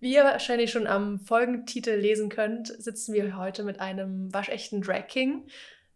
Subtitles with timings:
[0.00, 5.06] Wie ihr wahrscheinlich schon am Folgentitel lesen könnt, sitzen wir heute mit einem waschechten Drag
[5.08, 5.46] King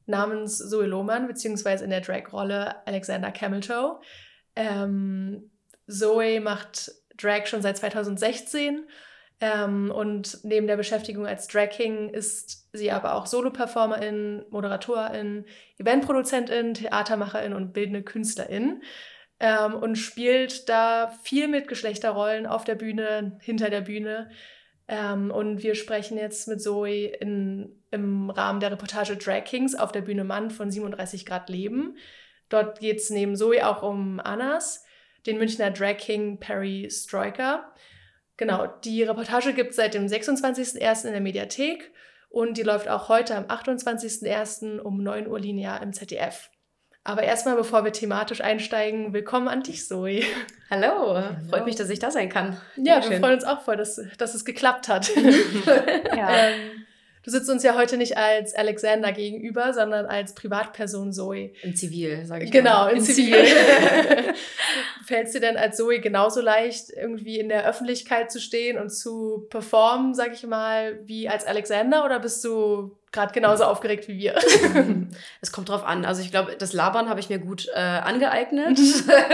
[0.06, 3.98] namens Zoe Lohmann, beziehungsweise in der Drag-Rolle Alexander Cameltoe.
[4.54, 5.50] Ähm,
[5.88, 8.84] Zoe macht Drag schon seit 2016
[9.40, 15.46] ähm, und neben der Beschäftigung als Drag King ist sie aber auch Solo-Performerin, Moderatorin,
[15.78, 18.82] Eventproduzentin, Theatermacherin und bildende Künstlerin
[19.40, 24.30] ähm, und spielt da viel mit Geschlechterrollen auf der Bühne, hinter der Bühne.
[24.86, 29.92] Ähm, und wir sprechen jetzt mit Zoe in, im Rahmen der Reportage Drag Kings auf
[29.92, 31.96] der Bühne Mann von 37 Grad Leben.
[32.48, 34.84] Dort geht es neben Zoe auch um Annas,
[35.26, 37.72] den Münchner Drag King Perry Stroiker.
[38.36, 41.06] Genau, die Reportage gibt es seit dem 26.01.
[41.06, 41.92] in der Mediathek
[42.28, 44.80] und die läuft auch heute am 28.01.
[44.80, 46.50] um 9 Uhr linear im ZDF.
[47.06, 50.22] Aber erstmal, bevor wir thematisch einsteigen, willkommen an dich, Zoe.
[50.70, 51.36] Hallo, Hallo.
[51.50, 52.56] freut mich, dass ich da sein kann.
[52.76, 53.10] Ja, Dankeschön.
[53.12, 55.10] wir freuen uns auch voll, dass, dass es geklappt hat.
[56.16, 56.34] ja.
[56.48, 56.70] ähm,
[57.24, 61.52] Du sitzt uns ja heute nicht als Alexander gegenüber, sondern als Privatperson Zoe.
[61.62, 62.90] In Zivil, sage ich Genau, mal.
[62.90, 63.46] in, in Zivil.
[65.06, 68.90] Fällt es dir denn als Zoe genauso leicht, irgendwie in der Öffentlichkeit zu stehen und
[68.90, 72.04] zu performen, sag ich mal, wie als Alexander?
[72.04, 74.34] Oder bist du gerade genauso aufgeregt wie wir.
[75.40, 76.04] Es kommt drauf an.
[76.04, 78.78] Also ich glaube, das Labern habe ich mir gut äh, angeeignet.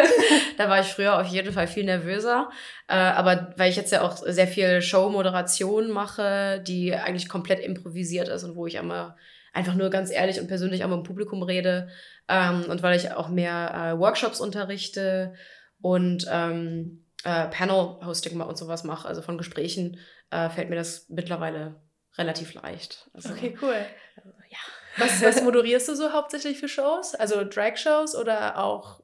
[0.59, 2.51] da war ich früher auf jeden Fall viel nervöser.
[2.89, 8.29] Äh, aber weil ich jetzt ja auch sehr viel Show-Moderation mache, die eigentlich komplett improvisiert
[8.29, 9.17] ist und wo ich immer
[9.53, 11.89] einfach nur ganz ehrlich und persönlich auch mit dem Publikum rede.
[12.29, 15.35] Ähm, und weil ich auch mehr äh, Workshops unterrichte
[15.81, 19.99] und ähm, äh, Panel-Hosting und sowas mache, also von Gesprächen,
[20.31, 21.77] äh, fällt mir das mittlerweile
[22.21, 23.09] relativ leicht.
[23.15, 23.85] Also, okay, cool.
[24.17, 24.59] Also, ja.
[24.97, 27.15] Was, was moderierst du so hauptsächlich für Shows?
[27.15, 29.01] Also Drag-Shows oder auch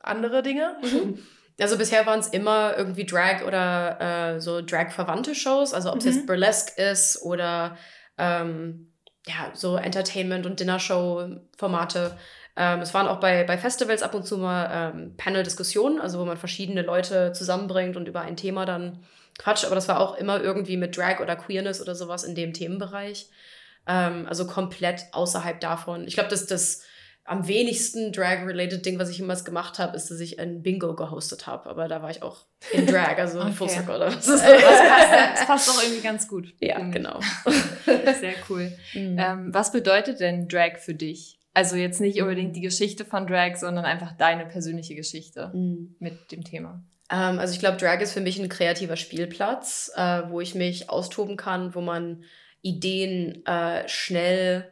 [0.00, 0.76] andere Dinge?
[0.82, 1.18] Mhm.
[1.60, 6.04] Also bisher waren es immer irgendwie Drag oder äh, so Drag-verwandte Shows, also ob es
[6.04, 6.12] mhm.
[6.12, 7.76] jetzt Burlesque ist oder
[8.16, 8.92] ähm,
[9.26, 12.16] ja, so Entertainment- und Dinnershow-Formate.
[12.56, 16.24] Ähm, es waren auch bei, bei Festivals ab und zu mal ähm, Panel-Diskussionen, also wo
[16.24, 19.04] man verschiedene Leute zusammenbringt und über ein Thema dann
[19.38, 22.52] Quatsch, aber das war auch immer irgendwie mit Drag oder Queerness oder sowas in dem
[22.52, 23.30] Themenbereich.
[23.86, 26.06] Ähm, also komplett außerhalb davon.
[26.06, 26.82] Ich glaube, dass das
[27.28, 31.46] am wenigsten Drag-related Ding, was ich jemals gemacht habe, ist, dass ich ein Bingo gehostet
[31.46, 31.68] habe.
[31.68, 33.52] Aber da war ich auch in Drag, also okay.
[33.52, 33.96] Full Circle.
[33.96, 34.26] Oder was.
[34.26, 36.54] Das, passt, das passt doch irgendwie ganz gut.
[36.60, 37.20] Ja, genau.
[37.84, 38.72] Sehr cool.
[38.94, 39.16] Mhm.
[39.18, 41.38] Ähm, was bedeutet denn Drag für dich?
[41.54, 45.96] Also jetzt nicht unbedingt die Geschichte von Drag, sondern einfach deine persönliche Geschichte mhm.
[45.98, 46.82] mit dem Thema.
[47.10, 50.90] Ähm, also ich glaube, Drag ist für mich ein kreativer Spielplatz, äh, wo ich mich
[50.90, 52.24] austoben kann, wo man
[52.62, 54.70] Ideen äh, schnell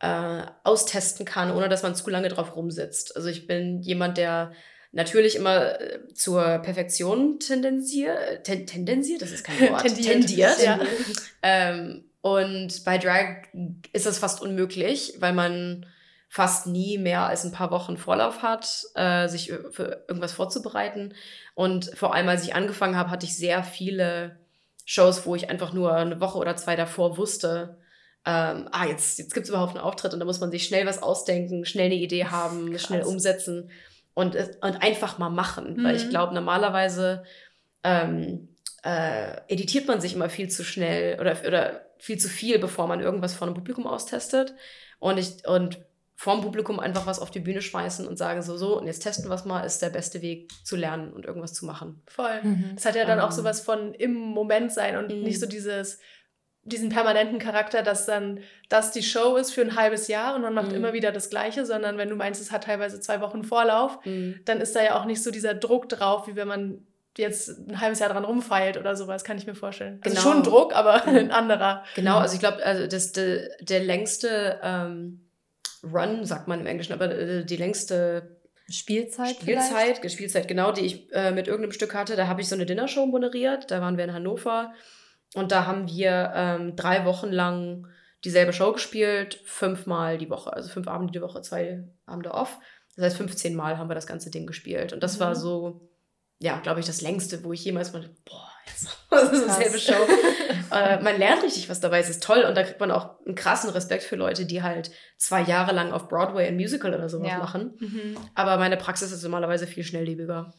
[0.00, 3.16] äh, austesten kann, ohne dass man zu lange drauf rumsitzt.
[3.16, 4.52] Also ich bin jemand, der
[4.90, 10.26] natürlich immer äh, zur Perfektion tendenziert, ten, tendenziert, das ist kein Wort, tendiert.
[10.26, 10.62] tendiert.
[10.62, 10.80] Ja.
[11.42, 13.48] ähm, und bei Drag
[13.92, 15.86] ist das fast unmöglich, weil man
[16.28, 21.14] fast nie mehr als ein paar Wochen Vorlauf hat, äh, sich für irgendwas vorzubereiten.
[21.54, 24.40] Und vor allem, als ich angefangen habe, hatte ich sehr viele
[24.84, 27.78] Shows, wo ich einfach nur eine Woche oder zwei davor wusste,
[28.24, 30.86] ähm, ah, jetzt, jetzt gibt es überhaupt einen Auftritt und da muss man sich schnell
[30.86, 32.82] was ausdenken, schnell eine Idee haben, Krass.
[32.82, 33.70] schnell umsetzen
[34.14, 35.76] und, und einfach mal machen.
[35.76, 35.84] Mhm.
[35.84, 36.10] Weil ich mhm.
[36.10, 37.24] glaube, normalerweise
[37.82, 38.48] ähm,
[38.84, 43.00] äh, editiert man sich immer viel zu schnell oder, oder viel zu viel, bevor man
[43.00, 44.54] irgendwas vor einem Publikum austestet.
[45.00, 45.80] Und ich, und
[46.14, 49.28] vorm Publikum einfach was auf die Bühne schmeißen und sagen so, so, und jetzt testen
[49.28, 52.02] wir es mal, ist der beste Weg zu lernen und irgendwas zu machen.
[52.06, 52.42] Voll.
[52.42, 52.72] Mhm.
[52.74, 53.24] Das hat ja dann ähm.
[53.24, 55.22] auch sowas von im Moment sein und mhm.
[55.22, 55.98] nicht so dieses,
[56.64, 60.54] diesen permanenten Charakter, dass dann das die Show ist für ein halbes Jahr und man
[60.54, 60.76] macht mhm.
[60.76, 64.40] immer wieder das Gleiche, sondern wenn du meinst, es hat teilweise zwei Wochen Vorlauf, mhm.
[64.44, 66.86] dann ist da ja auch nicht so dieser Druck drauf, wie wenn man
[67.18, 70.00] jetzt ein halbes Jahr dran rumfeilt oder sowas, kann ich mir vorstellen.
[70.02, 70.32] Also genau.
[70.32, 71.16] schon Druck, aber mhm.
[71.16, 71.84] ein anderer.
[71.94, 75.20] Genau, also ich glaube, also das, der, der längste ähm,
[75.82, 78.38] Run, sagt man im Englischen, aber äh, die längste
[78.68, 79.36] Spielzeit.
[79.36, 80.12] Spielzeit, vielleicht?
[80.12, 82.16] Spielzeit, genau, die ich äh, mit irgendeinem Stück hatte.
[82.16, 83.70] Da habe ich so eine Dinnershow moderiert.
[83.70, 84.72] Da waren wir in Hannover.
[85.34, 87.86] Und da haben wir ähm, drei Wochen lang
[88.24, 90.52] dieselbe Show gespielt, fünfmal die Woche.
[90.52, 92.58] Also fünf Abende die Woche, zwei Abende off.
[92.94, 94.92] Das heißt, 15 Mal haben wir das ganze Ding gespielt.
[94.92, 95.20] Und das mhm.
[95.20, 95.88] war so,
[96.38, 100.06] ja, glaube ich, das längste, wo ich jemals mal, boah, jetzt das ist dieselbe Show.
[100.72, 103.34] äh, man lernt richtig was dabei, es ist toll und da kriegt man auch einen
[103.34, 107.28] krassen Respekt für Leute, die halt zwei Jahre lang auf Broadway ein Musical oder sowas
[107.28, 107.38] ja.
[107.38, 107.74] machen.
[107.78, 108.16] Mhm.
[108.34, 110.52] Aber meine Praxis ist normalerweise viel schnelllebiger.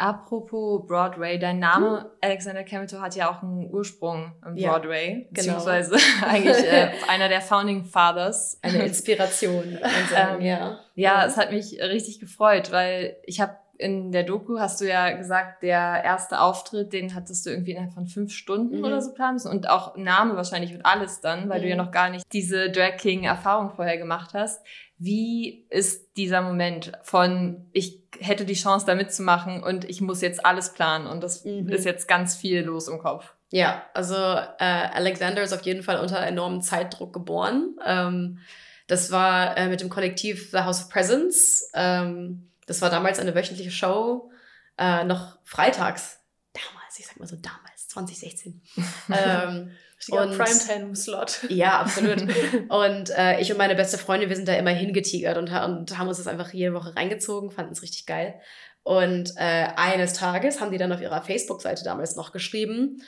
[0.00, 2.06] Apropos Broadway, dein Name hm.
[2.22, 5.28] Alexander Cameto hat ja auch einen Ursprung im ja, Broadway, genau.
[5.30, 5.96] beziehungsweise
[6.26, 8.58] eigentlich äh, einer der Founding Fathers.
[8.62, 9.78] Eine Inspiration.
[10.16, 10.80] ähm, ja.
[10.94, 15.10] ja, es hat mich richtig gefreut, weil ich habe in der Doku hast du ja
[15.16, 18.84] gesagt, der erste Auftritt, den hattest du irgendwie innerhalb von fünf Stunden mhm.
[18.84, 19.50] oder so planen müssen.
[19.50, 21.62] Und auch Name wahrscheinlich und alles dann, weil mhm.
[21.62, 21.82] du ja mhm.
[21.84, 24.62] noch gar nicht diese Drag King-Erfahrung vorher gemacht hast.
[24.98, 30.44] Wie ist dieser Moment von, ich hätte die Chance da mitzumachen und ich muss jetzt
[30.44, 31.70] alles planen und das mhm.
[31.70, 33.32] ist jetzt ganz viel los im Kopf?
[33.50, 37.76] Ja, also äh, Alexander ist auf jeden Fall unter enormem Zeitdruck geboren.
[37.84, 38.38] Ähm,
[38.86, 41.70] das war äh, mit dem Kollektiv The House of Presence.
[41.74, 44.30] Ähm, das war damals eine wöchentliche Show,
[44.78, 46.20] äh, noch freitags.
[46.52, 48.62] Damals, ich sag mal so damals, 2016.
[49.12, 49.72] ähm,
[50.10, 51.46] und Primetime-Slot.
[51.48, 52.22] Ja, absolut.
[52.68, 56.06] und äh, ich und meine beste Freundin, wir sind da immer hingetigert und, und haben
[56.06, 58.40] uns das einfach jede Woche reingezogen, fanden es richtig geil.
[58.84, 63.02] Und äh, eines Tages haben die dann auf ihrer Facebook-Seite damals noch geschrieben,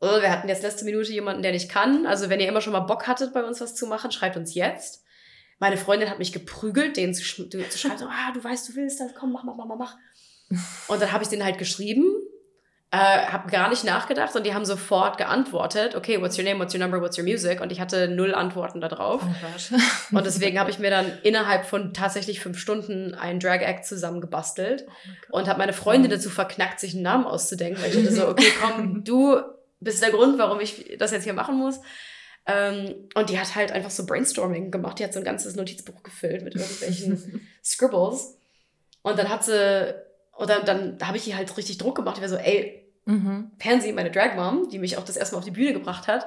[0.00, 2.04] oh, wir hatten jetzt letzte Minute jemanden, der nicht kann.
[2.04, 4.54] Also wenn ihr immer schon mal Bock hattet, bei uns was zu machen, schreibt uns
[4.54, 5.02] jetzt.
[5.58, 8.76] Meine Freundin hat mich geprügelt, denen zu, sch zu schreiben, so, ah, du weißt, du
[8.76, 9.96] willst das, komm, mach, mach, mach, mach.
[10.88, 12.04] Und dann habe ich denen halt geschrieben,
[12.90, 16.72] äh, habe gar nicht nachgedacht und die haben sofort geantwortet, okay, what's your name, what's
[16.72, 17.60] your number, what's your music?
[17.60, 19.20] Und ich hatte null Antworten darauf.
[19.22, 24.86] Oh und deswegen habe ich mir dann innerhalb von tatsächlich fünf Stunden einen Drag-Act zusammengebastelt
[25.30, 28.28] oh und habe meine Freundin dazu verknackt, sich einen Namen auszudenken, weil ich dachte so,
[28.28, 29.38] okay, komm, du
[29.80, 31.80] bist der Grund, warum ich das jetzt hier machen muss.
[32.48, 34.98] Ähm, und die hat halt einfach so Brainstorming gemacht.
[34.98, 38.38] Die hat so ein ganzes Notizbuch gefüllt mit irgendwelchen Scribbles.
[39.02, 39.94] Und dann hat sie,
[40.36, 42.16] oder dann habe ich ihr halt richtig Druck gemacht.
[42.16, 43.50] Ich war so, ey, mhm.
[43.58, 46.26] Pansy, meine Drag Mom, die mich auch das erste Mal auf die Bühne gebracht hat,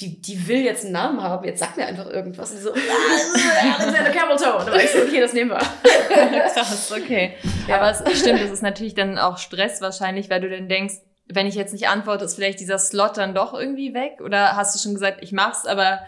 [0.00, 2.50] die, die will jetzt einen Namen haben, jetzt sag mir einfach irgendwas.
[2.50, 4.56] Und die so, ah, Alexander Camel Toe.
[4.56, 5.58] Und dann war ich so, okay, das nehmen wir.
[6.54, 7.36] Krass, okay.
[7.68, 7.76] Ja.
[7.76, 10.94] Aber es stimmt, es ist natürlich dann auch Stress wahrscheinlich, weil du dann denkst,
[11.26, 14.20] wenn ich jetzt nicht antworte, ist vielleicht dieser Slot dann doch irgendwie weg?
[14.20, 16.00] Oder hast du schon gesagt, ich mach's, aber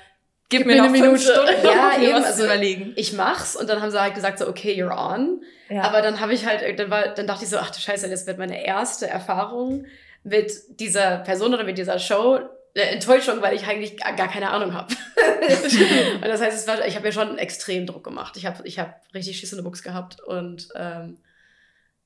[0.49, 1.19] gib, gib mir, noch eine Minute.
[1.19, 2.93] Stunden, ja, um eben, was also, zu überlegen.
[2.97, 5.43] Ich mach's und dann haben sie halt gesagt so, okay, you're on.
[5.69, 5.83] Ja.
[5.83, 8.27] Aber dann habe ich halt, dann war, dann dachte ich so, ach du Scheiße, das
[8.27, 9.87] wird meine erste Erfahrung
[10.23, 12.41] mit dieser Person oder mit dieser Show.
[12.75, 14.93] Äh, Enttäuschung, weil ich eigentlich gar, keine Ahnung habe.
[16.17, 18.37] und das heißt, war, ich habe mir schon extrem Druck gemacht.
[18.37, 21.19] Ich habe ich hab richtig Schiss in der Buchs gehabt und ähm,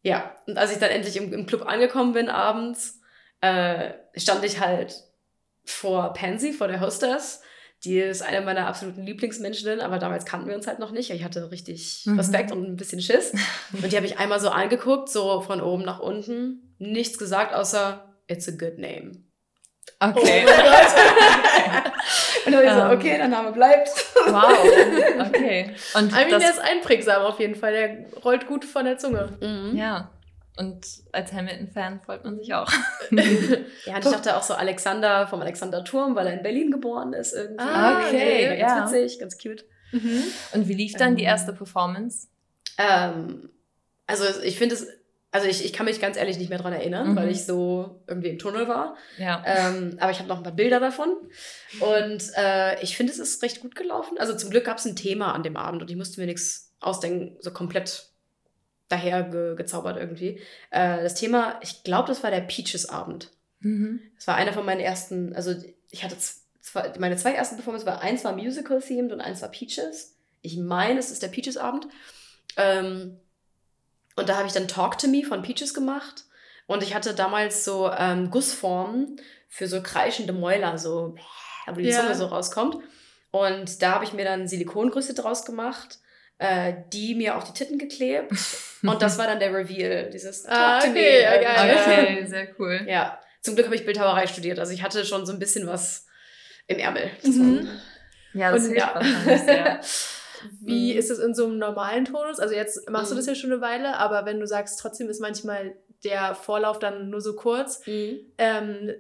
[0.02, 2.97] ja, und als ich dann endlich im, im Club angekommen bin abends,
[3.40, 5.04] äh, stand ich halt
[5.64, 7.42] vor Pansy, vor der Hostess.
[7.84, 11.10] Die ist eine meiner absoluten Lieblingsmenschen, aber damals kannten wir uns halt noch nicht.
[11.10, 12.18] Ich hatte richtig mhm.
[12.18, 13.32] Respekt und ein bisschen Schiss.
[13.72, 16.74] Und die habe ich einmal so angeguckt, so von oben nach unten.
[16.78, 19.22] Nichts gesagt, außer It's a good name.
[20.00, 20.44] Okay.
[20.46, 20.50] Oh
[22.46, 22.98] und dann um, so, ähm.
[22.98, 23.88] okay, der Name bleibt.
[24.26, 24.58] Wow.
[25.28, 25.74] Okay.
[25.94, 27.72] Und I mean, der ist einprägsam auf jeden Fall.
[27.72, 29.36] Der rollt gut von der Zunge.
[29.40, 29.76] Mhm.
[29.76, 30.10] Ja.
[30.58, 32.68] Und als Hamilton-Fan freut man sich auch.
[33.12, 37.32] ja, ich dachte auch so Alexander vom Alexander Turm, weil er in Berlin geboren ist
[37.32, 37.62] irgendwie.
[37.62, 38.18] Ah, okay.
[38.18, 38.98] Hey, ganz ja.
[38.98, 39.64] witzig, ganz cute.
[39.92, 40.24] Mhm.
[40.54, 42.26] Und wie lief dann ähm, die erste Performance?
[42.76, 43.50] Ähm,
[44.08, 44.88] also ich finde es,
[45.30, 47.16] also ich, ich kann mich ganz ehrlich nicht mehr dran erinnern, mhm.
[47.16, 48.96] weil ich so irgendwie im Tunnel war.
[49.16, 49.44] Ja.
[49.46, 51.14] Ähm, aber ich habe noch ein paar Bilder davon.
[51.78, 54.18] Und äh, ich finde, es ist recht gut gelaufen.
[54.18, 56.74] Also zum Glück gab es ein Thema an dem Abend und ich musste mir nichts
[56.80, 58.10] ausdenken, so komplett
[58.88, 60.40] daher ge gezaubert irgendwie.
[60.70, 63.30] Äh, das Thema, ich glaube, das war der Peaches-Abend.
[63.60, 64.00] Mhm.
[64.16, 65.54] Das war einer von meinen ersten, also
[65.90, 66.16] ich hatte
[66.60, 70.16] zwei, meine zwei ersten Performances, war eins war Musical-themed und eins war Peaches.
[70.42, 71.88] Ich meine, es ist der Peaches-Abend.
[72.56, 73.18] Ähm,
[74.16, 76.24] und da habe ich dann Talk to Me von Peaches gemacht.
[76.66, 81.14] Und ich hatte damals so ähm, Gussformen für so kreischende Mäuler, so,
[81.66, 82.00] wo die ja.
[82.00, 82.78] Zunge so rauskommt.
[83.30, 85.98] Und da habe ich mir dann Silikongrüße draus gemacht
[86.38, 88.32] äh, die mir auf die Titten geklebt.
[88.82, 91.42] Und das war dann der Reveal, dieses ah, Talk okay, to me.
[91.42, 92.80] Ja, okay, sehr cool.
[92.86, 94.58] Ja, zum Glück habe ich Bildhauerei studiert.
[94.58, 96.06] Also ich hatte schon so ein bisschen was
[96.68, 97.10] im Ärmel.
[97.24, 97.68] Mhm.
[98.34, 98.94] Ja, das hilft ja.
[98.94, 99.80] wahrscheinlich sehr.
[100.60, 100.98] Wie mhm.
[100.98, 102.38] ist es in so einem normalen Tonus?
[102.38, 103.16] Also jetzt machst mhm.
[103.16, 106.78] du das ja schon eine Weile, aber wenn du sagst, trotzdem ist manchmal der Vorlauf
[106.78, 108.20] dann nur so kurz, mhm.
[108.38, 108.92] ähm,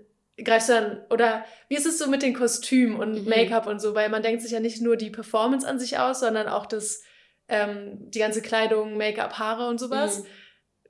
[0.42, 3.28] greifst du dann, oder wie ist es so mit den Kostümen und mhm.
[3.28, 3.94] Make-up und so?
[3.94, 7.02] Weil man denkt sich ja nicht nur die Performance an sich aus, sondern auch das
[7.48, 10.20] ähm, die ganze Kleidung, Make-up, Haare und sowas.
[10.20, 10.26] Mhm.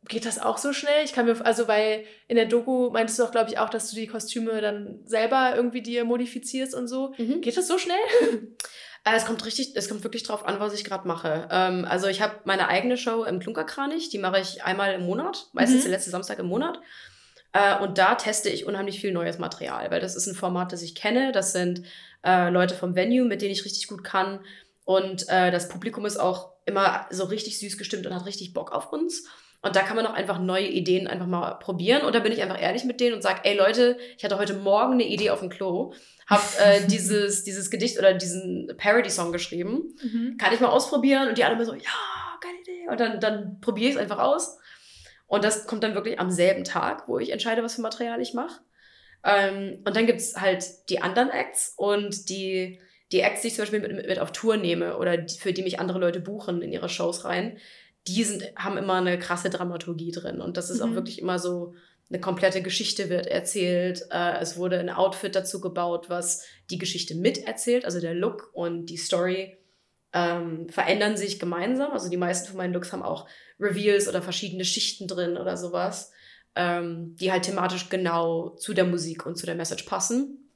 [0.09, 1.05] Geht das auch so schnell?
[1.05, 3.91] Ich kann mir, also weil in der Doku meintest du auch, glaube ich, auch, dass
[3.91, 7.15] du die Kostüme dann selber irgendwie dir modifizierst und so.
[7.19, 7.41] Mhm.
[7.41, 7.97] Geht das so schnell?
[9.05, 11.49] Äh, es kommt richtig, es kommt wirklich drauf an, was ich gerade mache.
[11.53, 15.47] Ähm, also ich habe meine eigene Show im Klunkerkranich, die mache ich einmal im Monat,
[15.53, 15.83] meistens mhm.
[15.83, 16.81] der letzte Samstag im Monat.
[17.53, 20.83] Äh, und da teste ich unheimlich viel neues Material, weil das ist ein Format, das
[20.83, 21.33] ich kenne.
[21.33, 21.83] Das sind
[22.25, 24.41] äh, Leute vom Venue, mit denen ich richtig gut kann.
[24.89, 28.73] Und äh, das Publikum ist auch immer so richtig süß gestimmt und hat richtig Bock
[28.73, 29.29] auf uns.
[29.61, 32.07] Und da kann man auch einfach neue Ideen einfach mal probieren.
[32.07, 34.55] Und da bin ich einfach ehrlich mit denen und sage, ey Leute, ich hatte heute
[34.55, 35.93] Morgen eine Idee auf dem Klo,
[36.27, 39.95] hab äh, dieses, dieses Gedicht oder diesen Parody-Song geschrieben.
[40.03, 40.39] Mhm.
[40.39, 41.29] Kann ich mal ausprobieren?
[41.29, 42.89] Und die alle immer so, ja, geile Idee.
[42.89, 44.57] Und dann, dann probiere ich es einfach aus.
[45.27, 48.33] Und das kommt dann wirklich am selben Tag, wo ich entscheide, was für Material ich
[48.33, 48.63] mache.
[49.23, 52.81] Ähm, und dann gibt es halt die anderen Acts und die,
[53.13, 55.63] die Acts, die ich zum Beispiel mit, mit auf Tour nehme oder die, für die
[55.63, 57.59] mich andere Leute buchen in ihre Shows rein,
[58.07, 60.41] die sind, haben immer eine krasse Dramaturgie drin.
[60.41, 60.91] Und das ist mhm.
[60.91, 61.75] auch wirklich immer so,
[62.11, 64.07] eine komplette Geschichte wird erzählt.
[64.11, 68.87] Äh, es wurde ein Outfit dazu gebaut, was die Geschichte miterzählt, also der Look und
[68.87, 69.59] die Story
[70.15, 71.93] ähm, verändern sich gemeinsam.
[71.93, 73.29] Also die meisten von meinen Looks haben auch
[73.61, 76.13] Reveals oder verschiedene Schichten drin oder sowas,
[76.55, 80.48] ähm, die halt thematisch genau zu der Musik und zu der Message passen.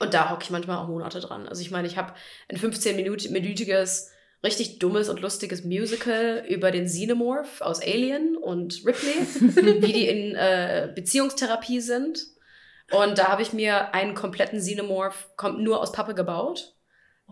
[0.00, 1.48] Und da hocke ich manchmal auch Monate dran.
[1.48, 2.14] Also ich meine, ich habe
[2.48, 4.08] ein 15-minütiges,
[4.44, 10.34] richtig dummes und lustiges Musical über den Xenomorph aus Alien und Ripley, wie die in
[10.34, 12.20] äh, Beziehungstherapie sind.
[12.90, 16.74] Und da habe ich mir einen kompletten Xenomorph kommt nur aus Pappe gebaut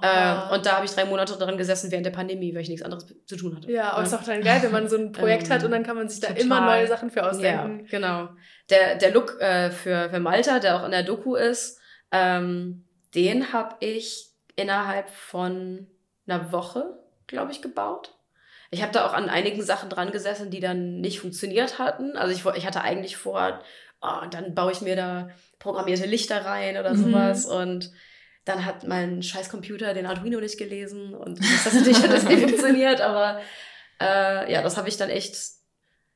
[0.02, 2.84] ähm, und da habe ich drei Monate daran gesessen während der Pandemie, weil ich nichts
[2.84, 3.72] anderes zu tun hatte.
[3.72, 5.84] Ja, aber es ist auch dann geil, wenn man so ein Projekt hat und dann
[5.84, 6.42] kann man sich da Total.
[6.42, 7.80] immer neue Sachen für ausdenken.
[7.80, 8.28] Ja, genau.
[8.68, 11.80] Der, der Look äh, für, für Malta, der auch in der Doku ist,
[12.12, 12.84] ähm,
[13.14, 15.86] den habe ich innerhalb von
[16.26, 18.14] einer Woche, glaube ich, gebaut.
[18.70, 22.16] Ich habe da auch an einigen Sachen dran gesessen, die dann nicht funktioniert hatten.
[22.16, 23.60] Also ich, ich hatte eigentlich vor,
[24.00, 27.04] oh, dann baue ich mir da programmierte Lichter rein oder mhm.
[27.04, 27.92] sowas und
[28.44, 32.42] dann hat mein scheiß Computer den Arduino nicht gelesen und das hat natürlich alles nicht
[32.42, 33.40] funktioniert, aber
[34.00, 35.36] äh, ja, das habe ich dann echt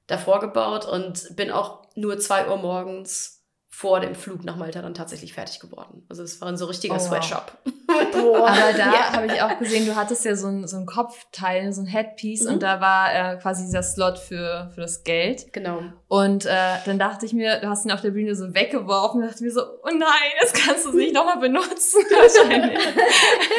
[0.07, 3.40] davor gebaut und bin auch nur zwei Uhr morgens
[3.81, 6.05] vor dem Flug nach Malta dann tatsächlich fertig geworden.
[6.11, 7.57] Also es war ein so richtiger oh, Sweatshop.
[8.13, 8.47] Boah.
[8.47, 9.13] Aber da ja.
[9.15, 12.45] habe ich auch gesehen, du hattest ja so ein, so ein Kopfteil, so ein Headpiece
[12.45, 12.53] mhm.
[12.53, 15.55] und da war äh, quasi dieser Slot für, für das Geld.
[15.55, 15.83] Genau.
[16.09, 19.29] Und äh, dann dachte ich mir, du hast ihn auf der Bühne so weggeworfen und
[19.29, 22.79] dachte mir so, oh nein, das kannst du nicht nochmal benutzen wahrscheinlich.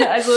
[0.08, 0.34] also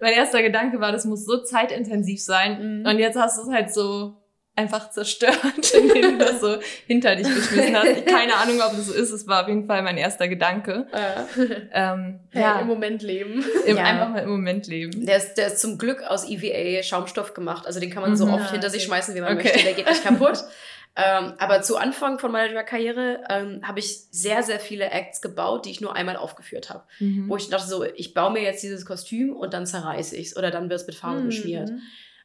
[0.00, 2.80] mein erster Gedanke war, das muss so zeitintensiv sein.
[2.80, 2.86] Mhm.
[2.86, 4.17] Und jetzt hast du es halt so
[4.58, 5.38] einfach zerstört,
[5.74, 8.06] indem du das so hinter dich geschmissen hast.
[8.06, 9.12] Keine Ahnung, ob das so ist.
[9.12, 10.86] Es war auf jeden Fall mein erster Gedanke.
[10.92, 11.44] Äh.
[11.72, 13.44] Ähm, ja, ja, im Moment leben.
[13.64, 13.84] Im, ja.
[13.84, 15.06] Einfach mal im Moment leben.
[15.06, 17.66] Der ist, der ist zum Glück aus EVA Schaumstoff gemacht.
[17.66, 18.34] Also den kann man so mhm.
[18.34, 19.44] oft hinter sich schmeißen, wie man okay.
[19.44, 19.62] möchte.
[19.62, 20.38] Der geht nicht kaputt.
[20.96, 25.66] ähm, aber zu Anfang von meiner Karriere ähm, habe ich sehr, sehr viele Acts gebaut,
[25.66, 26.82] die ich nur einmal aufgeführt habe.
[26.98, 27.28] Mhm.
[27.28, 30.36] Wo ich dachte so, ich baue mir jetzt dieses Kostüm und dann zerreiße ich es
[30.36, 31.26] oder dann wird es mit Farbe mhm.
[31.26, 31.70] beschmiert.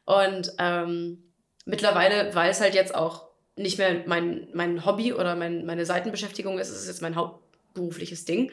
[0.04, 1.24] Und ähm,
[1.64, 6.58] mittlerweile, weil es halt jetzt auch nicht mehr mein, mein Hobby oder mein, meine Seitenbeschäftigung
[6.58, 8.50] ist, es ist jetzt mein hauptberufliches Ding,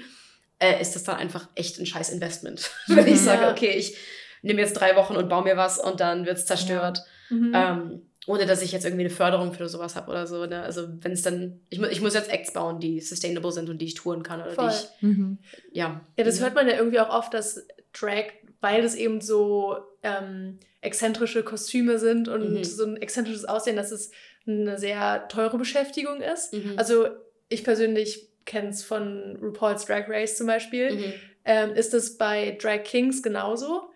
[0.60, 2.72] äh, ist das dann einfach echt ein scheiß Investment.
[2.88, 3.98] Wenn ich sage, okay, ich
[4.44, 7.04] nehme jetzt drei Wochen und baue mir was und dann wird es zerstört.
[7.30, 7.52] Mhm.
[7.56, 10.46] Ähm, ohne dass ich jetzt irgendwie eine Förderung für sowas habe oder so.
[10.46, 10.62] Ne?
[10.62, 13.80] Also wenn es dann, ich, mu ich muss jetzt Acts bauen, die sustainable sind und
[13.80, 14.70] die ich touren kann oder Voll.
[14.70, 15.38] die ich, mhm.
[15.72, 16.02] ja.
[16.18, 18.26] Ja, das hört man ja irgendwie auch oft, dass Drag,
[18.62, 22.64] weil das eben so ähm, exzentrische Kostüme sind und mhm.
[22.64, 24.12] so ein exzentrisches Aussehen, dass es
[24.48, 26.54] eine sehr teure Beschäftigung ist.
[26.54, 26.74] Mhm.
[26.78, 27.08] Also
[27.50, 30.96] ich persönlich kenne es von RuPaul's Drag Race zum Beispiel.
[30.96, 31.14] Mhm.
[31.44, 33.90] Ähm, ist es bei Drag Kings genauso?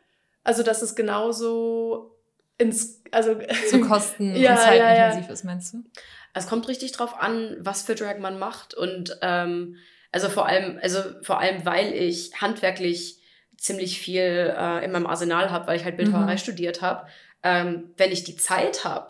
[0.43, 2.15] Also dass es genauso
[2.57, 3.35] ins also
[3.69, 5.33] so kosten ja, und zeitintensiv ja, ja.
[5.33, 5.83] ist, meinst du?
[6.33, 9.77] Es kommt richtig drauf an, was für Drag man macht und ähm,
[10.11, 13.19] also vor allem also vor allem weil ich handwerklich
[13.57, 16.39] ziemlich viel äh, in meinem Arsenal habe, weil ich halt Bildhauerei mhm.
[16.39, 17.07] studiert habe.
[17.43, 19.09] Ähm, wenn ich die Zeit habe,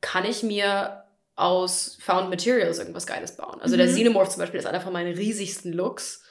[0.00, 3.60] kann ich mir aus Found Materials irgendwas Geiles bauen.
[3.60, 3.78] Also mhm.
[3.78, 6.22] der Xenomorph zum Beispiel ist einer von meinen riesigsten Looks.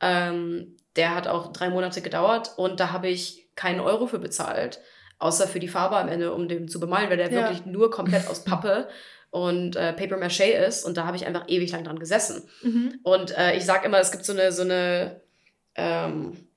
[0.00, 4.80] Ähm, der hat auch drei Monate gedauert und da habe ich keinen Euro für bezahlt,
[5.18, 7.42] außer für die Farbe am Ende, um den zu bemalen, weil der ja.
[7.42, 8.88] wirklich nur komplett aus Pappe
[9.30, 12.48] und äh, Paper Maché ist und da habe ich einfach ewig lang dran gesessen.
[12.62, 12.98] Mhm.
[13.02, 15.20] Und äh, ich sage immer, es gibt so eine, so eine
[15.74, 16.47] ähm,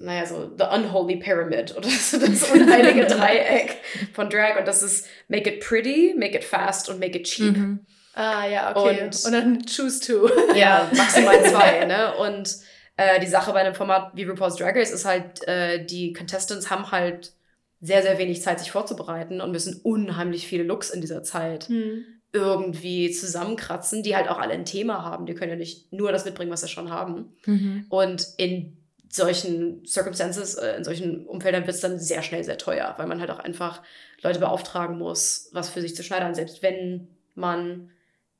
[0.00, 3.76] naja, so The Unholy Pyramid oder so das unheilige Dreieck
[4.12, 7.56] von Drag und das ist Make it pretty, make it fast und make it cheap.
[7.56, 7.80] Mhm.
[8.14, 9.04] Ah, ja, okay.
[9.04, 10.28] Und, und dann choose two.
[10.54, 12.14] Ja, maximal zwei, ne?
[12.16, 12.56] Und
[12.96, 16.70] äh, die Sache bei einem Format wie RuPaul's Drag Race ist halt, äh, die Contestants
[16.70, 17.32] haben halt
[17.80, 22.04] sehr, sehr wenig Zeit, sich vorzubereiten und müssen unheimlich viele Looks in dieser Zeit mhm.
[22.32, 25.24] irgendwie zusammenkratzen, die halt auch alle ein Thema haben.
[25.24, 27.32] Die können ja nicht nur das mitbringen, was sie schon haben.
[27.46, 27.86] Mhm.
[27.88, 28.76] Und in
[29.10, 33.20] solchen Circumstances, äh, in solchen Umfeldern wird es dann sehr schnell sehr teuer, weil man
[33.20, 33.82] halt auch einfach
[34.22, 37.90] Leute beauftragen muss, was für sich zu schneidern, selbst wenn man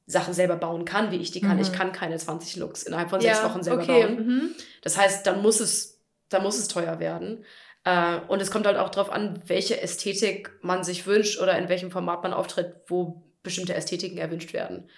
[0.06, 1.56] Sachen selber bauen kann, wie ich die kann.
[1.56, 1.62] Mhm.
[1.62, 4.02] Ich kann keine 20 Looks innerhalb von ja, sechs Wochen selber okay.
[4.02, 4.26] bauen.
[4.26, 4.50] Mhm.
[4.82, 7.44] Das heißt, dann muss es, dann muss es teuer werden.
[7.84, 11.68] Äh, und es kommt halt auch darauf an, welche Ästhetik man sich wünscht oder in
[11.68, 14.88] welchem Format man auftritt, wo bestimmte Ästhetiken erwünscht werden.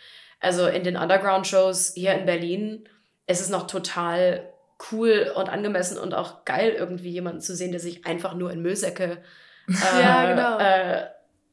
[0.41, 2.89] Also in den Underground-Shows hier in Berlin
[3.27, 4.52] ist es noch total
[4.91, 8.63] cool und angemessen und auch geil, irgendwie jemanden zu sehen, der sich einfach nur in
[8.63, 9.19] Müllsäcke
[9.69, 10.59] äh, ja, genau.
[10.59, 11.07] äh,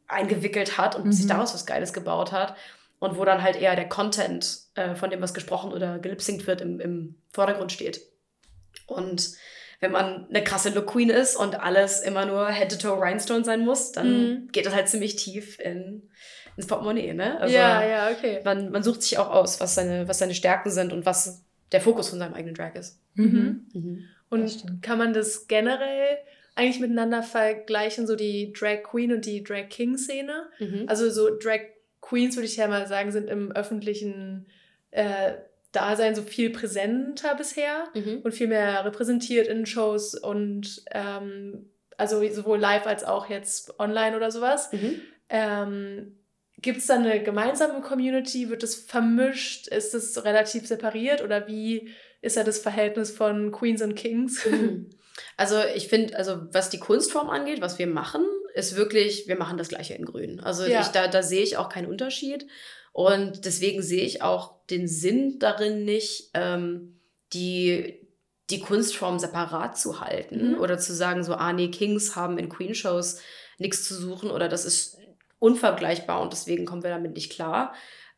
[0.07, 1.11] eingewickelt hat und mhm.
[1.11, 2.55] sich daraus was Geiles gebaut hat.
[2.99, 6.61] und wo dann halt eher der Content äh, von dem, was gesprochen oder gelipsingt wird,
[6.61, 8.01] im, im Vordergrund steht.
[8.87, 9.31] Und
[9.79, 13.45] wenn man eine krasse Look Queen ist und alles immer nur Head to Toe Rhinestone
[13.45, 14.47] sein muss, dann mhm.
[14.51, 16.09] geht das halt ziemlich tief in,
[16.57, 17.39] ins Portemonnaie, ne?
[17.39, 18.41] Also ja, ja, okay.
[18.43, 21.81] Man, man sucht sich auch aus, was seine, was seine Stärken sind und was der
[21.81, 22.99] Fokus von seinem eigenen Drag ist.
[23.15, 23.67] Mhm.
[23.73, 24.03] Mhm.
[24.29, 26.17] Und kann man das generell
[26.55, 30.49] eigentlich miteinander vergleichen, so die Drag Queen und die Drag King Szene?
[30.59, 30.83] Mhm.
[30.87, 31.61] Also so Drag
[32.01, 34.47] Queens, würde ich ja mal sagen, sind im öffentlichen
[34.91, 35.33] äh,
[35.71, 38.21] Dasein so viel präsenter bisher mhm.
[38.23, 44.15] und viel mehr repräsentiert in Shows und ähm, also sowohl live als auch jetzt online
[44.15, 44.71] oder sowas.
[44.71, 45.01] Mhm.
[45.29, 46.18] Ähm,
[46.61, 48.49] Gibt es da eine gemeinsame Community?
[48.49, 49.67] Wird es vermischt?
[49.67, 51.89] Ist es relativ separiert oder wie
[52.21, 54.45] ist da das Verhältnis von Queens und Kings?
[54.45, 54.89] Mhm.
[55.37, 58.23] Also ich finde, also was die Kunstform angeht, was wir machen,
[58.53, 60.39] ist wirklich, wir machen das gleiche in Grün.
[60.39, 60.81] Also ja.
[60.81, 62.47] ich, da, da sehe ich auch keinen Unterschied.
[62.91, 66.99] Und deswegen sehe ich auch den Sinn darin nicht, ähm,
[67.33, 68.07] die,
[68.49, 70.59] die Kunstform separat zu halten mhm.
[70.59, 73.21] oder zu sagen, so, ah nee, Kings haben in Queen-Shows
[73.59, 74.98] nichts zu suchen oder das ist
[75.39, 77.73] unvergleichbar und deswegen kommen wir damit nicht klar.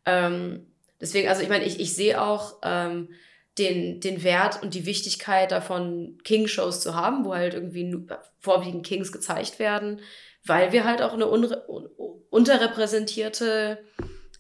[0.06, 3.10] Ähm, deswegen, also ich meine, ich, ich sehe auch ähm,
[3.58, 8.08] den, den Wert und die Wichtigkeit davon, King-Shows zu haben, wo halt irgendwie
[8.40, 10.00] vorwiegend Kings gezeigt werden,
[10.46, 13.84] weil wir halt auch eine unterrepräsentierte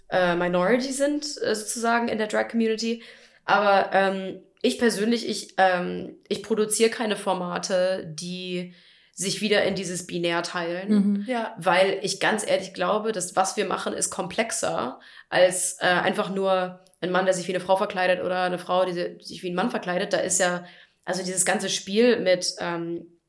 [0.10, 3.04] äh, Minority sind, äh, sozusagen in der Drag-Community.
[3.46, 8.74] Aber ähm, ich persönlich, ich, ähm, ich produziere keine Formate, die
[9.22, 11.25] sich wieder in dieses Binär teilen, mhm.
[11.28, 11.56] ja.
[11.58, 15.00] weil ich ganz ehrlich glaube, dass was wir machen, ist komplexer
[15.30, 18.84] als äh, einfach nur ein Mann, der sich wie eine Frau verkleidet oder eine Frau,
[18.86, 20.13] die sich wie ein Mann verkleidet.
[20.13, 20.66] Da ist ja,
[21.06, 23.20] also dieses ganze Spiel mit, ähm,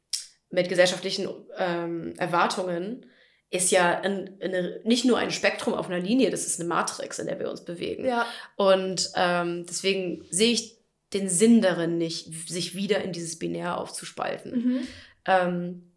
[0.50, 3.06] mit gesellschaftlichen ähm, Erwartungen
[3.50, 7.18] ist ja ein, eine, nicht nur ein Spektrum auf einer Linie, das ist eine Matrix,
[7.18, 8.06] in der wir uns bewegen.
[8.06, 8.26] Ja.
[8.56, 10.78] Und ähm, deswegen sehe ich
[11.12, 14.52] den Sinn darin nicht, sich wieder in dieses Binär aufzuspalten.
[14.52, 14.88] Mhm.
[15.26, 15.92] Ähm,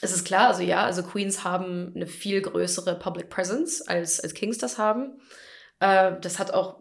[0.00, 4.34] es ist klar, also ja, also Queens haben eine viel größere Public Presence, als, als
[4.34, 5.20] Kings das haben.
[5.80, 6.80] Äh, das hat auch,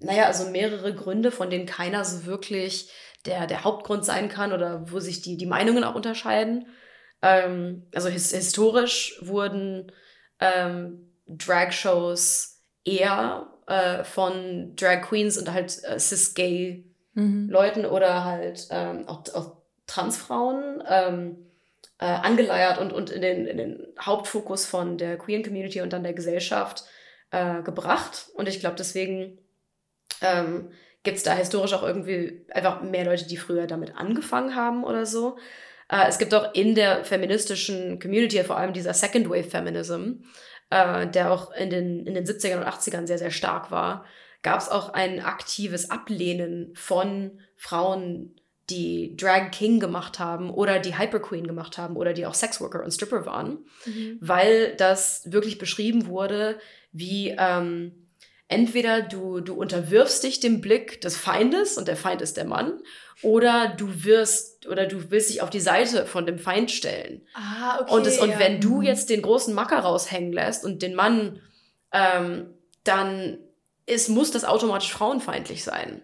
[0.00, 2.90] naja, also mehrere Gründe, von denen keiner so wirklich
[3.26, 6.66] der, der Hauptgrund sein kann oder wo sich die, die Meinungen auch unterscheiden.
[7.22, 9.92] Ähm, also his historisch wurden
[10.40, 17.48] ähm, Drag-Shows eher äh, von Drag Queens und halt äh, cis-gay mhm.
[17.48, 19.53] Leuten oder halt ähm, auch, auch
[19.86, 21.50] Transfrauen ähm,
[21.98, 26.02] äh, angeleiert und, und in, den, in den Hauptfokus von der Queer Community und dann
[26.02, 26.84] der Gesellschaft
[27.30, 28.28] äh, gebracht.
[28.34, 29.38] Und ich glaube, deswegen
[30.20, 30.70] ähm,
[31.02, 35.06] gibt es da historisch auch irgendwie einfach mehr Leute, die früher damit angefangen haben oder
[35.06, 35.36] so.
[35.88, 40.24] Äh, es gibt auch in der feministischen Community, vor allem dieser Second Wave Feminism,
[40.70, 44.04] äh, der auch in den, in den 70ern und 80ern sehr, sehr stark war,
[44.42, 48.34] gab es auch ein aktives Ablehnen von Frauen,
[48.70, 52.82] die Drag King gemacht haben oder die Hyper Queen gemacht haben oder die auch Sexworker
[52.82, 54.18] und Stripper waren, mhm.
[54.20, 56.58] weil das wirklich beschrieben wurde,
[56.92, 57.92] wie ähm,
[58.48, 62.80] entweder du, du unterwirfst dich dem Blick des Feindes und der Feind ist der Mann
[63.22, 67.22] oder du wirst oder du willst dich auf die Seite von dem Feind stellen.
[67.34, 67.92] Ah, okay.
[67.92, 68.82] Und, es, und wenn du mhm.
[68.82, 71.40] jetzt den großen Macker raushängen lässt und den Mann,
[71.92, 72.46] ähm,
[72.84, 73.38] dann
[73.86, 76.02] ist, muss das automatisch frauenfeindlich sein.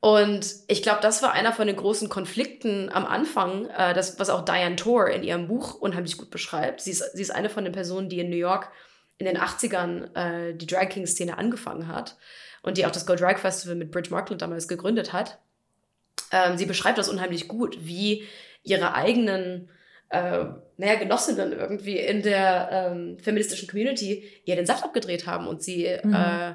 [0.00, 4.30] Und ich glaube, das war einer von den großen Konflikten am Anfang, äh, das, was
[4.30, 6.80] auch Diane Tor in ihrem Buch unheimlich gut beschreibt.
[6.80, 8.70] Sie ist, sie ist eine von den Personen, die in New York
[9.18, 12.16] in den 80ern äh, die Drag King-Szene angefangen hat
[12.62, 15.38] und die auch das Go Drag Festival mit Bridge Markland damals gegründet hat.
[16.30, 18.24] Ähm, sie beschreibt das unheimlich gut, wie
[18.62, 19.68] ihre eigenen
[20.10, 20.44] äh,
[20.76, 25.88] naja, Genossinnen irgendwie in der ähm, feministischen Community ihr den Saft abgedreht haben und sie
[26.02, 26.14] mhm.
[26.14, 26.54] äh,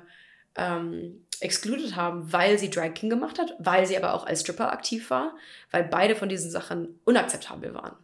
[0.56, 4.72] ähm, excluded haben, weil sie Drag King gemacht hat, weil sie aber auch als Stripper
[4.72, 5.36] aktiv war,
[5.72, 7.96] weil beide von diesen Sachen unakzeptabel waren.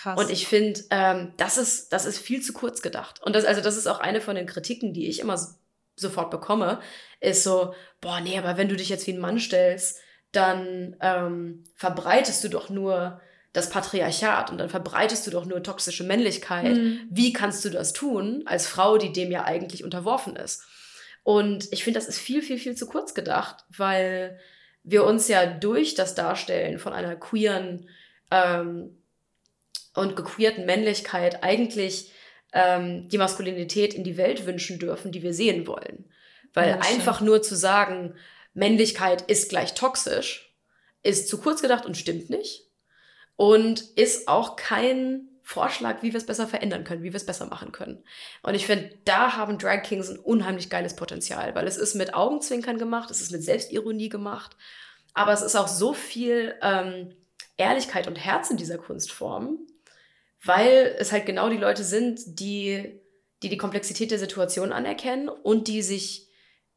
[0.00, 0.18] Krass.
[0.18, 3.22] Und ich finde, ähm, das, ist, das ist viel zu kurz gedacht.
[3.22, 5.54] Und das, also das ist auch eine von den Kritiken, die ich immer so,
[5.96, 6.80] sofort bekomme,
[7.20, 10.00] ist so, boah, nee, aber wenn du dich jetzt wie ein Mann stellst,
[10.32, 13.20] dann ähm, verbreitest du doch nur
[13.52, 16.76] das Patriarchat und dann verbreitest du doch nur toxische Männlichkeit.
[16.76, 17.00] Mhm.
[17.08, 20.64] Wie kannst du das tun als Frau, die dem ja eigentlich unterworfen ist?
[21.24, 24.38] Und ich finde, das ist viel, viel, viel zu kurz gedacht, weil
[24.84, 27.88] wir uns ja durch das Darstellen von einer queeren
[28.30, 28.98] ähm,
[29.94, 32.12] und gequeerten Männlichkeit eigentlich
[32.52, 36.04] ähm, die Maskulinität in die Welt wünschen dürfen, die wir sehen wollen.
[36.52, 38.14] Weil ja, einfach nur zu sagen,
[38.52, 40.54] Männlichkeit ist gleich toxisch,
[41.02, 42.68] ist zu kurz gedacht und stimmt nicht.
[43.36, 47.46] Und ist auch kein Vorschlag, wie wir es besser verändern können, wie wir es besser
[47.46, 48.02] machen können.
[48.42, 52.14] Und ich finde, da haben Drag Kings ein unheimlich geiles Potenzial, weil es ist mit
[52.14, 54.56] Augenzwinkern gemacht, es ist mit Selbstironie gemacht,
[55.12, 57.14] aber es ist auch so viel ähm,
[57.58, 59.58] Ehrlichkeit und Herz in dieser Kunstform,
[60.42, 63.00] weil es halt genau die Leute sind, die
[63.44, 66.28] die, die Komplexität der Situation anerkennen und die sich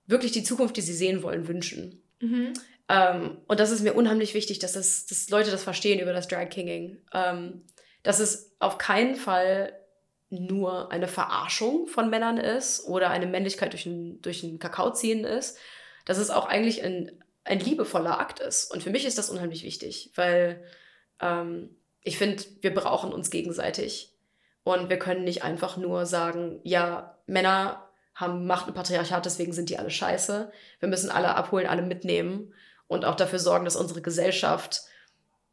[0.06, 2.04] wirklich die Zukunft, die sie sehen wollen, wünschen.
[2.20, 2.54] Mhm.
[2.90, 6.28] Ähm, und das ist mir unheimlich wichtig, dass, das, dass Leute das verstehen über das
[6.28, 6.98] Drag Kinging.
[7.14, 7.64] Ähm,
[8.08, 9.74] dass es auf keinen Fall
[10.30, 15.26] nur eine Verarschung von Männern ist oder eine Männlichkeit durch einen, durch einen Kakao ziehen
[15.26, 15.58] ist,
[16.06, 18.72] dass es auch eigentlich ein, ein liebevoller Akt ist.
[18.72, 20.64] Und für mich ist das unheimlich wichtig, weil
[21.20, 24.14] ähm, ich finde, wir brauchen uns gegenseitig.
[24.64, 29.70] Und wir können nicht einfach nur sagen, ja, Männer haben Macht und Patriarchat, deswegen sind
[29.70, 30.50] die alle scheiße.
[30.80, 32.54] Wir müssen alle abholen, alle mitnehmen
[32.88, 34.84] und auch dafür sorgen, dass unsere Gesellschaft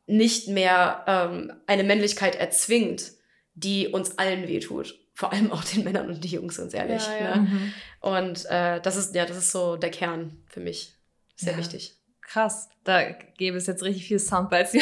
[0.07, 3.13] nicht mehr ähm, eine Männlichkeit erzwingt,
[3.55, 4.99] die uns allen wehtut.
[5.15, 7.07] Vor allem auch den Männern und die Jungs, ganz ehrlich.
[7.07, 7.37] Ja, ja.
[7.37, 7.43] Ne?
[7.43, 7.73] Mhm.
[8.01, 10.93] Und äh, das ist, ja, das ist so der Kern für mich.
[11.37, 11.59] Sehr ja.
[11.59, 11.97] wichtig.
[12.21, 13.03] Krass, da
[13.37, 14.73] gäbe es jetzt richtig viel Soundbites.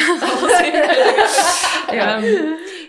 [1.93, 1.93] ja.
[1.93, 2.23] ja.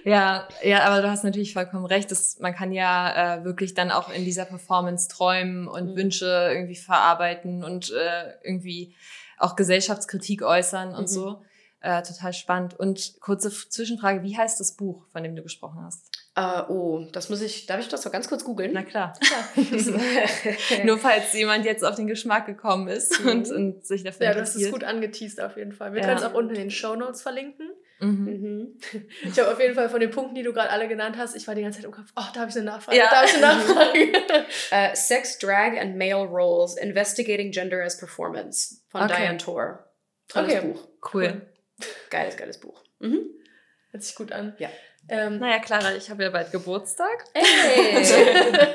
[0.06, 2.12] ja, ja, aber du hast natürlich vollkommen recht.
[2.12, 5.96] Dass man kann ja äh, wirklich dann auch in dieser Performance träumen und mhm.
[5.98, 8.96] Wünsche irgendwie verarbeiten und äh, irgendwie
[9.38, 11.08] auch Gesellschaftskritik äußern und mhm.
[11.08, 11.42] so.
[11.86, 12.80] Äh, total spannend.
[12.80, 16.10] Und kurze Zwischenfrage, wie heißt das Buch, von dem du gesprochen hast?
[16.40, 18.72] Uh, oh, das muss ich, darf ich das doch ganz kurz googeln?
[18.74, 19.20] Na klar.
[20.86, 23.30] Nur falls jemand jetzt auf den Geschmack gekommen ist mhm.
[23.30, 25.92] und, und sich dafür Ja, das ist gut angeteased auf jeden Fall.
[25.92, 26.08] Wir ja.
[26.08, 27.70] können es auch unten in den Show Notes verlinken.
[28.00, 28.24] Mhm.
[28.24, 28.80] Mhm.
[29.26, 31.46] Ich habe auf jeden Fall von den Punkten, die du gerade alle genannt hast, ich
[31.50, 33.10] war die ganze Zeit im Kopf, oh, da habe ich eine Nachfrage, ja.
[33.10, 34.12] da habe ich eine Nachfrage.
[34.72, 39.18] uh, Sex, Drag and Male Roles, Investigating Gender as Performance von okay.
[39.18, 39.86] Diane Tor.
[40.30, 40.68] Tolles okay.
[40.68, 40.88] Buch.
[41.14, 41.24] Cool.
[41.24, 41.53] cool.
[42.10, 42.84] Geiles, geiles Buch.
[43.00, 43.26] Mhm.
[43.92, 44.56] Hört sich gut an.
[44.58, 44.70] Ja.
[45.10, 47.26] Ähm, naja, Clara, ich habe ja bald Geburtstag.
[47.34, 48.04] Hey!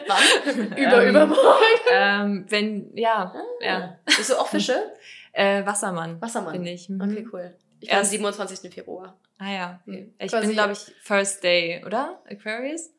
[0.07, 0.67] Wann?
[0.77, 1.65] Über, ähm, übermorgen.
[1.91, 3.65] Ähm, wenn, ja, ah.
[3.65, 3.99] ja.
[4.05, 4.93] Bist du auch Fische?
[5.33, 6.21] Äh, Wassermann.
[6.21, 6.53] Wassermann.
[6.55, 6.89] Bin ich.
[6.89, 7.01] Mhm.
[7.01, 7.55] Okay, cool.
[7.79, 8.75] Ich bin am 27.
[8.75, 9.17] Februar.
[9.39, 9.81] Ah ja.
[9.85, 10.13] Mhm.
[10.19, 12.21] Ich Quasi bin, glaube ich, First Day, oder?
[12.29, 12.91] Aquarius?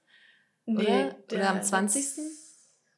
[0.65, 0.83] Nee.
[0.83, 2.05] Oder, oder am 20.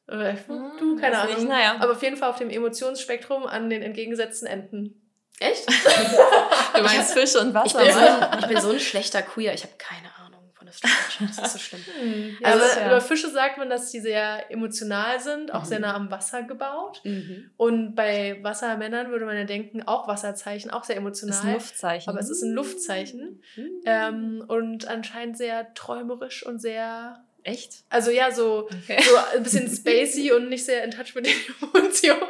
[0.06, 1.34] Oder, du, keine Ahnung.
[1.34, 1.76] Nicht, naja.
[1.80, 5.01] Aber auf jeden Fall auf dem Emotionsspektrum an den entgegengesetzten Enden.
[5.42, 5.68] Echt?
[6.74, 9.62] du meinst Fisch und Wasser, ich bin, so, ich bin so ein schlechter Queer, ich
[9.64, 11.80] habe keine Ahnung von Astrologie, das ist so schlimm.
[12.00, 12.86] Hm, ja, also ja.
[12.86, 15.66] über Fische sagt man, dass die sehr emotional sind, auch mhm.
[15.66, 17.00] sehr nah am Wasser gebaut.
[17.04, 17.50] Mhm.
[17.56, 21.32] Und bei Wassermännern würde man ja denken, auch Wasserzeichen, auch sehr emotional.
[21.32, 22.10] Das ist ein Luftzeichen.
[22.10, 23.42] Aber es ist ein Luftzeichen.
[23.56, 23.70] Mhm.
[23.84, 27.84] Ähm, und anscheinend sehr träumerisch und sehr Echt?
[27.88, 29.02] Also ja, so, okay.
[29.02, 31.34] so ein bisschen spacey und nicht sehr in touch mit den
[31.74, 32.22] Emotionen.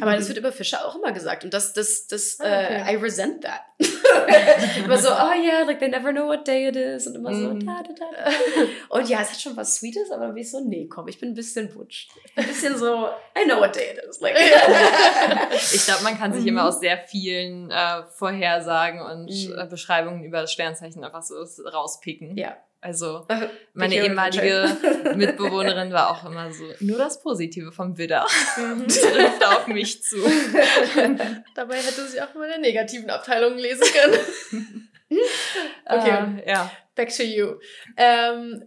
[0.00, 1.44] Aber das wird über Fische auch immer gesagt.
[1.44, 2.82] Und das, das, das, ah, okay.
[2.82, 3.60] uh, I resent that.
[4.84, 7.06] immer so, oh yeah, like they never know what day it is.
[7.06, 7.64] Und immer so, mm.
[7.64, 8.30] da, da, da.
[8.88, 11.20] Und ja, es hat schon was Sweetes, aber dann bin ich so, nee, komm, ich
[11.20, 12.08] bin ein bisschen butch.
[12.34, 14.20] Ein bisschen so, I know what day it is.
[14.20, 14.36] Like.
[15.52, 16.68] ich glaube, man kann sich immer mhm.
[16.68, 19.58] aus sehr vielen äh, Vorhersagen und mm.
[19.58, 22.36] äh, Beschreibungen über das Sternzeichen einfach so rauspicken.
[22.36, 22.56] Ja.
[22.86, 23.26] Also
[23.74, 24.76] meine ehemalige
[25.16, 28.24] Mitbewohnerin war auch immer so, nur das Positive vom Widder
[28.56, 28.86] mhm.
[28.86, 30.18] trifft auf mich zu.
[31.56, 34.88] Dabei hätte sie auch mal in der negativen Abteilung lesen können.
[35.84, 36.70] okay, uh, ja.
[36.94, 37.56] back to you.
[37.96, 38.64] Ähm,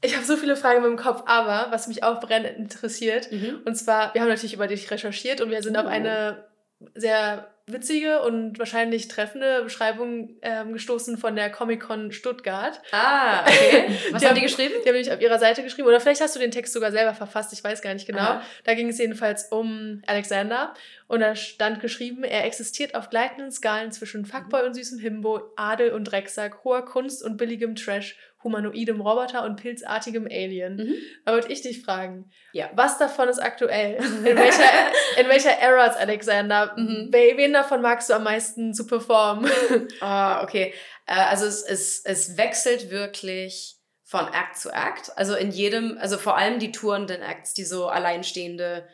[0.00, 3.60] ich habe so viele Fragen im Kopf, aber was mich auch brennend interessiert, mhm.
[3.66, 5.80] und zwar, wir haben natürlich über dich recherchiert und wir sind oh.
[5.80, 6.46] auf eine
[6.94, 12.80] sehr witzige und wahrscheinlich treffende Beschreibung ähm, gestoßen von der Comic-Con Stuttgart.
[12.92, 13.98] Ah, okay.
[14.12, 14.74] Was die haben die geschrieben?
[14.84, 15.88] Die haben nämlich auf ihrer Seite geschrieben.
[15.88, 18.20] Oder vielleicht hast du den Text sogar selber verfasst, ich weiß gar nicht genau.
[18.20, 18.42] Aha.
[18.64, 20.74] Da ging es jedenfalls um Alexander.
[21.08, 25.92] Und da stand geschrieben, er existiert auf gleitenden Skalen zwischen Fuckboy und süßem Himbo, Adel
[25.92, 30.76] und Drecksack, hoher Kunst und billigem Trash, humanoidem Roboter und pilzartigem Alien.
[30.76, 30.94] Mhm.
[31.24, 32.70] Da wollte ich dich fragen, ja.
[32.74, 33.96] was davon ist aktuell?
[33.96, 34.70] In welcher,
[35.20, 36.74] in welcher Era ist Alexander?
[36.76, 37.08] Mhm.
[37.10, 39.50] Wen davon magst du am meisten zu performen?
[40.00, 40.72] Ah, okay.
[41.06, 45.16] Äh, also es, es, es wechselt wirklich von Act zu Act.
[45.16, 48.86] Also in jedem, also vor allem die tourenden Acts, die so alleinstehende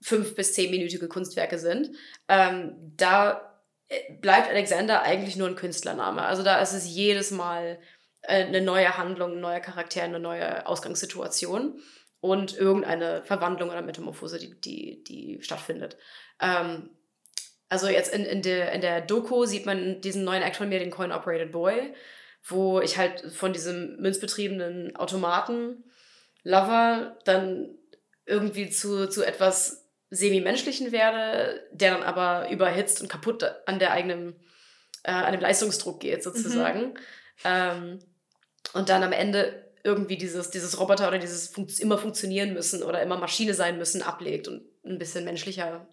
[0.00, 1.90] fünf bis zehnminütige Kunstwerke sind.
[2.28, 3.56] Ähm, da
[3.88, 6.22] äh, bleibt Alexander eigentlich nur ein Künstlername.
[6.22, 7.78] Also da ist es jedes Mal
[8.28, 11.80] eine neue Handlung, ein neuer Charakter, eine neue Ausgangssituation
[12.20, 15.96] und irgendeine Verwandlung oder Metamorphose, die, die, die stattfindet.
[16.40, 16.90] Ähm,
[17.68, 20.78] also jetzt in, in, der, in der Doku sieht man diesen neuen Act von mir,
[20.78, 21.94] den Coin Operated Boy,
[22.44, 25.84] wo ich halt von diesem münzbetriebenen Automaten
[26.44, 27.76] Lover dann
[28.24, 34.36] irgendwie zu, zu etwas semi-menschlichen werde, der dann aber überhitzt und kaputt an der eigenen,
[35.02, 36.90] äh, an dem Leistungsdruck geht, sozusagen.
[36.90, 36.98] Mhm.
[37.44, 37.98] Ähm,
[38.72, 43.02] und dann am Ende irgendwie dieses, dieses Roboter oder dieses fun immer funktionieren müssen oder
[43.02, 45.86] immer Maschine sein müssen, ablegt und ein bisschen menschlicher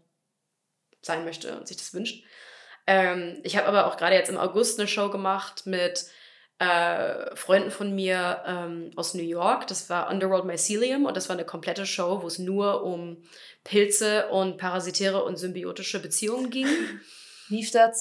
[1.02, 2.24] sein möchte und sich das wünscht.
[2.88, 6.06] Ähm, ich habe aber auch gerade jetzt im August eine Show gemacht mit
[6.60, 9.68] äh, Freunden von mir ähm, aus New York.
[9.68, 13.24] Das war Underworld Mycelium und das war eine komplette Show, wo es nur um
[13.64, 16.68] Pilze und parasitäre und symbiotische Beziehungen ging.
[17.50, 17.92] Lief da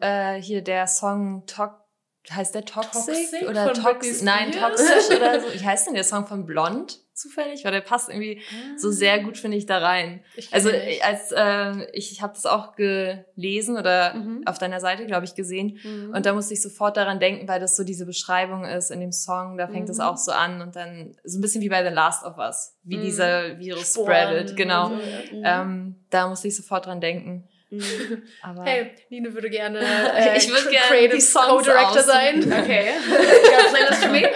[0.00, 1.81] äh, hier der Song Talk
[2.30, 4.22] heißt der Toxic, Toxic oder Toxic?
[4.22, 5.52] Nein, Toxisch oder so.
[5.52, 7.64] Wie heißt denn der Song von Blond zufällig?
[7.64, 8.78] Weil der passt irgendwie ah.
[8.78, 10.22] so sehr gut, finde ich, da rein.
[10.36, 10.70] Ich also
[11.02, 14.42] als äh, ich, ich habe das auch gelesen oder mhm.
[14.46, 15.80] auf deiner Seite, glaube ich, gesehen.
[15.82, 16.12] Mhm.
[16.14, 19.12] Und da musste ich sofort daran denken, weil das so diese Beschreibung ist in dem
[19.12, 19.56] Song.
[19.58, 20.04] Da fängt es mhm.
[20.04, 22.98] auch so an und dann so ein bisschen wie bei The Last of Us, wie
[22.98, 23.02] mhm.
[23.02, 24.56] dieser Virus Sporen spreadet.
[24.56, 24.92] Genau.
[25.32, 25.62] Ja.
[25.62, 27.48] ähm, da musste ich sofort dran denken.
[27.72, 28.22] Mhm.
[28.42, 29.78] Aber hey, Nine würde gerne
[30.14, 32.40] äh, ich würde gerne Creative Co-Director sein.
[32.40, 32.90] Okay.
[33.70, 34.26] Playlist für mich.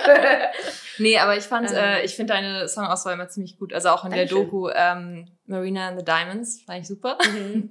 [0.99, 1.77] nee, aber ich fand, ähm.
[1.77, 3.75] äh, ich finde deine Songauswahl immer ziemlich gut.
[3.75, 4.38] Also auch in Dankeschön.
[4.38, 7.18] der Doku ähm, Marina and the Diamonds fand ich super.
[7.31, 7.68] Mhm.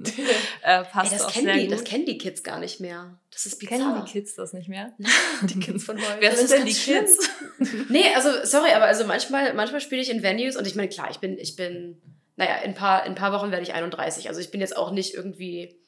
[0.61, 1.71] äh, passt Ey, das auch kennen sehr die, gut.
[1.73, 3.17] Das kennen die Kids gar nicht mehr.
[3.31, 3.79] Das ist bizarr.
[3.79, 4.93] Kennen die Kids das nicht mehr?
[5.41, 6.17] die Kids von heute.
[6.19, 7.27] Wer sind denn die Kids?
[7.89, 11.09] nee, also sorry, aber also manchmal, manchmal spiele ich in Venues und ich meine, klar,
[11.09, 11.99] ich bin, ich bin
[12.35, 14.27] naja, in ein paar, in ein paar Wochen werde ich 31.
[14.27, 15.79] Also ich bin jetzt auch nicht irgendwie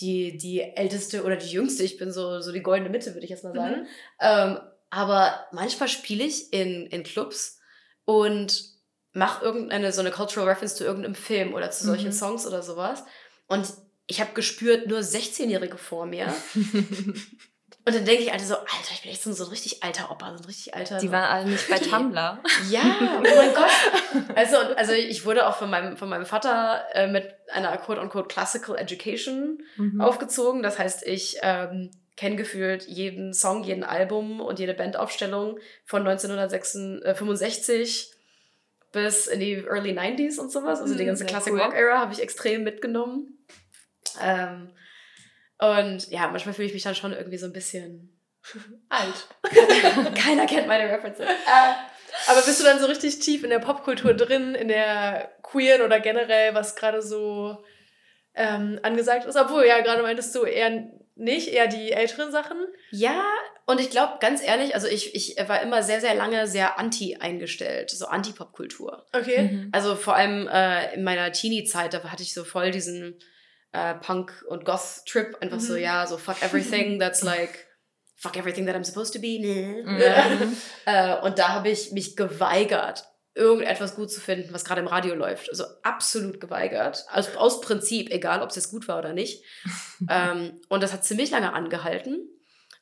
[0.00, 1.82] die, die älteste oder die jüngste.
[1.82, 3.82] Ich bin so, so die goldene Mitte, würde ich jetzt mal sagen.
[3.82, 3.86] Mhm.
[4.20, 4.58] Ähm,
[4.90, 7.60] aber manchmal spiele ich in, in Clubs
[8.04, 8.64] und
[9.12, 12.12] mache irgendeine so eine Cultural Reference zu irgendeinem Film oder zu solchen mhm.
[12.12, 13.04] Songs oder sowas.
[13.48, 13.72] Und
[14.06, 16.26] ich habe gespürt, nur 16-Jährige vor mir
[17.84, 20.12] Und dann denke ich also so, Alter, ich bin echt so, so ein richtig alter
[20.12, 20.98] Opa, so ein richtig alter.
[20.98, 22.38] Die waren alle nicht bei Tumblr.
[22.70, 22.80] Ja,
[23.18, 24.36] oh mein Gott.
[24.36, 28.76] Also, also ich wurde auch von meinem, von meinem Vater äh, mit einer quote-unquote Classical
[28.76, 30.00] Education mhm.
[30.00, 30.62] aufgezogen.
[30.62, 38.10] Das heißt, ich ähm, kenne gefühlt jeden Song, jeden Album und jede Bandaufstellung von 1965
[38.12, 38.16] äh,
[38.92, 40.80] bis in die Early 90s und sowas.
[40.80, 41.60] Also die mhm, ganze Classic cool.
[41.60, 43.44] Rock Era habe ich extrem mitgenommen.
[44.20, 44.70] Ähm,
[45.62, 48.12] und ja, manchmal fühle ich mich dann schon irgendwie so ein bisschen
[48.88, 49.28] alt.
[50.16, 51.24] Keiner kennt meine References.
[51.24, 51.74] Äh,
[52.26, 56.00] aber bist du dann so richtig tief in der Popkultur drin, in der queeren oder
[56.00, 57.64] generell, was gerade so
[58.34, 59.36] ähm, angesagt ist?
[59.36, 62.58] Obwohl, ja, gerade meintest du eher nicht, eher die älteren Sachen?
[62.90, 63.22] Ja,
[63.66, 67.16] und ich glaube, ganz ehrlich, also ich, ich war immer sehr, sehr lange sehr anti
[67.16, 69.06] eingestellt, so Anti-Popkultur.
[69.12, 69.42] Okay.
[69.42, 69.68] Mhm.
[69.72, 73.18] Also vor allem äh, in meiner Teenie-Zeit, da hatte ich so voll diesen
[73.72, 75.36] äh, Punk- und Goth-Trip.
[75.40, 75.62] Einfach mhm.
[75.62, 77.66] so, ja, so fuck everything that's like,
[78.16, 79.38] fuck everything that I'm supposed to be.
[79.40, 79.82] Ne?
[79.84, 80.56] Mhm.
[80.86, 83.04] äh, und da habe ich mich geweigert,
[83.34, 85.48] irgendetwas gut zu finden, was gerade im Radio läuft.
[85.50, 87.04] Also absolut geweigert.
[87.08, 89.42] Also aus Prinzip, egal ob es jetzt gut war oder nicht.
[90.08, 92.28] ähm, und das hat ziemlich lange angehalten.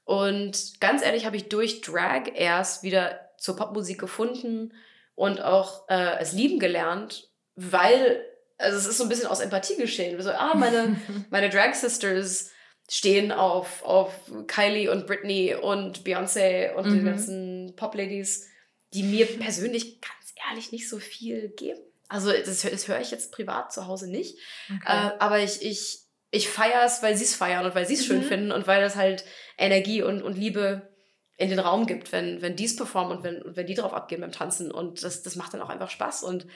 [0.04, 4.72] Und ganz ehrlich habe ich durch Drag erst wieder zur Popmusik gefunden
[5.14, 8.24] und auch äh, es lieben gelernt, weil
[8.60, 10.20] also es ist so ein bisschen aus Empathie geschehen.
[10.20, 10.96] So, ah, meine,
[11.30, 12.50] meine Drag Sisters
[12.88, 14.12] stehen auf, auf
[14.46, 16.98] Kylie und Britney und Beyoncé und mhm.
[16.98, 18.48] die ganzen Pop-Ladies,
[18.92, 21.80] die mir persönlich ganz ehrlich nicht so viel geben.
[22.08, 24.36] Also das, das höre ich jetzt privat zu Hause nicht.
[24.68, 24.80] Okay.
[24.84, 26.00] Äh, aber ich, ich,
[26.32, 28.06] ich feiere es, weil sie es feiern und weil sie es mhm.
[28.06, 29.24] schön finden und weil das halt
[29.56, 30.90] Energie und, und Liebe
[31.36, 34.20] in den Raum gibt, wenn, wenn die es performen und wenn, wenn die drauf abgehen
[34.20, 34.72] beim Tanzen.
[34.72, 36.24] Und das, das macht dann auch einfach Spaß.
[36.24, 36.46] Und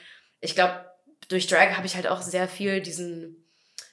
[0.41, 0.85] ich glaube,
[1.27, 3.45] durch Drag habe ich halt auch sehr viel diesen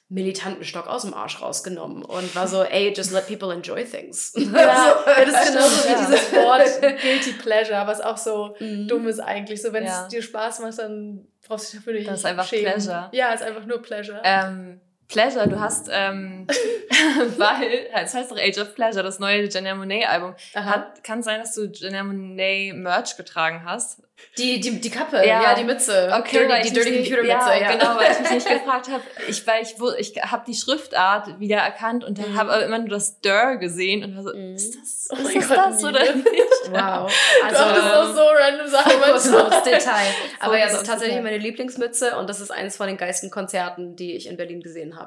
[0.09, 4.33] militanten Stock aus dem Arsch rausgenommen und war so, ey, just let people enjoy things.
[4.53, 8.87] Ja, das ist genauso wie dieses Wort Guilty Pleasure, was auch so mhm.
[8.87, 9.61] dumm ist eigentlich.
[9.61, 10.03] So, wenn ja.
[10.03, 12.73] es dir Spaß macht, dann brauchst du dich dafür nicht Das ist einfach schämen.
[12.73, 13.09] Pleasure.
[13.11, 14.21] Ja, ist einfach nur Pleasure.
[14.23, 16.47] Ähm, Pleasure, du hast, ähm,
[17.37, 20.35] weil, es heißt doch Age of Pleasure, das neue Janelle Monet Album.
[20.55, 24.01] Hat, kann sein, dass du Janelle Monet Merch getragen hast.
[24.37, 26.11] Die, die, die Kappe, ja, ja die Mütze.
[26.17, 27.71] Okay, Dirty, die Dirty Computer Mütze, ja, ja.
[27.73, 29.03] Genau, weil ich mich nicht gefragt habe.
[29.27, 32.35] Ich, weil ich, ich habe die Schriftart wieder erkannt und mhm.
[32.35, 34.55] habe immer nur das Dör gesehen und war so, mhm.
[34.55, 36.27] ist das, oh ist das, Gott, das oder nicht?
[36.71, 37.11] Wow.
[37.43, 38.91] Also, du auch so random Sachen.
[38.91, 40.07] Fokus Detail.
[40.39, 43.95] Aber ja, es ist tatsächlich meine Lieblingsmütze und das ist eines von den geilsten Konzerten,
[43.95, 45.02] die ich in Berlin gesehen habe.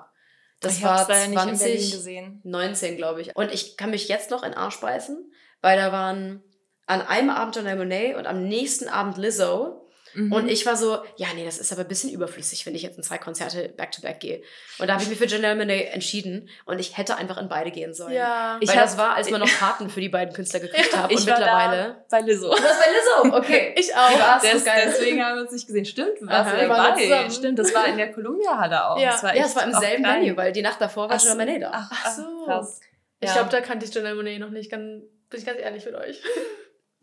[0.61, 3.37] Das ich war 2019, glaube ich.
[3.37, 6.43] Und ich kann mich jetzt noch in Arsch beißen, weil da waren
[6.87, 9.86] an einem Abend Janelle Monet und am nächsten Abend Lizzo.
[10.17, 10.33] Mhm.
[10.33, 12.97] Und ich war so, ja, nee, das ist aber ein bisschen überflüssig, wenn ich jetzt
[12.97, 14.43] in zwei Konzerte back-to-back -back gehe.
[14.79, 17.71] Und da habe ich mich für Janelle Monet entschieden und ich hätte einfach in beide
[17.71, 18.15] gehen sollen.
[18.15, 18.57] Ja.
[18.61, 21.11] Ich Weil das war, als man noch Karten für die beiden Künstler gekriegt ja, hat.
[21.11, 22.05] Und mittlerweile.
[22.11, 22.49] bei Lizzo.
[22.49, 23.37] Du warst bei Lizzo?
[23.37, 23.75] Okay.
[23.79, 24.41] ich auch.
[24.41, 25.85] Des, deswegen haben wir uns nicht gesehen.
[25.85, 27.31] Stimmt, du warst ja dabei.
[27.31, 28.99] Stimmt, das war in der Columbia-Halle auch.
[28.99, 31.45] Ja, das war, ja, es war im selben Venue, weil die Nacht davor war Janelle
[31.45, 31.71] Monet da.
[31.75, 32.45] Ach, ach so.
[32.47, 32.81] Krass.
[33.21, 36.23] Ich glaube, da kannte ich Janelle Monet noch nicht, bin ich ganz ehrlich mit euch.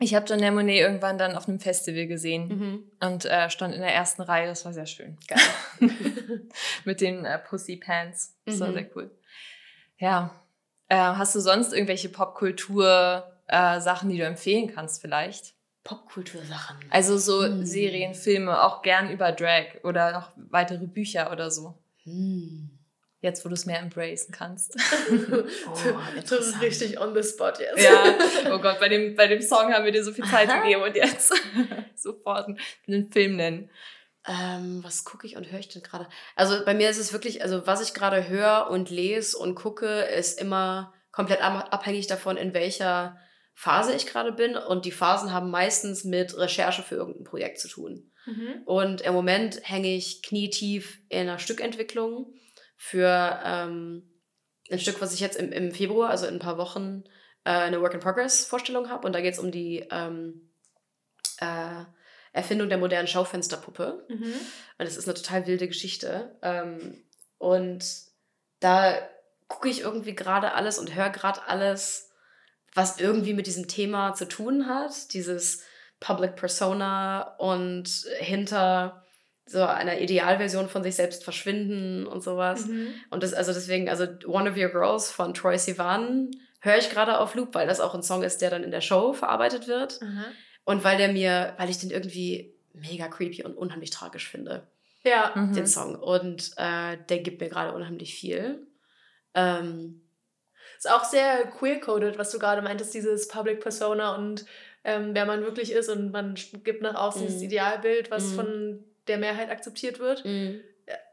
[0.03, 2.91] Ich habe John Monet irgendwann dann auf einem Festival gesehen mhm.
[2.99, 4.47] und äh, stand in der ersten Reihe.
[4.47, 5.17] Das war sehr schön.
[5.27, 5.39] Geil.
[6.85, 8.37] Mit den äh, Pussy Pants.
[8.45, 8.59] Das mhm.
[8.59, 9.11] war sehr cool.
[9.97, 10.35] Ja.
[10.89, 15.53] Äh, hast du sonst irgendwelche Popkultur-Sachen, äh, die du empfehlen kannst vielleicht?
[15.85, 16.79] Popkultur-Sachen.
[16.89, 17.65] Also so hm.
[17.65, 21.75] Serien, Filme, auch gern über Drag oder noch weitere Bücher oder so.
[22.03, 22.72] Hm.
[23.23, 24.75] Jetzt, wo du es mehr embracen kannst.
[25.09, 25.77] oh,
[26.29, 27.81] das ist richtig on the spot jetzt.
[27.81, 28.17] Ja,
[28.53, 30.61] oh Gott, bei dem, bei dem Song haben wir dir so viel Zeit Aha.
[30.61, 31.33] gegeben und jetzt
[31.95, 32.49] sofort
[32.85, 33.69] einen Film nennen.
[34.27, 36.09] Ähm, was gucke ich und höre ich denn gerade?
[36.35, 40.01] Also bei mir ist es wirklich, also was ich gerade höre und lese und gucke,
[40.01, 43.17] ist immer komplett abhängig davon, in welcher
[43.53, 44.57] Phase ich gerade bin.
[44.57, 48.11] Und die Phasen haben meistens mit Recherche für irgendein Projekt zu tun.
[48.25, 48.63] Mhm.
[48.65, 52.33] Und im Moment hänge ich knietief in einer Stückentwicklung
[52.75, 54.09] für ähm,
[54.71, 57.03] ein Stück, was ich jetzt im, im Februar, also in ein paar Wochen,
[57.43, 59.05] äh, eine Work-in-Progress-Vorstellung habe.
[59.05, 60.49] Und da geht es um die ähm,
[61.39, 61.83] äh,
[62.31, 64.05] Erfindung der modernen Schaufensterpuppe.
[64.09, 64.33] Mhm.
[64.77, 66.37] Und es ist eine total wilde Geschichte.
[66.41, 67.03] Ähm,
[67.37, 67.85] und
[68.59, 68.97] da
[69.47, 72.09] gucke ich irgendwie gerade alles und höre gerade alles,
[72.73, 75.13] was irgendwie mit diesem Thema zu tun hat.
[75.13, 75.63] Dieses
[75.99, 77.87] Public Persona und
[78.19, 79.02] hinter
[79.45, 82.65] so einer Idealversion von sich selbst verschwinden und sowas.
[82.65, 82.93] Mhm.
[83.09, 87.19] Und das, also deswegen, also One of Your Girls von Troy Sivan höre ich gerade
[87.19, 90.01] auf Loop, weil das auch ein Song ist, der dann in der Show verarbeitet wird.
[90.01, 90.23] Mhm.
[90.63, 94.65] Und weil der mir, weil ich den irgendwie mega creepy und unheimlich tragisch finde.
[95.03, 95.33] Ja.
[95.35, 95.53] Mhm.
[95.53, 95.95] Den Song.
[95.95, 98.65] Und äh, der gibt mir gerade unheimlich viel.
[99.33, 100.01] Ähm,
[100.77, 104.45] ist auch sehr queer-coded, was du gerade meintest, dieses Public Persona und
[104.85, 107.45] ähm, wer man wirklich ist und man gibt nach außen dieses mhm.
[107.45, 108.35] Idealbild, was mhm.
[108.35, 110.25] von der Mehrheit akzeptiert wird.
[110.25, 110.61] Mhm.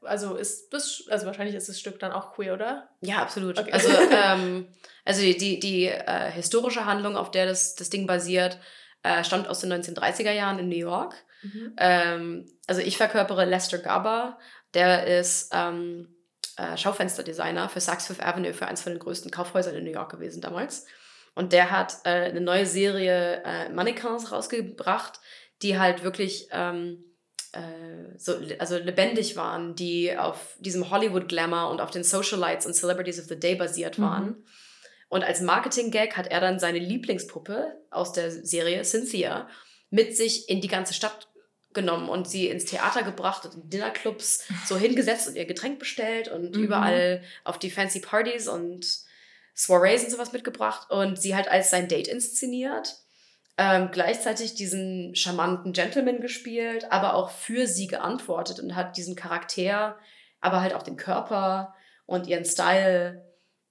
[0.03, 2.89] Also ist das, also wahrscheinlich ist das Stück dann auch queer, oder?
[3.01, 3.59] Ja, absolut.
[3.59, 3.73] Okay.
[3.73, 4.69] Also, ähm,
[5.05, 8.59] also die, die, die äh, historische Handlung, auf der das, das Ding basiert,
[9.03, 11.15] äh, stammt aus den 1930er Jahren in New York.
[11.43, 11.75] Mhm.
[11.79, 14.39] Ähm, also ich verkörpere Lester Garber,
[14.75, 16.15] der ist ähm,
[16.57, 20.11] äh, Schaufensterdesigner für Saks Fifth Avenue, für eins von den größten Kaufhäusern in New York
[20.11, 20.87] gewesen damals.
[21.35, 25.21] Und der hat äh, eine neue Serie äh, Mannequins rausgebracht,
[25.63, 27.05] die halt wirklich ähm,
[27.53, 33.21] äh, so, also lebendig waren, die auf diesem Hollywood-Glamour und auf den Socialites und Celebrities
[33.21, 34.03] of the Day basiert mhm.
[34.03, 34.27] waren.
[34.27, 34.45] Mhm.
[35.09, 39.49] Und als Marketing-Gag hat er dann seine Lieblingspuppe aus der Serie, Cynthia,
[39.91, 41.29] mit sich in die ganze Stadt
[41.73, 46.29] genommen und sie ins Theater gebracht und in Dinnerclubs so hingesetzt und ihr Getränk bestellt
[46.29, 46.65] und mhm.
[46.65, 48.87] überall auf die fancy Partys und
[49.55, 52.97] Soirees und sowas mitgebracht und sie halt als sein Date inszeniert
[53.63, 59.99] ähm, gleichzeitig diesen charmanten Gentleman gespielt, aber auch für sie geantwortet und hat diesen Charakter,
[60.41, 61.75] aber halt auch den Körper
[62.07, 63.23] und ihren Style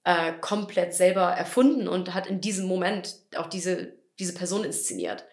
[0.04, 5.24] äh, komplett selber erfunden und hat in diesem Moment auch diese, diese Person inszeniert,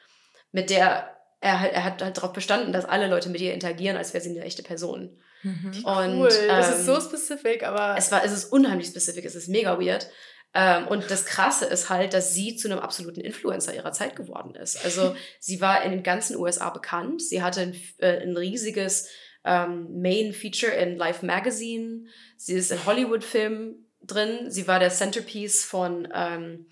[0.52, 3.96] mit der er, halt, er hat halt darauf bestanden, dass alle Leute mit ihr interagieren,
[3.96, 5.22] als wäre sie eine echte Person.
[5.44, 5.86] Mhm.
[5.86, 7.96] Und, cool, das ähm, ist so spezifisch, aber.
[7.96, 10.10] Es, war, es ist unheimlich spezifisch, es ist mega weird.
[10.54, 14.56] Ähm, und das Krasse ist halt, dass sie zu einem absoluten Influencer ihrer Zeit geworden
[14.56, 14.84] ist.
[14.84, 17.22] Also sie war in den ganzen USA bekannt.
[17.22, 19.08] Sie hatte ein, äh, ein riesiges
[19.44, 22.06] ähm, Main Feature in Life Magazine.
[22.38, 24.50] Sie ist in Hollywood-Filmen drin.
[24.50, 26.68] Sie war der Centerpiece von ähm,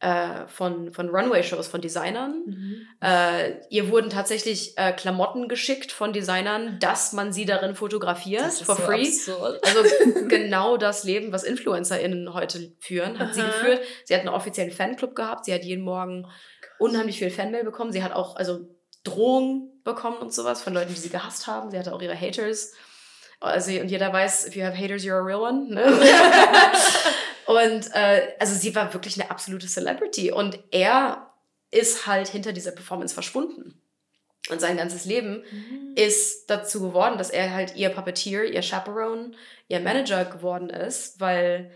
[0.00, 2.42] äh, von, von Runway-Shows von Designern.
[2.46, 2.86] Mhm.
[3.02, 8.76] Äh, ihr wurden tatsächlich äh, Klamotten geschickt von Designern, dass man sie darin fotografiert, for
[8.76, 9.06] so free.
[9.06, 9.60] Absurd.
[9.62, 9.82] Also
[10.28, 13.34] genau das Leben, was InfluencerInnen heute führen, hat Aha.
[13.34, 13.80] sie geführt.
[14.04, 17.92] Sie hat einen offiziellen Fanclub gehabt, sie hat jeden Morgen oh unheimlich viel Fanmail bekommen.
[17.92, 18.68] Sie hat auch also
[19.04, 21.70] Drohungen bekommen und sowas von Leuten, die sie gehasst haben.
[21.70, 22.72] Sie hatte auch ihre Haters.
[23.38, 25.74] Also, und jeder weiß, if you have haters, you're a real one.
[25.74, 25.82] Ne?
[27.50, 30.30] Und äh, also sie war wirklich eine absolute Celebrity.
[30.30, 31.32] Und er
[31.72, 33.82] ist halt hinter dieser Performance verschwunden.
[34.50, 35.94] Und sein ganzes Leben mhm.
[35.96, 39.32] ist dazu geworden, dass er halt ihr Puppeteer, ihr Chaperone,
[39.66, 41.72] ihr Manager geworden ist, weil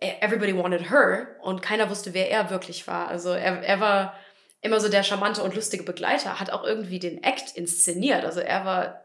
[0.00, 3.08] everybody wanted her und keiner wusste, wer er wirklich war.
[3.08, 4.14] Also er, er war
[4.60, 8.24] immer so der charmante und lustige Begleiter, hat auch irgendwie den Act inszeniert.
[8.24, 9.04] Also er war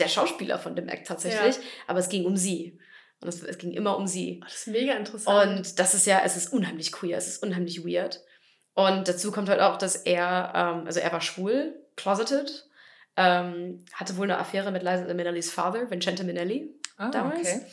[0.00, 1.62] der Schauspieler von dem Act tatsächlich, ja.
[1.86, 2.78] aber es ging um sie.
[3.20, 4.40] Und es, es ging immer um sie.
[4.40, 5.58] Das ist mega interessant.
[5.58, 8.22] Und das ist ja, es ist unheimlich queer, es ist unheimlich weird.
[8.74, 12.66] Und dazu kommt halt auch, dass er, ähm, also er war schwul, closeted,
[13.16, 17.48] ähm, hatte wohl eine Affäre mit Liza Minnellis Vater, Vincente Minnelli, oh, damals.
[17.48, 17.66] Okay.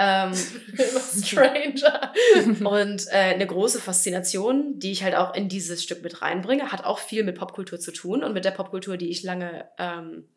[0.00, 2.12] Ähm, Stranger.
[2.64, 6.84] und äh, eine große Faszination, die ich halt auch in dieses Stück mit reinbringe, hat
[6.84, 10.28] auch viel mit Popkultur zu tun und mit der Popkultur, die ich lange ähm,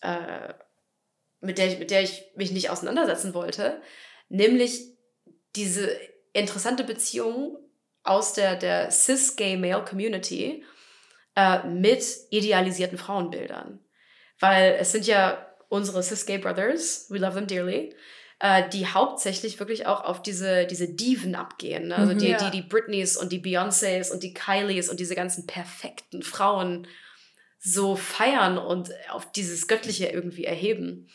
[0.00, 0.54] äh,
[1.40, 3.80] mit der, ich, mit der ich mich nicht auseinandersetzen wollte,
[4.28, 4.82] nämlich
[5.54, 5.90] diese
[6.32, 7.58] interessante Beziehung
[8.02, 10.64] aus der, der cis-gay-male-Community
[11.34, 13.80] äh, mit idealisierten Frauenbildern.
[14.38, 17.94] Weil es sind ja unsere cis-gay brothers, we love them dearly,
[18.38, 21.88] äh, die hauptsächlich wirklich auch auf diese, diese Diven abgehen.
[21.88, 21.96] Ne?
[21.96, 22.18] Also Mhm.
[22.18, 22.36] die, Ja.
[22.50, 26.86] die, die Britneys und die Beyoncés und die Kylies und diese ganzen perfekten Frauen
[27.58, 31.08] so feiern und auf dieses Göttliche irgendwie erheben.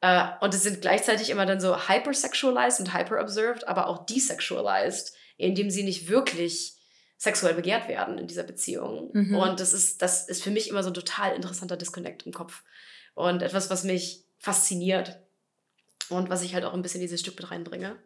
[0.00, 5.70] Äh, und es sind gleichzeitig immer dann so hypersexualized und hyperobserved, aber auch desexualized, indem
[5.70, 6.74] sie nicht wirklich
[7.18, 9.10] sexuell begehrt werden in dieser Beziehung.
[9.14, 9.36] Mhm.
[9.36, 12.62] Und das ist, das ist für mich immer so ein total interessanter Disconnect im Kopf.
[13.14, 15.18] Und etwas, was mich fasziniert
[16.10, 17.96] und was ich halt auch ein bisschen in dieses Stück mit reinbringe.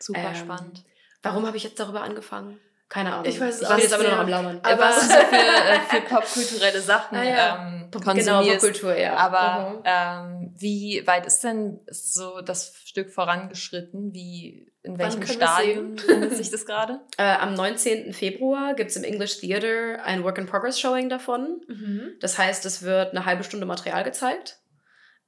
[0.00, 0.84] Super Ähm, spannend.
[1.22, 2.58] Warum habe ich jetzt darüber angefangen?
[2.92, 3.24] Keine Ahnung.
[3.24, 4.60] Ich weiß es ich auch bin jetzt aber nur noch am Labern.
[4.62, 7.66] Aber- was so für, äh, popkulturelle Sachen Ah, ja.
[7.66, 8.60] ähm, Genau, konsumierst.
[8.60, 9.16] Popkultur, ja.
[9.16, 9.82] Aber Mhm.
[9.84, 14.12] ähm, wie weit ist denn so das Stück vorangeschritten?
[14.12, 17.00] Wie, in welchem Stadium befindet sich das gerade?
[17.16, 18.12] Äh, am 19.
[18.12, 21.62] Februar gibt es im English Theater ein Work-in-Progress-Showing davon.
[21.68, 22.10] Mhm.
[22.20, 24.58] Das heißt, es wird eine halbe Stunde Material gezeigt.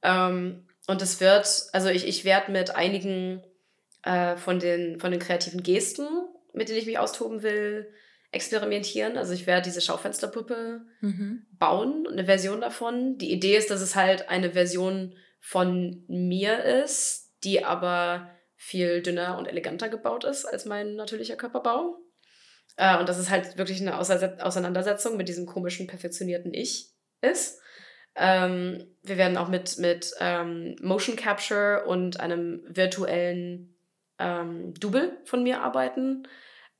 [0.02, 3.42] Ähm, und es wird, also ich, ich werde mit einigen
[4.02, 6.06] äh, von, den, von den kreativen Gesten,
[6.54, 7.92] mit denen ich mich austoben will,
[8.32, 9.16] experimentieren.
[9.16, 11.46] Also ich werde diese Schaufensterpuppe Mhm.
[11.52, 13.16] bauen, eine Version davon.
[13.18, 19.38] Die Idee ist, dass es halt eine Version von mir ist, die aber viel dünner
[19.38, 21.98] und eleganter gebaut ist als mein natürlicher Körperbau.
[22.76, 26.90] Äh, und dass es halt wirklich eine Auseinandersetzung mit diesem komischen, perfektionierten Ich
[27.20, 27.60] ist.
[28.16, 33.76] Ähm, wir werden auch mit, mit ähm, Motion Capture und einem virtuellen
[34.18, 36.26] ähm, Double von mir arbeiten.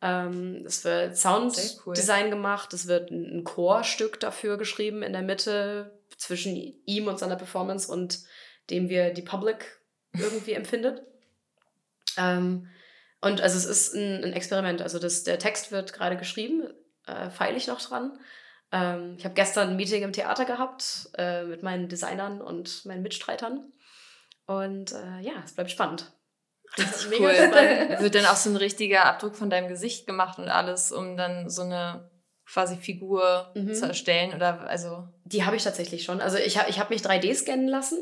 [0.05, 1.51] Ähm, es wird Sehr cool.
[1.51, 7.19] Sounddesign gemacht, es wird ein, ein Chorstück dafür geschrieben in der Mitte zwischen ihm und
[7.19, 8.21] seiner Performance und
[8.69, 9.81] dem wir die Public
[10.13, 11.03] irgendwie empfindet.
[12.19, 12.69] Ähm,
[13.23, 14.83] und also es ist ein, ein Experiment.
[14.83, 16.69] Also das, der Text wird gerade geschrieben,
[17.07, 18.19] äh, feile ich noch dran.
[18.73, 23.03] Ähm, ich habe gestern ein Meeting im Theater gehabt äh, mit meinen Designern und meinen
[23.03, 23.73] Mitstreitern.
[24.45, 26.13] Und äh, ja, es bleibt spannend.
[26.79, 27.35] Richtig Mega cool.
[27.35, 28.01] spannend.
[28.01, 31.49] Wird dann auch so ein richtiger Abdruck von deinem Gesicht gemacht und alles, um dann
[31.49, 32.11] so eine
[32.51, 33.75] quasi Figur Mhm.
[33.75, 34.35] zu erstellen?
[34.35, 36.21] Oder also, Die habe ich tatsächlich schon.
[36.21, 37.99] Also ich habe ich hab mich 3D scannen lassen.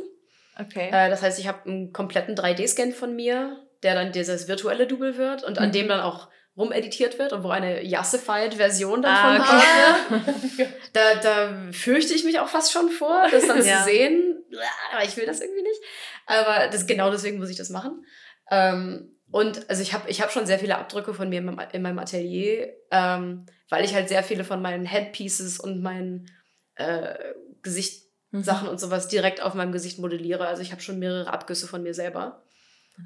[0.59, 0.89] okay.
[0.93, 5.17] Äh, das heißt, ich habe einen kompletten 3D-Scan von mir, der dann dieses virtuelle Double
[5.17, 5.73] wird und an Mhm.
[5.73, 10.27] dem dann auch rumeditiert wird und wo eine Yassified-Version dann Ah, von okay.
[10.59, 10.69] wird.
[10.93, 13.79] Da, da fürchte ich mich auch fast schon vor, das dann Ja.
[13.79, 14.45] zu sehen.
[14.93, 15.81] Aber ich will das irgendwie nicht.
[16.27, 18.05] Aber das, genau deswegen muss ich das machen.
[18.51, 21.61] Ähm, und also ich habe ich hab schon sehr viele Abdrücke von mir in meinem,
[21.73, 26.31] in meinem Atelier, ähm, weil ich halt sehr viele von meinen Headpieces und meinen
[26.75, 27.15] äh,
[27.63, 28.43] Gesicht Mhm.
[28.43, 30.47] Sachen und sowas direkt auf meinem Gesicht modelliere.
[30.47, 32.43] Also ich habe schon mehrere Abgüsse von mir selber.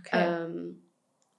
[0.01, 0.25] Okay.
[0.25, 0.93] Ähm,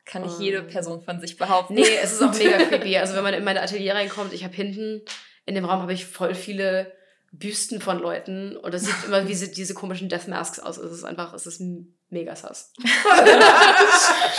[0.05, 1.73] Kann nicht ähm, jede Person von sich behaupten.
[1.73, 2.97] nee, es ist auch mega creepy.
[2.97, 5.01] Also wenn man in meine Atelier reinkommt, ich habe hinten
[5.45, 6.91] in dem Raum habe ich voll viele
[7.31, 10.77] Büsten von Leuten und das sieht immer wie sie, diese komischen Death Masks aus.
[10.77, 11.61] Es ist einfach, es ist
[12.09, 12.73] mega sass.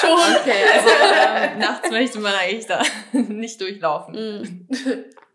[0.00, 0.10] Schon.
[0.40, 2.82] Okay, also ähm, nachts möchte man eigentlich da
[3.12, 4.14] nicht durchlaufen.
[4.14, 4.66] Mm.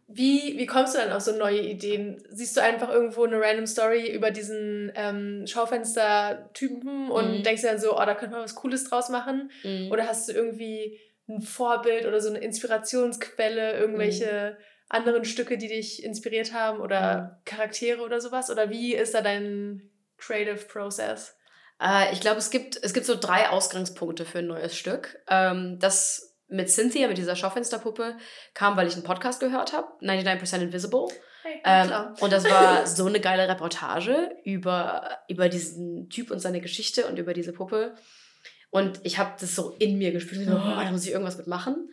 [0.08, 2.24] Wie, wie kommst du dann auf so neue Ideen?
[2.30, 7.44] Siehst du einfach irgendwo eine random Story über diesen ähm, Schaufenster-Typen und Mhm.
[7.44, 9.50] denkst dir dann so, oh, da könnte man was Cooles draus machen?
[9.64, 9.92] Mm.
[9.92, 14.58] Oder hast du irgendwie ein Vorbild oder so eine Inspirationsquelle, irgendwelche
[14.90, 18.50] anderen Stücke, die dich inspiriert haben oder Charaktere oder sowas?
[18.50, 21.36] Oder wie ist da dein Creative Process?
[21.82, 25.18] Äh, ich glaube, es gibt, es gibt so drei Ausgangspunkte für ein neues Stück.
[25.28, 28.18] Ähm, das mit Cynthia, mit dieser Schaufensterpuppe,
[28.54, 31.08] kam, weil ich einen Podcast gehört habe, 99% Invisible.
[31.42, 32.16] Hey, Ähm, klar.
[32.20, 37.18] und das war so eine geile Reportage über, über diesen Typ und seine Geschichte und
[37.18, 37.96] über diese Puppe.
[38.70, 40.48] Und ich habe das so in mir gespürt.
[40.48, 41.90] Oh, da muss ich irgendwas mitmachen.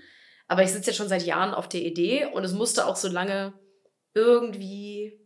[0.51, 3.07] Aber ich sitze jetzt schon seit Jahren auf der Idee und es musste auch so
[3.07, 3.53] lange
[4.15, 5.17] irgendwie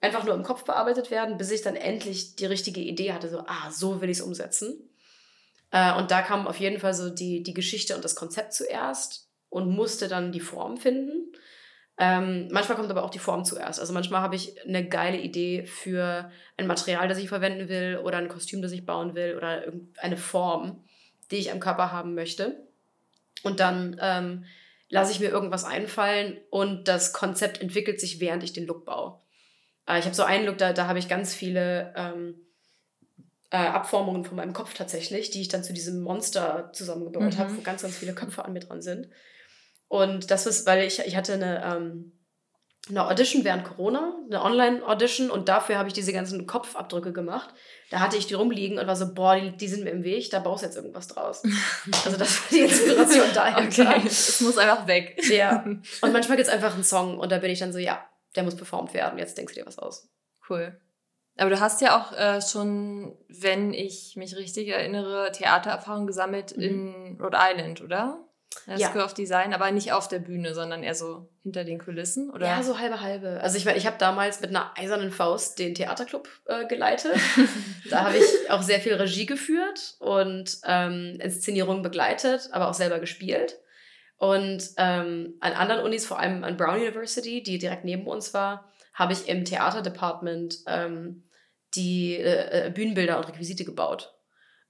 [0.00, 3.28] einfach nur im Kopf bearbeitet werden, bis ich dann endlich die richtige Idee hatte.
[3.28, 4.88] So, ah, so will ich es umsetzen.
[5.70, 9.28] Äh, und da kam auf jeden Fall so die, die Geschichte und das Konzept zuerst
[9.50, 11.30] und musste dann die Form finden.
[11.98, 13.80] Ähm, manchmal kommt aber auch die Form zuerst.
[13.80, 18.16] Also manchmal habe ich eine geile Idee für ein Material, das ich verwenden will oder
[18.16, 20.82] ein Kostüm, das ich bauen will oder irgendeine Form,
[21.30, 22.66] die ich am Körper haben möchte.
[23.42, 24.46] Und dann ähm,
[24.90, 29.20] lasse ich mir irgendwas einfallen und das Konzept entwickelt sich, während ich den Look baue.
[29.86, 32.34] Äh, ich habe so einen Look, da, da habe ich ganz viele ähm,
[33.50, 37.38] äh, Abformungen von meinem Kopf tatsächlich, die ich dann zu diesem Monster zusammengebaut Mhm.
[37.38, 39.08] habe, wo ganz, ganz viele Köpfe an mir dran sind.
[39.88, 42.19] Und das ist, weil ich, ich hatte eine, ähm,
[42.88, 47.54] eine Audition während Corona, eine Online-Audition und dafür habe ich diese ganzen Kopfabdrücke gemacht.
[47.90, 50.30] Da hatte ich die rumliegen und war so, boah, die, die sind mir im Weg,
[50.30, 51.42] da baust du jetzt irgendwas draus.
[52.04, 53.90] Also das war die Inspiration dahinter.
[53.90, 55.20] Okay, es muss einfach weg.
[55.28, 55.64] Ja.
[56.00, 58.04] Und manchmal gibt es einfach einen Song und da bin ich dann so, ja,
[58.36, 60.08] der muss performt werden, jetzt denkst du dir was aus.
[60.48, 60.80] Cool.
[61.36, 66.62] Aber du hast ja auch äh, schon, wenn ich mich richtig erinnere, Theatererfahrung gesammelt mhm.
[66.62, 68.29] in Rhode Island, oder?
[68.66, 69.04] Das ja.
[69.04, 72.46] auf Design, aber nicht auf der Bühne, sondern eher so hinter den Kulissen, oder?
[72.46, 73.40] Ja, so halbe halbe.
[73.40, 77.14] Also ich meine, ich habe damals mit einer eisernen Faust den Theaterclub äh, geleitet.
[77.90, 82.98] da habe ich auch sehr viel Regie geführt und ähm, Inszenierungen begleitet, aber auch selber
[82.98, 83.56] gespielt.
[84.16, 88.68] Und ähm, an anderen Unis, vor allem an Brown University, die direkt neben uns war,
[88.94, 91.24] habe ich im Theaterdepartment ähm,
[91.74, 94.12] die äh, äh Bühnenbilder und Requisite gebaut.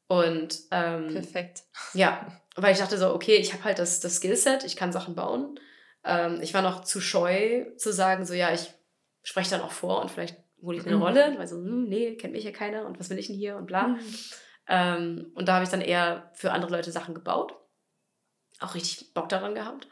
[0.06, 1.62] Und ähm, perfekt.
[1.94, 2.26] Ja,
[2.62, 5.58] weil ich dachte so, okay, ich habe halt das, das Skillset, ich kann Sachen bauen.
[6.04, 8.72] Ähm, ich war noch zu scheu zu sagen, so ja, ich
[9.22, 11.02] spreche dann auch vor und vielleicht hole ich mir eine mhm.
[11.02, 13.56] Rolle, weil so, hm, nee, kennt mich ja keiner und was will ich denn hier
[13.56, 13.88] und bla.
[13.88, 13.98] Mhm.
[14.68, 17.54] Ähm, und da habe ich dann eher für andere Leute Sachen gebaut.
[18.60, 19.88] Auch richtig Bock daran gehabt.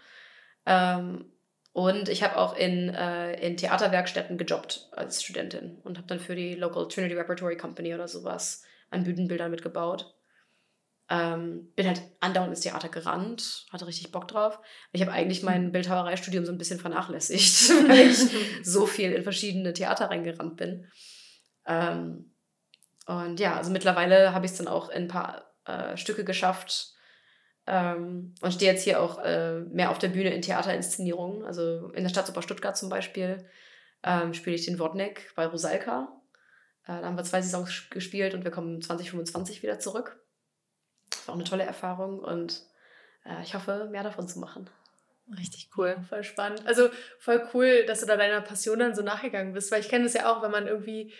[0.67, 1.33] Ähm,
[1.73, 6.35] und ich habe auch in, äh, in Theaterwerkstätten gejobbt als Studentin und habe dann für
[6.35, 10.15] die Local Trinity Repertory Company oder sowas an Bühnenbildern mitgebaut.
[11.11, 14.59] Ähm, bin halt andauernd ins Theater gerannt, hatte richtig Bock drauf.
[14.93, 15.73] Ich habe eigentlich mein hm.
[15.73, 18.19] Bildhauereistudium so ein bisschen vernachlässigt, weil ich
[18.63, 20.87] so viel in verschiedene Theater reingerannt bin.
[21.67, 22.35] Ähm,
[23.07, 26.93] und ja, also mittlerweile habe ich es dann auch in ein paar äh, Stücke geschafft
[27.67, 31.45] ähm, und stehe jetzt hier auch äh, mehr auf der Bühne in Theaterinszenierungen.
[31.45, 33.47] Also in der Staatsoper Stuttgart zum Beispiel
[34.03, 36.09] ähm, spiele ich den Wodneck bei Rosalka.
[36.85, 40.23] Äh, da haben wir zwei Saisons gespielt und wir kommen 2025 wieder zurück.
[41.11, 42.63] Das war auch eine tolle Erfahrung und
[43.25, 44.69] äh, ich hoffe, mehr davon zu machen.
[45.37, 45.97] Richtig cool.
[46.09, 46.67] Voll spannend.
[46.67, 46.89] Also
[47.19, 50.15] voll cool, dass du da deiner Passion dann so nachgegangen bist, weil ich kenne das
[50.15, 51.13] ja auch, wenn man irgendwie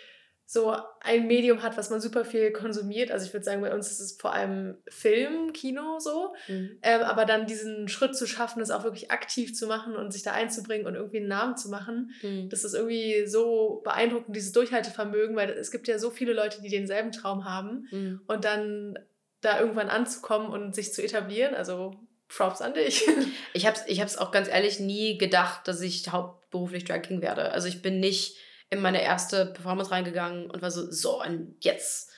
[0.51, 3.11] so ein Medium hat, was man super viel konsumiert.
[3.11, 6.33] Also ich würde sagen, bei uns ist es vor allem Film, Kino so.
[6.47, 6.79] Mhm.
[6.81, 10.23] Ähm, aber dann diesen Schritt zu schaffen, das auch wirklich aktiv zu machen und sich
[10.23, 12.49] da einzubringen und irgendwie einen Namen zu machen, mhm.
[12.49, 16.69] das ist irgendwie so beeindruckend, dieses Durchhaltevermögen, weil es gibt ja so viele Leute, die
[16.69, 18.21] denselben Traum haben mhm.
[18.25, 18.97] und dann
[19.41, 21.55] da irgendwann anzukommen und sich zu etablieren.
[21.55, 21.95] Also
[22.27, 23.05] Props an dich.
[23.53, 27.21] Ich habe es ich hab's auch ganz ehrlich nie gedacht, dass ich hauptberuflich Drag King
[27.21, 27.51] werde.
[27.51, 28.37] Also ich bin nicht
[28.69, 32.11] in meine erste Performance reingegangen und war so, so, und jetzt,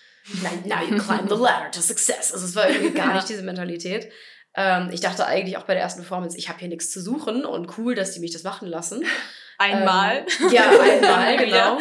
[0.65, 2.34] now, you climb the ladder to success.
[2.34, 4.11] Also es war irgendwie gar nicht diese Mentalität.
[4.53, 7.45] Ähm, ich dachte eigentlich auch bei der ersten Performance, ich habe hier nichts zu suchen
[7.45, 9.05] und cool, dass die mich das machen lassen.
[9.57, 10.26] Einmal.
[10.41, 11.78] Ähm, ja, einmal, genau.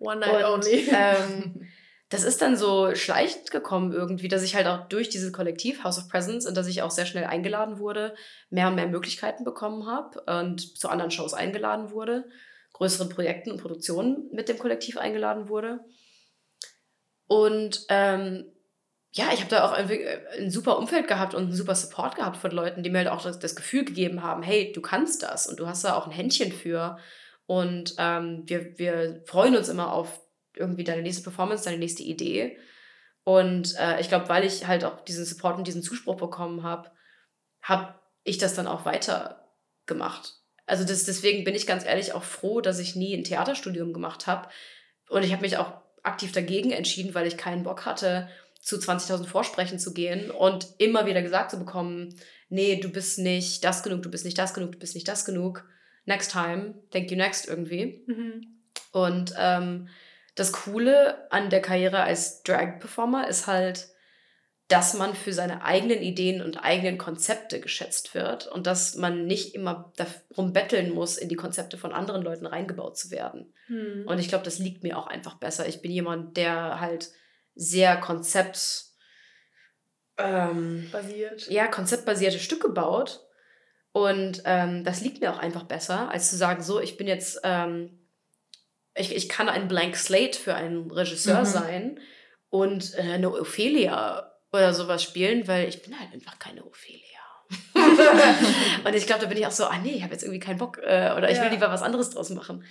[0.00, 0.88] One night und, only.
[0.90, 1.68] Ähm,
[2.10, 5.98] das ist dann so schleichend gekommen irgendwie, dass ich halt auch durch dieses Kollektiv House
[5.98, 8.14] of Presence und dass ich auch sehr schnell eingeladen wurde,
[8.48, 12.24] mehr und mehr Möglichkeiten bekommen habe und zu anderen Shows eingeladen wurde,
[12.72, 15.80] größeren Projekten und Produktionen mit dem Kollektiv eingeladen wurde.
[17.26, 18.46] Und ähm,
[19.12, 19.90] ja, ich habe da auch ein,
[20.38, 23.22] ein, super Umfeld gehabt und einen super Support gehabt von Leuten, die mir halt auch
[23.22, 26.12] das, das, Gefühl gegeben haben, hey, du kannst das und du hast da auch ein
[26.12, 26.98] Händchen für.
[27.46, 30.20] Und ähm, wir, wir freuen uns immer auf
[30.58, 32.58] irgendwie deine nächste Performance, deine nächste Idee.
[33.24, 36.90] Und äh, ich glaube, weil ich halt auch diesen Support und diesen Zuspruch bekommen habe,
[37.60, 37.94] habe
[38.24, 39.54] ich das dann auch weiter
[39.86, 40.34] gemacht.
[40.66, 44.26] Also das, deswegen bin ich ganz ehrlich auch froh, dass ich nie ein Theaterstudium gemacht
[44.26, 44.48] habe.
[45.08, 48.28] Und ich habe mich auch aktiv dagegen entschieden, weil ich keinen Bock hatte,
[48.60, 52.14] zu 20.000 Vorsprechen zu gehen und immer wieder gesagt zu bekommen,
[52.48, 55.24] nee, du bist nicht das genug, du bist nicht das genug, du bist nicht das
[55.24, 55.64] genug.
[56.04, 58.04] Next time, thank you next irgendwie.
[58.06, 58.62] Mhm.
[58.92, 59.88] Und ähm,
[60.38, 63.88] das Coole an der Karriere als Drag-Performer ist halt,
[64.68, 69.54] dass man für seine eigenen Ideen und eigenen Konzepte geschätzt wird und dass man nicht
[69.54, 73.54] immer darum betteln muss, in die Konzepte von anderen Leuten reingebaut zu werden.
[73.66, 74.04] Hm.
[74.06, 75.66] Und ich glaube, das liegt mir auch einfach besser.
[75.66, 77.10] Ich bin jemand, der halt
[77.54, 78.84] sehr konzept
[80.18, 81.48] ähm, basiert.
[81.48, 83.26] Ja, konzeptbasierte Stücke baut.
[83.92, 87.40] Und ähm, das liegt mir auch einfach besser, als zu sagen, so, ich bin jetzt
[87.42, 87.98] ähm,
[88.98, 91.44] ich, ich kann ein Blank Slate für einen Regisseur mhm.
[91.44, 92.00] sein
[92.50, 97.04] und äh, eine Ophelia oder sowas spielen, weil ich bin halt einfach keine Ophelia.
[98.84, 100.58] und ich glaube, da bin ich auch so, ah nee, ich habe jetzt irgendwie keinen
[100.58, 102.64] Bock äh, oder ich will lieber was anderes draus machen.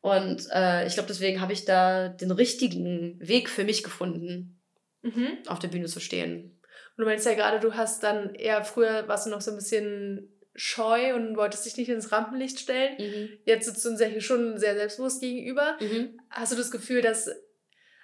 [0.00, 4.60] Und äh, ich glaube, deswegen habe ich da den richtigen Weg für mich gefunden,
[5.02, 5.38] mhm.
[5.46, 6.60] auf der Bühne zu stehen.
[6.96, 9.56] Und du meinst ja gerade, du hast dann eher früher warst du noch so ein
[9.56, 12.96] bisschen scheu und wolltest dich nicht ins Rampenlicht stellen.
[12.98, 13.38] Mhm.
[13.44, 15.76] Jetzt sitzt du uns ja hier schon sehr selbstbewusst gegenüber.
[15.80, 16.20] Mhm.
[16.30, 17.30] Hast du das Gefühl, dass,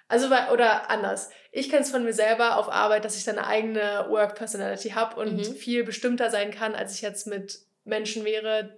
[0.07, 3.47] also, oder anders, ich kenne es von mir selber auf Arbeit, dass ich dann eine
[3.47, 5.53] eigene Work-Personality habe und mhm.
[5.53, 8.77] viel bestimmter sein kann, als ich jetzt mit Menschen wäre,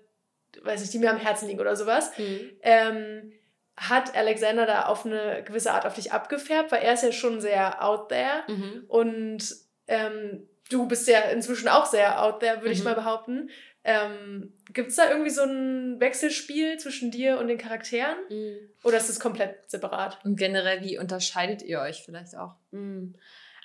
[0.64, 2.12] weiß ich, die mir am Herzen liegen oder sowas.
[2.18, 2.52] Mhm.
[2.64, 3.34] Ähm,
[3.76, 7.42] hat Alexander da auf eine gewisse Art auf dich abgefärbt, weil er ist ja schon
[7.42, 8.86] sehr out there mhm.
[8.88, 9.56] und
[9.88, 12.74] ähm, du bist ja inzwischen auch sehr out there, würde mhm.
[12.74, 13.50] ich mal behaupten.
[13.90, 18.18] Ähm, Gibt es da irgendwie so ein Wechselspiel zwischen dir und den Charakteren?
[18.30, 18.58] Mhm.
[18.84, 20.20] Oder ist es komplett separat?
[20.26, 22.56] Und generell, wie unterscheidet ihr euch vielleicht auch?
[22.72, 23.16] Mhm.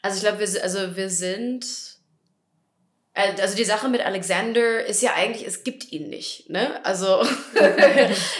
[0.00, 1.66] Also ich glaube, wir, also wir sind
[3.14, 6.84] äh, also die Sache mit Alexander ist ja eigentlich, es gibt ihn nicht, ne?
[6.84, 7.26] Also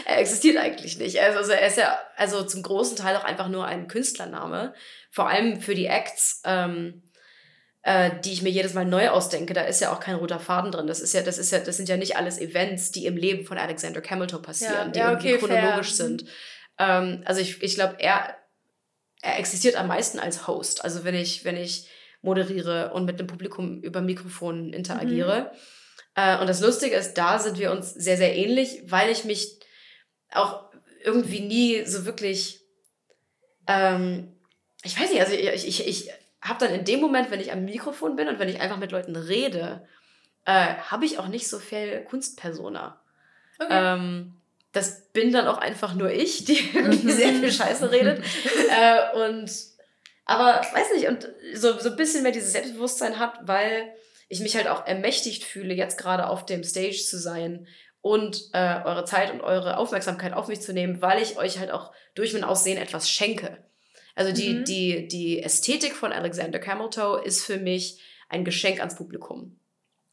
[0.04, 1.20] er existiert eigentlich nicht.
[1.20, 4.72] Also, also er ist ja also zum großen Teil auch einfach nur ein Künstlername.
[5.10, 7.02] Vor allem für die Acts, ähm,
[7.82, 10.70] äh, die ich mir jedes Mal neu ausdenke, da ist ja auch kein roter Faden
[10.70, 10.86] drin.
[10.86, 13.44] Das ist ja, das ist ja, das sind ja nicht alles Events, die im Leben
[13.44, 16.06] von Alexander Camilton passieren, ja, die ja, okay, irgendwie chronologisch fair.
[16.06, 16.24] sind.
[16.78, 18.36] Ähm, also ich, ich glaube, er,
[19.20, 20.84] er existiert am meisten als Host.
[20.84, 21.88] Also wenn ich, wenn ich
[22.22, 25.50] moderiere und mit dem Publikum über Mikrofon interagiere.
[25.52, 25.58] Mhm.
[26.14, 29.58] Äh, und das Lustige ist, da sind wir uns sehr, sehr ähnlich, weil ich mich
[30.30, 30.70] auch
[31.02, 32.60] irgendwie nie so wirklich,
[33.66, 34.32] ähm,
[34.84, 36.10] ich weiß nicht, also ich, ich, ich
[36.42, 38.92] habe dann in dem Moment, wenn ich am Mikrofon bin und wenn ich einfach mit
[38.92, 39.86] Leuten rede,
[40.44, 43.00] äh, habe ich auch nicht so viel Kunstpersona.
[43.58, 43.68] Okay.
[43.70, 44.34] Ähm,
[44.72, 47.10] das bin dann auch einfach nur ich, die mhm.
[47.10, 48.24] sehr viel Scheiße redet.
[48.70, 49.50] äh, und
[50.24, 53.92] aber weiß nicht, und so, so ein bisschen mehr dieses Selbstbewusstsein hat, weil
[54.28, 57.66] ich mich halt auch ermächtigt fühle, jetzt gerade auf dem Stage zu sein
[58.00, 61.70] und äh, eure Zeit und eure Aufmerksamkeit auf mich zu nehmen, weil ich euch halt
[61.70, 63.58] auch durch mein Aussehen etwas schenke.
[64.14, 64.64] Also die, mhm.
[64.64, 69.58] die, die Ästhetik von Alexander Cameltoe ist für mich ein Geschenk ans Publikum.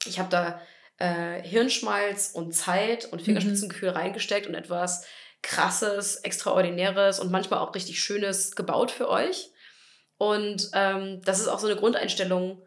[0.06, 0.62] Ich habe da
[0.98, 3.98] äh, Hirnschmalz und Zeit und Fingerspitzengefühl mhm.
[3.98, 5.06] reingesteckt und etwas
[5.42, 9.52] krasses, extraordinäres und manchmal auch richtig schönes gebaut für euch.
[10.18, 12.62] Und ähm, das ist auch so eine Grundeinstellung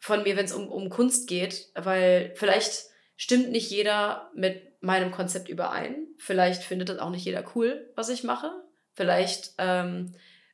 [0.00, 2.86] von mir, wenn es um, um Kunst geht, weil vielleicht
[3.16, 6.08] stimmt nicht jeder mit meinem Konzept überein.
[6.18, 8.50] Vielleicht findet das auch nicht jeder cool, was ich mache.
[8.94, 10.12] Vielleicht ähm,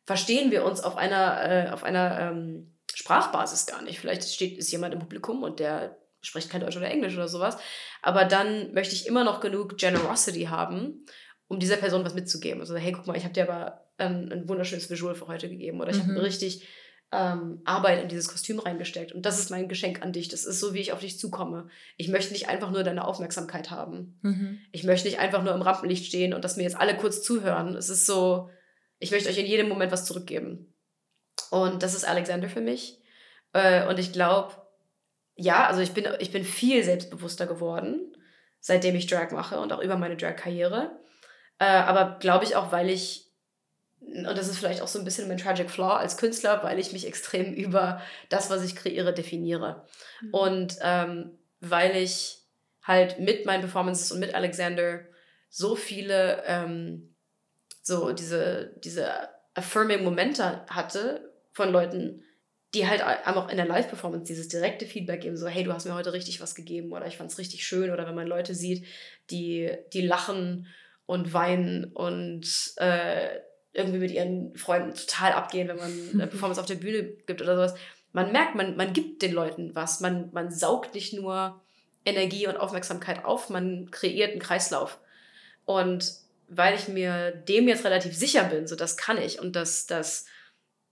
[0.09, 4.01] verstehen wir uns auf einer, äh, auf einer ähm, Sprachbasis gar nicht.
[4.01, 7.59] Vielleicht steht, ist jemand im Publikum und der spricht kein Deutsch oder Englisch oder sowas.
[8.01, 11.05] Aber dann möchte ich immer noch genug Generosity haben,
[11.47, 12.61] um dieser Person was mitzugeben.
[12.61, 15.79] Also, hey, guck mal, ich habe dir aber ähm, ein wunderschönes Visual für heute gegeben
[15.79, 16.13] oder ich mhm.
[16.13, 16.67] habe richtig
[17.13, 20.29] ähm, Arbeit in dieses Kostüm reingesteckt und das ist mein Geschenk an dich.
[20.29, 21.69] Das ist so, wie ich auf dich zukomme.
[21.99, 24.19] Ich möchte nicht einfach nur deine Aufmerksamkeit haben.
[24.23, 24.59] Mhm.
[24.73, 27.77] Ich möchte nicht einfach nur im Rampenlicht stehen und dass mir jetzt alle kurz zuhören.
[27.77, 28.49] Es ist so,
[28.99, 30.75] ich möchte euch in jedem Moment was zurückgeben.
[31.51, 33.01] Und das ist Alexander für mich.
[33.53, 34.55] Äh, und ich glaube,
[35.35, 38.17] ja, also ich bin, ich bin viel selbstbewusster geworden,
[38.61, 40.99] seitdem ich Drag mache und auch über meine Drag-Karriere.
[41.59, 43.29] Äh, aber glaube ich auch, weil ich
[44.01, 46.93] und das ist vielleicht auch so ein bisschen mein Tragic Flaw als Künstler, weil ich
[46.93, 49.87] mich extrem über das, was ich kreiere, definiere.
[50.21, 50.35] Mhm.
[50.35, 52.39] Und ähm, weil ich
[52.83, 55.01] halt mit meinen Performances und mit Alexander
[55.51, 57.08] so viele ähm,
[57.89, 59.11] so diese, diese
[59.55, 62.23] affirming Momente hatte von Leuten,
[62.75, 65.95] die halt auch in der Live-Performance dieses direkte Feedback geben, so hey, du hast mir
[65.95, 68.85] heute richtig was gegeben oder ich fand es richtig schön oder wenn man Leute sieht,
[69.31, 70.67] die, die lachen
[71.07, 73.39] und weinen und äh,
[73.73, 77.57] irgendwie mit ihren Freunden total abgehen, wenn man eine Performance auf der Bühne gibt oder
[77.57, 77.75] sowas.
[78.13, 80.01] Man merkt, man, man gibt den Leuten was.
[80.01, 81.61] Man, man saugt nicht nur
[82.05, 84.99] Energie und Aufmerksamkeit auf, man kreiert einen Kreislauf.
[85.65, 89.87] Und weil ich mir dem jetzt relativ sicher bin, so das kann ich und das,
[89.87, 90.27] das,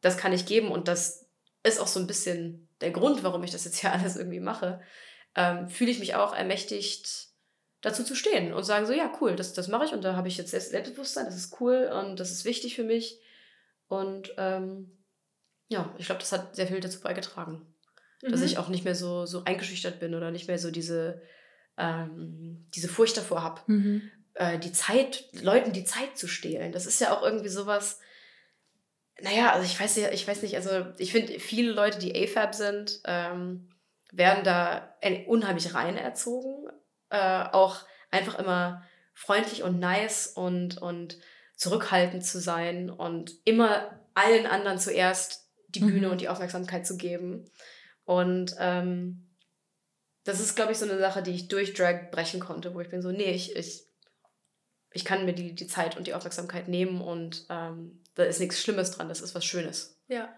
[0.00, 1.26] das kann ich geben und das
[1.62, 4.80] ist auch so ein bisschen der Grund, warum ich das jetzt hier alles irgendwie mache,
[5.34, 7.26] ähm, fühle ich mich auch ermächtigt,
[7.80, 10.28] dazu zu stehen und sagen so, ja, cool, das, das mache ich und da habe
[10.28, 13.20] ich jetzt Selbstbewusstsein, das ist cool und das ist wichtig für mich.
[13.86, 14.90] Und ähm,
[15.68, 17.66] ja, ich glaube, das hat sehr viel dazu beigetragen,
[18.22, 18.30] mhm.
[18.30, 21.22] dass ich auch nicht mehr so, so eingeschüchtert bin oder nicht mehr so diese,
[21.76, 24.10] ähm, diese Furcht davor habe, mhm.
[24.36, 26.72] Äh, die Zeit, Leuten die Zeit zu stehlen.
[26.72, 28.00] Das ist ja auch irgendwie sowas,
[29.20, 32.54] naja, also ich weiß ja, ich weiß nicht, also ich finde, viele Leute, die AFAB
[32.54, 33.68] sind, ähm,
[34.12, 36.68] werden da unheimlich rein erzogen
[37.10, 38.82] äh, auch einfach immer
[39.14, 41.18] freundlich und nice und, und
[41.56, 46.12] zurückhaltend zu sein und immer allen anderen zuerst die Bühne mhm.
[46.12, 47.50] und die Aufmerksamkeit zu geben.
[48.04, 49.28] Und ähm,
[50.24, 52.90] das ist, glaube ich, so eine Sache, die ich durch Drag brechen konnte, wo ich
[52.90, 53.84] bin so, nee, ich, ich,
[54.92, 58.60] ich kann mir die, die Zeit und die Aufmerksamkeit nehmen und ähm, da ist nichts
[58.60, 60.00] Schlimmes dran, das ist was Schönes.
[60.08, 60.34] Ja.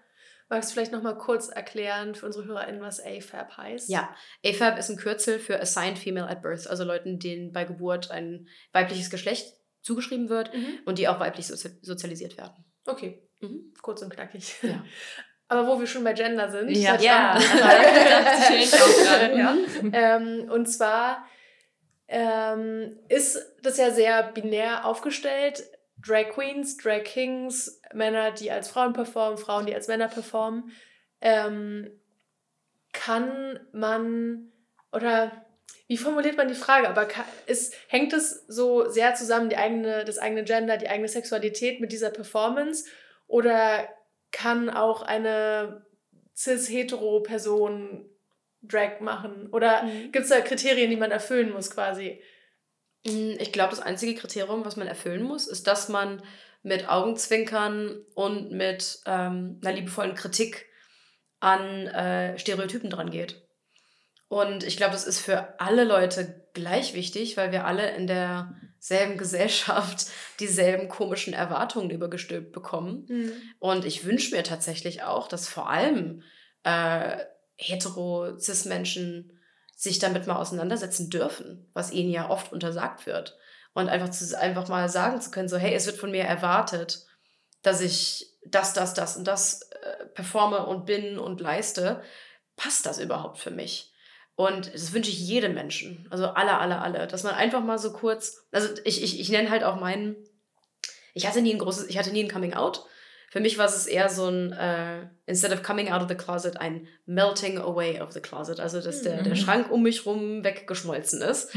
[0.50, 3.90] Magst du vielleicht noch mal kurz erklären für unsere HörerInnen, was AFAB heißt?
[3.90, 8.10] Ja, AFAB ist ein Kürzel für Assigned Female at Birth, also Leuten, denen bei Geburt
[8.10, 10.78] ein weibliches Geschlecht zugeschrieben wird mhm.
[10.86, 12.64] und die auch weiblich sozi sozialisiert werden.
[12.86, 13.74] Okay, mhm.
[13.82, 14.56] kurz und knackig.
[14.62, 14.82] Ja.
[15.48, 16.70] Aber wo wir schon bei Gender sind.
[16.70, 17.38] Ja, ja.
[19.36, 19.56] ja.
[19.92, 21.26] ähm, und zwar
[22.08, 25.64] ähm, ist das ja sehr binär aufgestellt.
[26.04, 30.72] Drag Queens, Drag Kings, Männer, die als Frauen performen, Frauen, die als Männer performen.
[31.20, 31.90] Ähm,
[32.92, 34.52] kann man
[34.92, 35.44] oder
[35.86, 36.88] wie formuliert man die Frage?
[36.88, 37.08] Aber
[37.46, 41.92] ist, hängt es so sehr zusammen, die eigene, das eigene Gender, die eigene Sexualität mit
[41.92, 42.84] dieser Performance?
[43.26, 43.88] Oder
[44.30, 45.86] kann auch eine
[46.36, 48.08] cis-hetero-Person
[48.62, 49.48] Drag machen?
[49.52, 50.12] Oder mhm.
[50.12, 52.20] gibt es da Kriterien, die man erfüllen muss quasi?
[53.06, 56.22] Mm, ich glaube, das einzige Kriterium, was man erfüllen muss, ist, dass man
[56.62, 60.66] mit Augenzwinkern und mit ähm, einer liebevollen Kritik
[61.40, 63.42] an äh, Stereotypen dran geht.
[64.28, 69.16] Und ich glaube, das ist für alle Leute gleich wichtig, weil wir alle in derselben
[69.16, 70.06] Gesellschaft
[70.40, 73.06] dieselben komischen Erwartungen übergestülpt bekommen.
[73.08, 73.32] Mhm.
[73.58, 76.22] Und ich wünsche mir tatsächlich auch, dass vor allem
[76.64, 77.24] äh,
[77.58, 79.38] hetero-cis-Menschen
[79.76, 83.36] sich damit mal auseinandersetzen dürfen, was ihnen ja oft untersagt wird.
[83.74, 87.06] Und einfach, zu, einfach mal sagen zu können, so, hey, es wird von mir erwartet,
[87.62, 92.02] dass ich das, das, das und das äh, performe und bin und leiste.
[92.56, 93.92] Passt das überhaupt für mich?
[94.34, 97.92] Und das wünsche ich jedem Menschen, also alle, alle, alle, dass man einfach mal so
[97.92, 100.14] kurz, also ich, ich, ich nenne halt auch meinen,
[101.12, 102.84] ich hatte nie ein großes, ich hatte nie ein Coming Out,
[103.30, 106.56] für mich war es eher so ein, äh, instead of coming out of the closet,
[106.58, 108.58] ein melting away of the closet.
[108.58, 109.38] Also, dass der, der mhm.
[109.38, 111.54] Schrank um mich rum weggeschmolzen ist.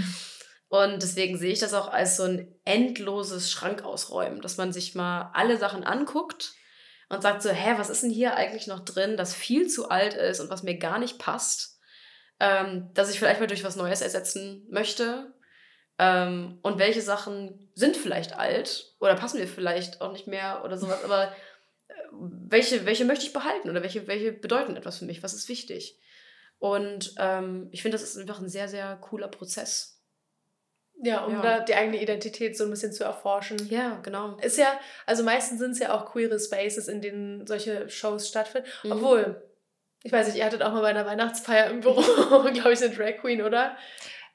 [0.68, 5.30] Und deswegen sehe ich das auch als so ein endloses Schrankausräumen, dass man sich mal
[5.34, 6.54] alle Sachen anguckt
[7.10, 10.14] und sagt so, hä, was ist denn hier eigentlich noch drin, das viel zu alt
[10.14, 11.78] ist und was mir gar nicht passt,
[12.40, 15.34] ähm, dass ich vielleicht mal durch was Neues ersetzen möchte.
[16.00, 20.78] Ähm, und welche Sachen sind vielleicht alt oder passen mir vielleicht auch nicht mehr oder
[20.78, 21.34] sowas, aber
[22.12, 26.00] welche, welche möchte ich behalten oder welche, welche bedeuten etwas für mich, was ist wichtig.
[26.60, 30.00] Und ähm, ich finde, das ist einfach ein sehr, sehr cooler Prozess.
[31.04, 31.42] Ja, um ja.
[31.42, 33.58] da die eigene Identität so ein bisschen zu erforschen.
[33.70, 34.38] Ja, genau.
[34.38, 38.70] Ist ja, also meistens sind es ja auch queere Spaces, in denen solche Shows stattfinden.
[38.84, 38.92] Mhm.
[38.92, 39.42] Obwohl,
[40.04, 42.02] ich weiß nicht, ihr hattet auch mal bei einer Weihnachtsfeier im Büro,
[42.54, 43.76] glaube ich, eine Drag Queen, oder?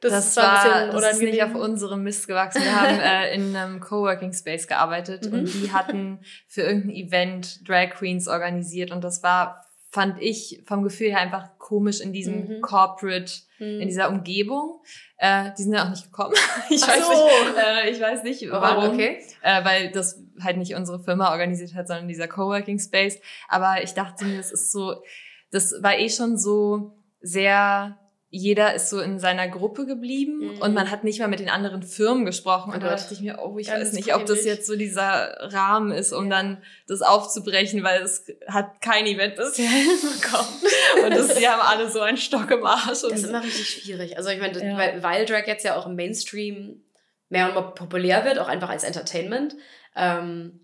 [0.01, 2.62] Das, das war, ein bisschen das ist nicht auf unserem Mist gewachsen.
[2.62, 5.38] Wir haben äh, in einem Coworking Space gearbeitet mhm.
[5.38, 10.82] und die hatten für irgendein Event Drag Queens organisiert und das war, fand ich vom
[10.82, 12.61] Gefühl her einfach komisch in diesem mhm.
[12.61, 13.80] Corporate, mhm.
[13.80, 14.82] in dieser Umgebung.
[15.16, 16.34] Äh, die sind ja auch nicht gekommen.
[16.70, 17.12] ich, weiß so.
[17.12, 18.92] nicht, äh, ich weiß nicht, warum.
[18.94, 19.22] Okay.
[19.40, 23.18] Äh, weil das halt nicht unsere Firma organisiert hat, sondern dieser Coworking Space.
[23.49, 25.03] Aber ich dachte mir, das ist so,
[25.51, 26.92] das war eh schon so
[27.22, 27.99] sehr
[28.29, 30.59] jeder ist so in seiner Gruppe geblieben mhm.
[30.61, 32.70] und man hat nicht mal mit den anderen Firmen gesprochen.
[32.72, 35.37] Oh und da dachte ich mir, oh, ich weiß nicht, ob das jetzt so dieser
[35.53, 40.61] Rahmen ist, um dann das aufzubrechen, weil es hat kein Event bisher hinbekommen.
[41.05, 43.03] und das, die haben alle so einen Stock im Arsch.
[43.03, 44.16] das ist immer richtig schwierig.
[44.16, 44.77] Also ich meine, ja.
[44.77, 46.83] weil, weil Drag jetzt ja auch im Mainstream
[47.29, 49.55] mehr und mehr populär wird, auch einfach als Entertainment.
[49.95, 50.61] Ähm,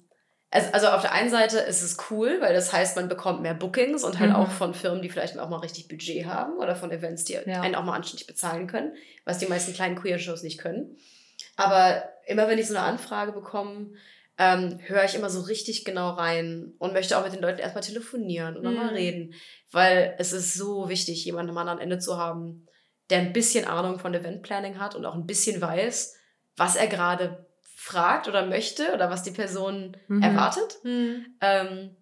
[0.52, 3.54] also, also auf der einen Seite ist es cool, weil das heißt, man bekommt mehr
[3.54, 4.36] Bookings und halt mhm.
[4.36, 7.62] auch von Firmen, die vielleicht auch mal richtig Budget haben oder von Events, die ja.
[7.62, 8.92] einen auch mal anständig bezahlen können,
[9.24, 10.96] was die meisten kleinen Queer-Shows nicht können.
[11.56, 13.92] Aber immer wenn ich so eine Anfrage bekomme,
[14.36, 17.82] ähm, höre ich immer so richtig genau rein und möchte auch mit den Leuten erstmal
[17.82, 18.74] telefonieren und mhm.
[18.74, 19.32] nochmal reden,
[19.70, 22.66] weil es ist so wichtig, jemanden am anderen Ende zu haben,
[23.08, 26.14] der ein bisschen Ahnung von Event Planning hat und auch ein bisschen weiß,
[26.56, 27.46] was er gerade
[27.82, 30.22] fragt oder möchte oder was die Person mhm.
[30.22, 30.78] erwartet.
[30.84, 31.26] Mhm.
[31.40, 31.96] Ähm,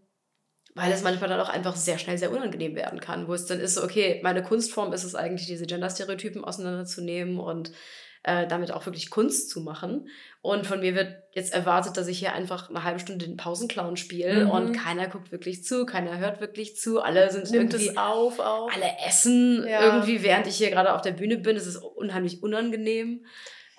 [0.74, 3.58] weil es manchmal dann auch einfach sehr schnell sehr unangenehm werden kann, wo es dann
[3.58, 7.72] ist, so, okay, meine Kunstform ist es eigentlich, diese Gender-Stereotypen auseinanderzunehmen und
[8.24, 10.06] äh, damit auch wirklich Kunst zu machen.
[10.42, 13.96] Und von mir wird jetzt erwartet, dass ich hier einfach eine halbe Stunde den Pausenclown
[13.96, 14.50] spiele mhm.
[14.50, 18.70] und keiner guckt wirklich zu, keiner hört wirklich zu, alle sind Nimmt irgendwie auf, auf.
[18.74, 19.82] alle essen ja.
[19.82, 21.56] irgendwie, während ich hier gerade auf der Bühne bin.
[21.56, 23.24] Es ist unheimlich unangenehm.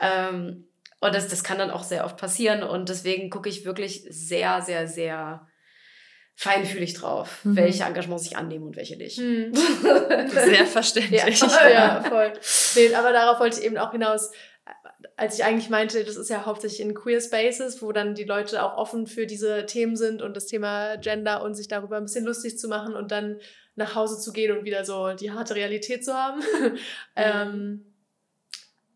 [0.02, 0.68] Ähm,
[1.02, 2.64] und das, das kann dann auch sehr oft passieren.
[2.64, 5.48] Und deswegen gucke ich wirklich sehr, sehr, sehr
[6.36, 7.56] feinfühlig drauf, mhm.
[7.56, 9.20] welche Engagements ich annehme und welche nicht.
[9.20, 9.54] Mhm.
[10.30, 11.22] Sehr verständlich.
[11.40, 12.34] Ja, ja voll.
[12.76, 14.32] Nee, aber darauf wollte ich eben auch hinaus,
[15.18, 18.64] als ich eigentlich meinte, das ist ja hauptsächlich in Queer Spaces, wo dann die Leute
[18.64, 22.26] auch offen für diese Themen sind und das Thema Gender und sich darüber ein bisschen
[22.26, 23.40] lustig zu machen und dann
[23.76, 26.42] nach Hause zu gehen und wieder so die harte Realität zu haben.
[26.62, 26.78] Mhm.
[27.16, 27.91] ähm,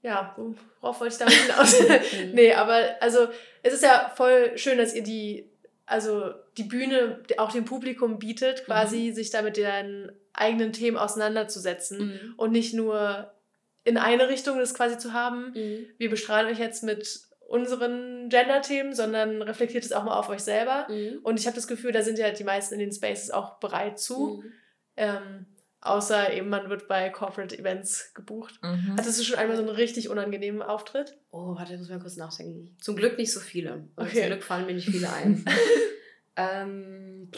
[0.05, 0.35] ja,
[0.81, 1.75] worauf wollte ich damit hinaus?
[2.33, 3.27] nee, aber also
[3.63, 5.49] es ist ja voll schön, dass ihr die,
[5.87, 9.15] also die Bühne auch dem Publikum bietet, quasi mhm.
[9.15, 12.33] sich da mit den eigenen Themen auseinanderzusetzen mhm.
[12.37, 13.31] und nicht nur
[13.83, 15.53] in eine Richtung das quasi zu haben.
[15.55, 15.87] Mhm.
[15.97, 20.87] Wir bestrahlen euch jetzt mit unseren Gender-Themen, sondern reflektiert es auch mal auf euch selber.
[20.87, 21.19] Mhm.
[21.23, 23.97] Und ich habe das Gefühl, da sind ja die meisten in den Spaces auch bereit
[23.97, 24.43] zu.
[24.43, 24.51] Mhm.
[24.97, 25.45] Ähm,
[25.86, 28.59] Außer eben, man wird bei Corporate Events gebucht.
[28.63, 28.95] Mhm.
[28.97, 31.15] Hattest du schon einmal so einen richtig unangenehmen Auftritt?
[31.29, 32.75] Oh, warte, ich muss mal kurz nachdenken.
[32.81, 33.88] Zum Glück nicht so viele.
[33.95, 34.21] Okay.
[34.21, 35.45] Zum Glück fallen mir nicht viele ein.
[36.38, 37.29] ähm,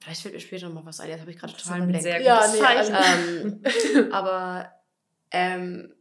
[0.00, 1.08] vielleicht fällt mir später noch mal was ein.
[1.08, 2.04] Jetzt habe ich gerade total einen Blank.
[2.04, 3.62] Ja, nee, also, ähm,
[4.12, 4.72] aber
[5.30, 5.94] ähm,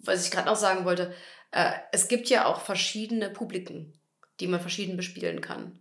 [0.00, 1.12] was ich gerade noch sagen wollte,
[1.50, 3.92] äh, es gibt ja auch verschiedene Publiken,
[4.40, 5.78] die man verschieden bespielen kann.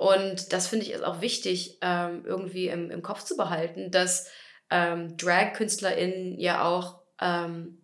[0.00, 4.30] Und das finde ich ist auch wichtig, ähm, irgendwie im, im Kopf zu behalten, dass
[4.70, 7.82] ähm, Drag-KünstlerInnen ja auch ähm,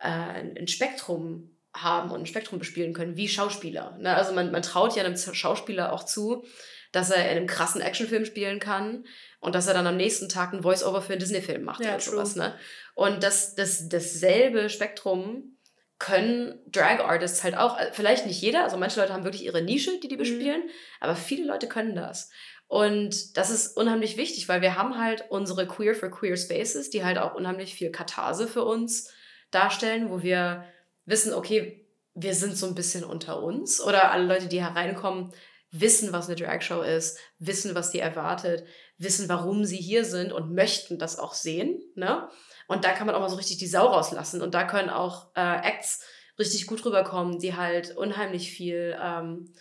[0.00, 3.98] äh, ein Spektrum haben und ein Spektrum bespielen können, wie Schauspieler.
[3.98, 4.16] Ne?
[4.16, 6.46] Also man, man traut ja einem Schauspieler auch zu,
[6.92, 9.04] dass er in einem krassen Actionfilm spielen kann
[9.40, 12.00] und dass er dann am nächsten Tag ein Voice-Over für einen Disney-Film macht ja, oder
[12.00, 12.36] sowas.
[12.36, 12.54] Ne?
[12.94, 15.58] Und das, das, dasselbe Spektrum
[16.00, 20.00] können Drag-Artists halt auch, äh, vielleicht nicht jeder, also manche Leute haben wirklich ihre Nische,
[20.00, 20.20] die die mhm.
[20.20, 20.70] bespielen, mhm.
[20.98, 22.30] aber viele Leute können das.
[22.66, 27.04] Und das ist unheimlich wichtig, weil wir haben halt unsere Queer for Queer Spaces, die
[27.04, 29.12] halt auch unheimlich viel Katharse für uns
[29.50, 30.64] darstellen, wo wir
[31.04, 35.32] wissen, okay, wir sind so ein bisschen unter uns oder alle Leute, die hereinkommen,
[35.72, 38.64] wissen, was eine Drag-Show ist, wissen, was die erwartet,
[38.98, 41.80] wissen, warum sie hier sind und möchten das auch sehen.
[41.94, 42.28] Ne?
[42.70, 44.40] Und da kann man auch mal so richtig die Sau rauslassen.
[44.40, 46.04] Und da können auch äh, Acts
[46.38, 49.52] richtig gut rüberkommen, die halt unheimlich viel, ähm,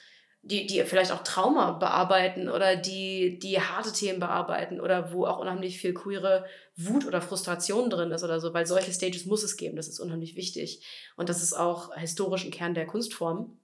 [0.43, 5.39] die, die vielleicht auch Trauma bearbeiten oder die, die harte Themen bearbeiten oder wo auch
[5.39, 6.45] unheimlich viel queere
[6.75, 9.75] Wut oder Frustration drin ist oder so, weil solche Stages muss es geben.
[9.75, 10.85] Das ist unheimlich wichtig.
[11.17, 13.57] Und das ist auch historisch ein Kern der Kunstform.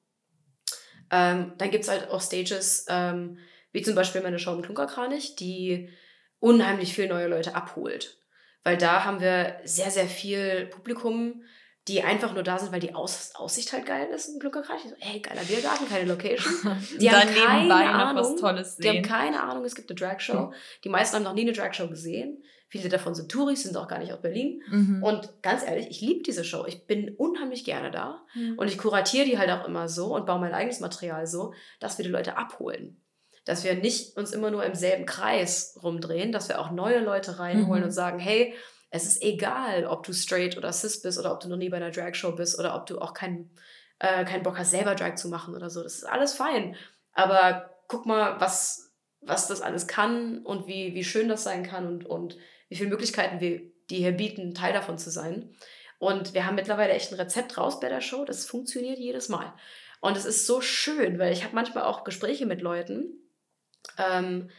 [1.11, 3.37] Ähm, dann gibt es halt auch Stages, ähm,
[3.71, 5.89] wie zum Beispiel meine Show im Klunkerkranich, die
[6.39, 8.17] unheimlich viel neue Leute abholt
[8.65, 11.43] weil da haben wir sehr, sehr viel Publikum,
[11.87, 14.81] die einfach nur da sind, weil die Aus Aussicht halt geil ist im Glückerkreis.
[14.83, 16.51] So, hey, geiler Biergarten, keine Location.
[16.99, 18.23] Die haben keine Ahnung.
[18.79, 20.47] Die haben keine Ahnung, es gibt eine Dragshow.
[20.47, 20.53] Mhm.
[20.83, 22.43] Die meisten haben noch nie eine Dragshow gesehen.
[22.69, 24.63] Viele davon sind Touris, sind auch gar nicht aus Berlin.
[24.67, 25.03] Mhm.
[25.03, 26.65] Und ganz ehrlich, ich liebe diese Show.
[26.65, 28.25] Ich bin unheimlich gerne da.
[28.33, 28.57] Mhm.
[28.57, 31.99] Und ich kuratiere die halt auch immer so und baue mein eigenes Material so, dass
[31.99, 32.99] wir die Leute abholen
[33.45, 37.39] dass wir nicht uns immer nur im selben Kreis rumdrehen, dass wir auch neue Leute
[37.39, 37.87] reinholen mhm.
[37.87, 38.53] und sagen, hey,
[38.89, 41.77] es ist egal, ob du straight oder cis bist oder ob du noch nie bei
[41.77, 43.51] einer Dragshow bist oder ob du auch keinen
[43.99, 45.83] äh, keinen Bock hast, selber Drag zu machen oder so.
[45.83, 46.75] Das ist alles fein.
[47.13, 48.91] Aber guck mal, was,
[49.21, 52.37] was das alles kann und wie, wie schön das sein kann und, und
[52.69, 55.55] wie viele Möglichkeiten wir die hier bieten, Teil davon zu sein.
[55.99, 58.25] Und wir haben mittlerweile echt ein Rezept raus bei der Show.
[58.25, 59.53] Das funktioniert jedes Mal.
[60.01, 63.05] Und es ist so schön, weil ich habe manchmal auch Gespräche mit Leuten,
[63.97, 64.49] ähm,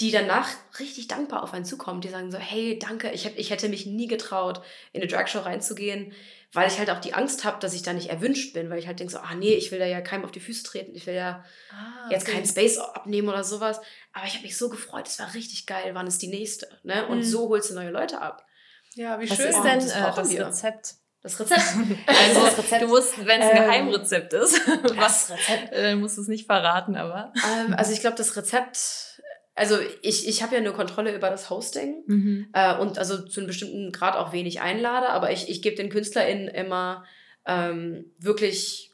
[0.00, 2.00] die danach richtig dankbar auf einen zukommen.
[2.00, 4.62] Die sagen so, hey, danke, ich, hab, ich hätte mich nie getraut,
[4.92, 6.12] in eine Dragshow reinzugehen,
[6.52, 8.86] weil ich halt auch die Angst habe, dass ich da nicht erwünscht bin, weil ich
[8.86, 11.06] halt denke so, ah nee, ich will da ja keinem auf die Füße treten, ich
[11.06, 13.80] will ja ah, jetzt keinen Space abnehmen oder sowas.
[14.12, 16.68] Aber ich habe mich so gefreut, es war richtig geil, wann ist die nächste?
[16.82, 17.06] Ne?
[17.06, 17.24] Und mhm.
[17.24, 18.46] so holst du neue Leute ab.
[18.94, 19.48] Ja, wie Was schön.
[19.48, 20.94] Ist denn das, äh, das Rezept?
[21.22, 21.60] Das Rezept.
[22.06, 22.82] Also, das Rezept.
[22.82, 24.60] Du musst, wenn es ein ähm, Geheimrezept ist,
[24.96, 27.32] was Rezept, äh, musst du es nicht verraten, aber.
[27.36, 29.22] Ähm, also ich glaube, das Rezept,
[29.54, 32.48] also ich, ich habe ja eine Kontrolle über das Hosting mhm.
[32.52, 35.90] äh, und also zu einem bestimmten Grad auch wenig einlade, aber ich, ich gebe den
[35.90, 37.04] KünstlerInnen immer
[37.46, 38.92] ähm, wirklich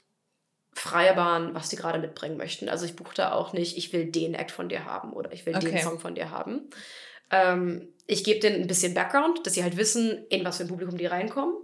[0.72, 2.68] freie Bahn, was die gerade mitbringen möchten.
[2.68, 5.44] Also ich buche da auch nicht, ich will den Act von dir haben oder ich
[5.44, 5.70] will okay.
[5.70, 6.70] den Song von dir haben.
[7.30, 10.68] Ähm, ich gebe denen ein bisschen Background, dass sie halt wissen, in was für ein
[10.68, 11.54] Publikum die reinkommen.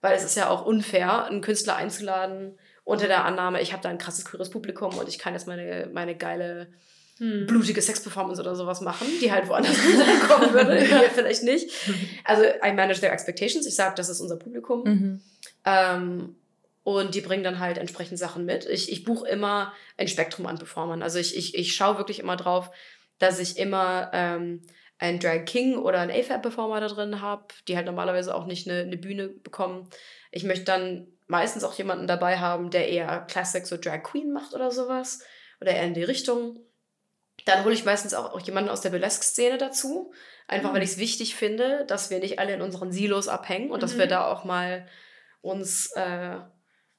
[0.00, 3.88] Weil es ist ja auch unfair, einen Künstler einzuladen unter der Annahme, ich habe da
[3.88, 6.68] ein krasses queeres Publikum und ich kann jetzt meine, meine geile
[7.18, 7.46] hm.
[7.46, 9.76] blutige Sex-Performance oder sowas machen, die halt woanders
[10.28, 11.70] kommen würde, hier vielleicht nicht.
[12.24, 13.66] Also I manage their expectations.
[13.66, 14.84] Ich sage, das ist unser Publikum.
[14.84, 15.20] Mhm.
[15.64, 16.36] Ähm,
[16.82, 18.64] und die bringen dann halt entsprechend Sachen mit.
[18.64, 21.02] Ich, ich buche immer ein Spektrum an Performern.
[21.02, 22.70] Also ich, ich, ich schaue wirklich immer drauf,
[23.18, 24.62] dass ich immer ähm,
[25.00, 28.82] einen Drag King oder einen AFAB-Performer da drin habe, die halt normalerweise auch nicht eine,
[28.82, 29.88] eine Bühne bekommen.
[30.30, 34.52] Ich möchte dann meistens auch jemanden dabei haben, der eher Classic so Drag Queen macht
[34.52, 35.20] oder sowas.
[35.60, 36.60] Oder eher in die Richtung.
[37.46, 40.12] Dann hole ich meistens auch, auch jemanden aus der Burlesque-Szene dazu.
[40.46, 40.74] Einfach mhm.
[40.74, 43.80] weil ich es wichtig finde, dass wir nicht alle in unseren Silos abhängen und mhm.
[43.80, 44.10] dass wir mhm.
[44.10, 44.86] da auch mal
[45.40, 46.36] uns, äh,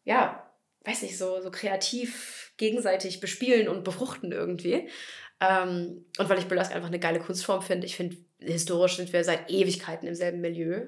[0.05, 0.51] ja,
[0.85, 4.89] weiß nicht, so, so kreativ gegenseitig bespielen und befruchten irgendwie.
[5.41, 7.87] Ähm, und weil ich Burlesque einfach eine geile Kunstform finde.
[7.87, 10.87] Ich finde, historisch sind wir seit Ewigkeiten im selben Milieu.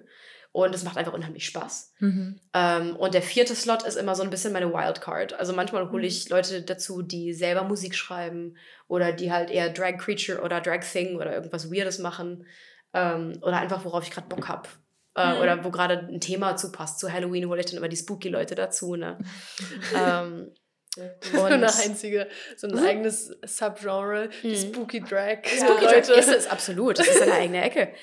[0.51, 1.93] Und es macht einfach unheimlich Spaß.
[1.97, 2.39] Mhm.
[2.53, 5.33] Ähm, und der vierte Slot ist immer so ein bisschen meine Wildcard.
[5.33, 6.35] Also manchmal hole ich mhm.
[6.35, 8.55] Leute dazu, die selber Musik schreiben
[8.87, 12.45] oder die halt eher Drag Creature oder Drag Thing oder irgendwas Weirdes machen.
[12.93, 14.69] Ähm, oder einfach, worauf ich gerade Bock habe.
[15.15, 15.41] Äh, mhm.
[15.41, 16.99] Oder wo gerade ein Thema zu passt.
[16.99, 18.95] Zu Halloween hole ich dann immer die spooky Leute dazu.
[18.95, 19.17] Ne?
[19.97, 20.51] ähm,
[21.31, 22.85] so eine einzige, so ein mhm.
[22.85, 24.55] eigenes Subgenre, mhm.
[24.55, 25.39] Spooky Drag.
[25.45, 26.99] Spooky Drag ist es, absolut.
[26.99, 27.93] Das ist eine eigene Ecke.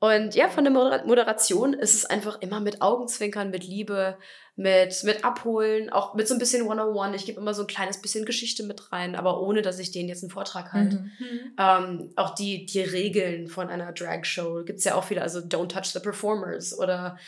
[0.00, 4.16] Und ja, von der Moderation ist es einfach immer mit Augenzwinkern, mit Liebe,
[4.56, 7.14] mit, mit Abholen, auch mit so ein bisschen One-on-One.
[7.14, 10.08] Ich gebe immer so ein kleines bisschen Geschichte mit rein, aber ohne, dass ich denen
[10.08, 10.96] jetzt einen Vortrag halte.
[10.96, 11.12] Mhm.
[11.18, 11.54] mhm.
[11.58, 15.68] Ähm, auch die, die Regeln von einer Drag-Show gibt es ja auch viele, also Don't
[15.68, 17.18] Touch the Performers oder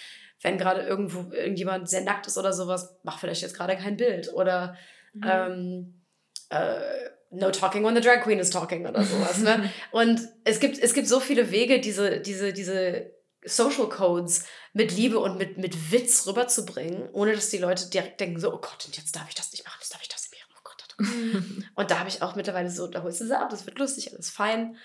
[0.40, 4.32] wenn gerade irgendwo irgendjemand sehr nackt ist oder sowas, mach vielleicht jetzt gerade kein Bild
[4.32, 4.76] oder
[5.12, 5.22] mhm.
[5.24, 6.02] ähm,
[6.50, 9.38] äh, no talking when the drag queen is talking oder sowas.
[9.38, 9.70] ne?
[9.90, 13.12] Und es gibt, es gibt so viele Wege, diese, diese, diese
[13.44, 18.38] Social Codes mit Liebe und mit, mit Witz rüberzubringen, ohne dass die Leute direkt denken,
[18.38, 20.32] so, oh Gott, und jetzt darf ich das nicht machen, jetzt darf ich das nicht
[20.32, 20.42] mehr.
[20.56, 21.64] Oh Gott, oh Gott.
[21.74, 24.12] und da habe ich auch mittlerweile so, da holst du sie ab, das wird lustig,
[24.12, 24.76] alles fein.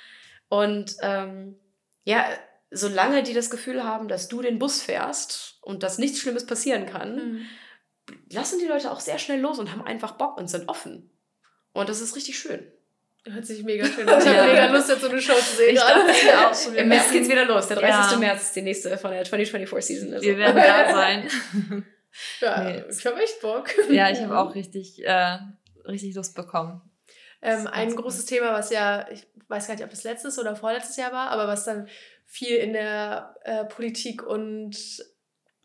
[0.49, 1.59] Und ähm,
[2.03, 2.25] ja,
[2.71, 6.85] solange die das Gefühl haben, dass du den Bus fährst und dass nichts Schlimmes passieren
[6.85, 7.45] kann, mhm.
[8.29, 11.09] Lassen die Leute auch sehr schnell los und haben einfach Bock und sind offen.
[11.73, 12.71] Und das ist richtig schön.
[13.25, 14.19] Hört sich mega schön an.
[14.19, 15.75] Ich habe mega Lust, jetzt so eine Show zu sehen.
[15.75, 16.47] Ich gerade.
[16.47, 17.67] auch schon Im März geht's wieder los.
[17.67, 18.11] Der 30.
[18.11, 18.17] Ja.
[18.17, 20.13] März ist die nächste von der 2024 Season.
[20.13, 20.25] Also.
[20.25, 21.29] Wir werden da sein.
[22.41, 22.83] ja, nee.
[22.89, 23.69] ich habe echt Bock.
[23.89, 25.37] Ja, ich habe auch richtig, äh,
[25.85, 26.81] richtig Lust bekommen.
[27.41, 28.29] Ähm, ein großes gut.
[28.29, 31.47] Thema, was ja, ich weiß gar nicht, ob das letztes oder vorletztes Jahr war, aber
[31.47, 31.87] was dann
[32.25, 34.75] viel in der äh, Politik und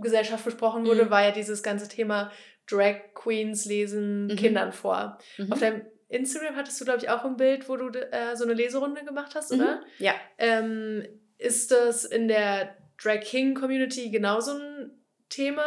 [0.03, 1.11] Gesellschaft besprochen wurde, mhm.
[1.11, 2.31] war ja dieses ganze Thema
[2.69, 4.37] Drag Queens lesen mhm.
[4.37, 5.19] Kindern vor.
[5.39, 5.53] Mhm.
[5.53, 8.55] Auf deinem Instagram hattest du, glaube ich, auch ein Bild, wo du äh, so eine
[8.55, 9.77] Leserunde gemacht hast, oder?
[9.77, 9.83] Mhm.
[9.99, 10.15] Ja.
[10.39, 11.07] Ähm,
[11.39, 14.91] ist das in der Drag King Community genauso ein
[15.29, 15.65] Thema?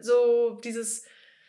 [0.00, 1.04] So dieses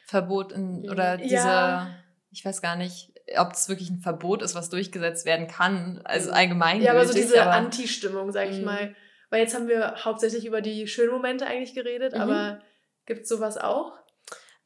[0.07, 1.95] Verbot in, oder diese, ja.
[2.31, 6.29] ich weiß gar nicht, ob es wirklich ein Verbot ist, was durchgesetzt werden kann, also
[6.29, 6.35] mhm.
[6.35, 6.81] allgemein.
[6.81, 8.65] Ja, aber so diese Anti-Stimmung, sag ich mhm.
[8.65, 8.95] mal.
[9.29, 12.21] Weil jetzt haben wir hauptsächlich über die schönen Momente eigentlich geredet, mhm.
[12.21, 12.61] aber
[13.05, 13.93] gibt es sowas auch?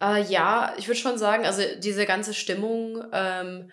[0.01, 3.71] Äh, ja, ich würde schon sagen, also diese ganze Stimmung, ähm,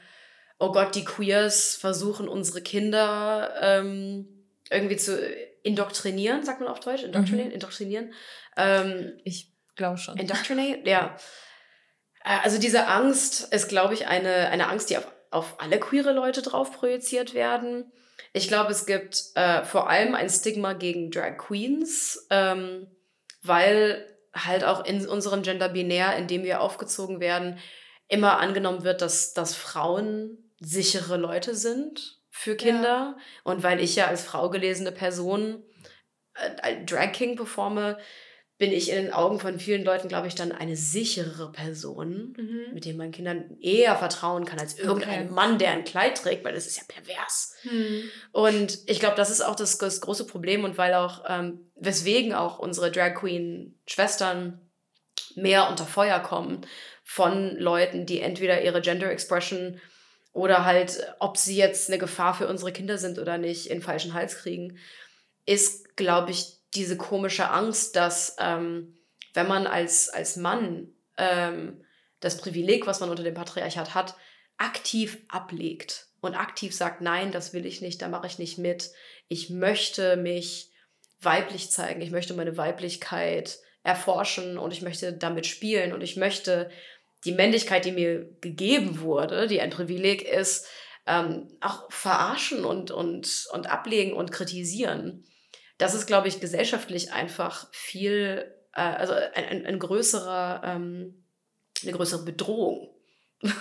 [0.58, 5.18] oh Gott, die Queers versuchen unsere Kinder ähm, irgendwie zu
[5.62, 7.02] indoktrinieren, sagt man auf Deutsch?
[7.02, 7.48] Indoktrinieren?
[7.48, 7.54] Mhm.
[7.54, 8.14] Indoktrinieren.
[8.56, 10.16] Ähm, ich glaube schon.
[10.18, 11.16] Indoctrinate, ja.
[12.24, 16.12] Äh, also diese Angst ist, glaube ich, eine, eine Angst, die auf, auf alle queere
[16.12, 17.92] Leute drauf projiziert werden.
[18.32, 22.86] Ich glaube, es gibt äh, vor allem ein Stigma gegen Drag Queens, ähm,
[23.42, 27.58] weil halt auch in unserem Gender-Binär, in dem wir aufgezogen werden,
[28.08, 32.88] immer angenommen wird, dass, dass Frauen sichere Leute sind für Kinder.
[32.88, 33.16] Ja.
[33.44, 35.62] Und weil ich ja als Frau gelesene Person
[36.34, 37.98] äh, Drag King performe,
[38.60, 42.74] bin ich in den Augen von vielen Leuten, glaube ich, dann eine sichere Person, mhm.
[42.74, 45.32] mit dem man Kindern eher vertrauen kann als irgendein okay.
[45.32, 47.54] Mann, der ein Kleid trägt, weil das ist ja pervers.
[47.64, 48.02] Mhm.
[48.32, 52.34] Und ich glaube, das ist auch das, das, große Problem und weil auch, ähm, weswegen
[52.34, 54.60] auch unsere Drag Queen-Schwestern
[55.36, 56.60] mehr unter Feuer kommen
[57.02, 59.80] von Leuten, die entweder ihre Gender Expression
[60.34, 64.12] oder halt, ob sie jetzt eine Gefahr für unsere Kinder sind oder nicht, in falschen
[64.12, 64.76] Hals kriegen,
[65.46, 68.96] ist, glaube ich, diese komische Angst, dass ähm,
[69.34, 71.84] wenn man als, als Mann ähm,
[72.20, 74.14] das Privileg, was man unter dem Patriarchat hat,
[74.56, 78.90] aktiv ablegt und aktiv sagt, nein, das will ich nicht, da mache ich nicht mit.
[79.28, 80.70] Ich möchte mich
[81.20, 86.70] weiblich zeigen, ich möchte meine Weiblichkeit erforschen und ich möchte damit spielen und ich möchte
[87.24, 90.66] die Männlichkeit, die mir gegeben wurde, die ein Privileg ist,
[91.06, 95.24] ähm, auch verarschen und, und, und ablegen und kritisieren
[95.80, 101.24] das ist, glaube ich, gesellschaftlich einfach viel, äh, also ein, ein, ein größerer, ähm,
[101.82, 102.90] eine größere Bedrohung.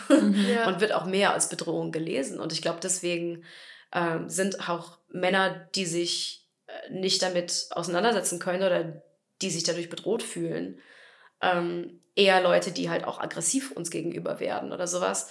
[0.09, 0.67] Mhm, ja.
[0.67, 2.39] und wird auch mehr als Bedrohung gelesen.
[2.39, 3.45] Und ich glaube, deswegen
[3.93, 9.01] ähm, sind auch Männer, die sich äh, nicht damit auseinandersetzen können oder
[9.41, 10.79] die sich dadurch bedroht fühlen,
[11.41, 15.29] ähm, eher Leute, die halt auch aggressiv uns gegenüber werden oder sowas,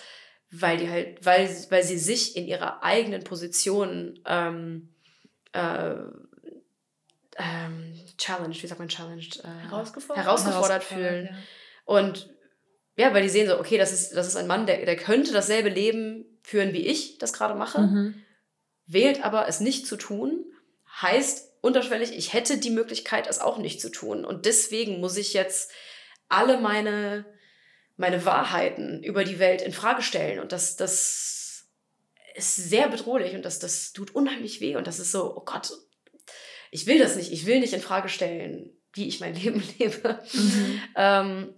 [0.51, 4.89] weil die halt, weil, weil sie sich in ihrer eigenen Position ähm,
[5.53, 5.97] äh,
[7.39, 9.43] ähm, challenged, wie sagt man challenged?
[9.45, 11.27] Äh, herausgefordert, herausgefordert fühlen.
[11.31, 11.39] Ja.
[11.85, 12.31] Und
[12.97, 15.33] ja, weil die sehen so, okay, das ist, das ist ein Mann, der, der könnte
[15.33, 18.23] dasselbe Leben führen, wie ich das gerade mache, mhm.
[18.87, 20.45] wählt aber es nicht zu tun,
[21.01, 24.25] heißt unterschwellig, ich hätte die Möglichkeit, es auch nicht zu tun.
[24.25, 25.71] Und deswegen muss ich jetzt
[26.29, 27.25] alle meine,
[27.97, 30.41] meine Wahrheiten über die Welt in Frage stellen.
[30.41, 31.67] Und das, das
[32.35, 34.77] ist sehr bedrohlich und das, das tut unheimlich weh.
[34.77, 35.73] Und das ist so, oh Gott,
[36.71, 40.21] ich will das nicht, ich will nicht in Frage stellen, wie ich mein Leben lebe.
[40.33, 40.83] Mhm.
[40.97, 41.55] ähm,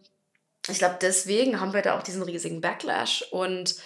[0.68, 3.76] ich glaube, deswegen haben wir da auch diesen riesigen Backlash und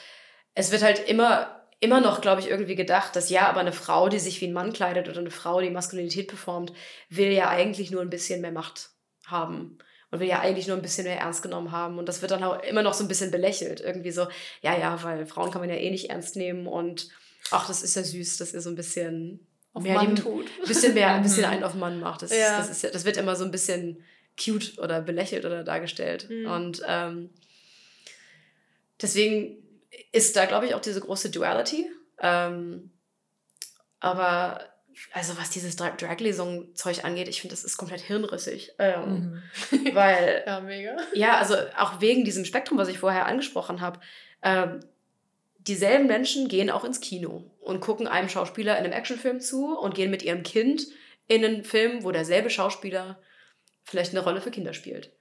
[0.55, 4.09] es wird halt immer immer noch, glaube ich, irgendwie gedacht, dass ja, aber eine Frau,
[4.09, 6.73] die sich wie ein Mann kleidet oder eine Frau, die Maskulinität performt,
[7.11, 8.91] will ja eigentlich nur ein bisschen mehr Macht
[9.27, 9.79] haben.
[10.11, 11.99] und will ja eigentlich nur ein bisschen mehr ernst genommen haben.
[11.99, 13.81] Und das wird dann auch immer noch so ein bisschen belächelt.
[13.81, 14.29] Irgendwie so,
[14.63, 17.09] ja, ja, weil Frauen kann man ja eh nicht ernst nehmen und
[17.51, 20.47] ach, das ist ja süß, dass ihr so ein bisschen Auf mehr Mann tut.
[20.67, 21.51] bisschen mehr, ein bisschen Mhm.
[21.51, 22.23] einen auf Mann macht.
[22.23, 22.57] Das, Ja.
[22.59, 24.03] das, ist das wird immer so ein bisschen
[24.43, 26.29] cute oder belächelt oder dargestellt.
[26.31, 26.47] Mhm.
[26.51, 27.31] Und ähm,
[29.01, 29.57] deswegen
[30.13, 31.91] ist da, glaube ich, auch diese große Duality.
[32.21, 32.91] Ähm,
[34.01, 34.61] aber
[35.13, 38.73] also was dieses Dra- Drag-Lesung-Zeug angeht, ich finde, das ist komplett hirnrissig.
[38.79, 39.95] Ähm, Mhm.
[39.95, 40.97] Weil Ja, mega.
[41.15, 44.01] ja, also auch wegen diesem Spektrum, was ich vorher angesprochen habe,
[44.43, 44.81] ähm,
[45.67, 49.95] dieselben Menschen gehen auch ins Kino und gucken einem Schauspieler in einem Actionfilm zu und
[49.95, 50.87] gehen mit ihrem Kind
[51.27, 53.19] in einen Film, wo derselbe Schauspieler
[53.85, 55.13] vielleicht eine Rolle für Kinder spielt.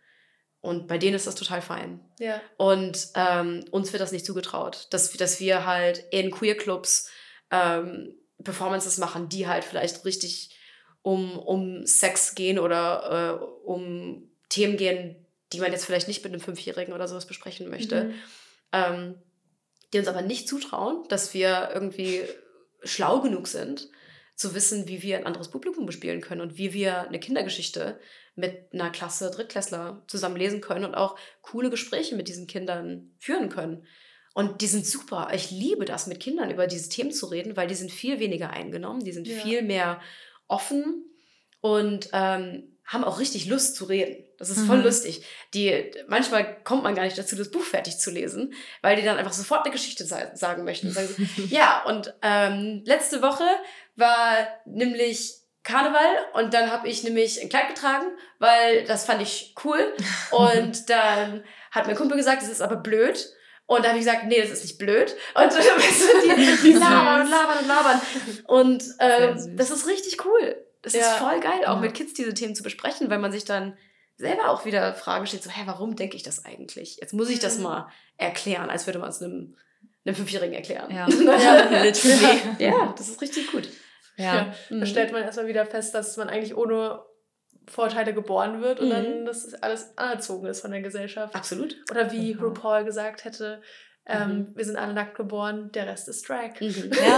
[0.61, 1.99] Und bei denen ist das total fein.
[2.19, 2.41] Ja.
[2.57, 7.09] Und ähm, uns wird das nicht zugetraut, dass, dass wir halt in Queer-Clubs
[7.51, 10.57] ähm, Performances machen, die halt vielleicht richtig
[11.01, 16.31] um, um Sex gehen oder äh, um Themen gehen, die man jetzt vielleicht nicht mit
[16.31, 18.05] einem Fünfjährigen oder sowas besprechen möchte.
[18.05, 18.13] Mhm.
[18.71, 19.15] Ähm,
[19.93, 22.23] die uns aber nicht zutrauen, dass wir irgendwie
[22.83, 23.89] schlau genug sind,
[24.35, 27.99] zu wissen, wie wir ein anderes Publikum bespielen können und wie wir eine Kindergeschichte
[28.35, 33.49] mit einer Klasse Drittklässler zusammen lesen können und auch coole Gespräche mit diesen Kindern führen
[33.49, 33.85] können.
[34.33, 35.29] Und die sind super.
[35.33, 38.49] Ich liebe das, mit Kindern über diese Themen zu reden, weil die sind viel weniger
[38.49, 39.39] eingenommen, die sind Ja.
[39.39, 40.01] viel mehr
[40.47, 41.05] offen
[41.61, 44.25] und ähm, haben auch richtig Lust zu reden.
[44.37, 44.83] Das ist voll Mhm.
[44.83, 45.23] lustig.
[45.53, 49.17] Die, manchmal kommt man gar nicht dazu, das Buch fertig zu lesen, weil die dann
[49.17, 50.87] einfach sofort eine Geschichte sa sagen möchten.
[50.87, 53.45] Und sagen so, ja, und ähm, letzte Woche
[53.95, 58.07] war nämlich Karneval und dann habe ich nämlich ein Kleid getragen,
[58.39, 59.93] weil das fand ich cool.
[60.31, 63.29] Und dann hat mein Kumpel gesagt, das ist aber blöd.
[63.65, 65.15] Und da habe ich gesagt, nee, das ist nicht blöd.
[65.35, 65.53] Und
[66.25, 68.01] die, die labern und labern und labern.
[68.45, 70.57] Und ähm, das ist richtig cool.
[70.83, 71.13] Es ist Ja.
[71.15, 71.81] voll geil, auch Ja.
[71.81, 73.77] mit Kids diese Themen zu besprechen, weil man sich dann
[74.17, 76.97] selber auch wieder Fragen stellt, so, hä, warum denke ich das eigentlich?
[77.01, 77.63] Jetzt muss ich das Mhm.
[77.63, 79.55] mal erklären, als würde man es einem,
[80.05, 80.91] einem Fünfjährigen erklären.
[80.93, 81.07] Ja.
[81.09, 81.81] Ja.
[81.83, 82.39] Literally.
[82.59, 83.67] ja, das ist richtig gut.
[84.17, 84.53] Ja.
[84.69, 84.85] Da Mhm.
[84.85, 87.01] stellt man erstmal wieder fest, dass man eigentlich ohne
[87.67, 88.91] Vorteile geboren wird und Mhm.
[88.91, 91.33] dann das alles anerzogen ist von der Gesellschaft.
[91.33, 91.77] Absolut.
[91.89, 92.47] Oder wie Genau.
[92.47, 93.61] RuPaul gesagt hätte,
[94.05, 96.59] ähm, wir sind alle nackt geboren, der Rest ist Drag.
[96.59, 96.91] Mhm.
[96.93, 97.17] Ja.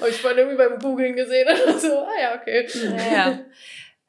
[0.00, 2.66] Habe ich vorhin irgendwie beim Googlen gesehen und so, ah ja, okay.
[2.74, 3.38] Ja, ja.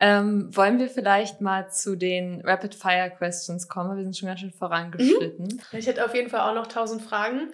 [0.04, 3.96] Ähm, wollen wir vielleicht mal zu den Rapid-Fire-Questions kommen?
[3.98, 5.62] Wir sind schon ganz schön vorangeschritten.
[5.74, 7.52] Ich hätte auf jeden Fall auch noch tausend Fragen,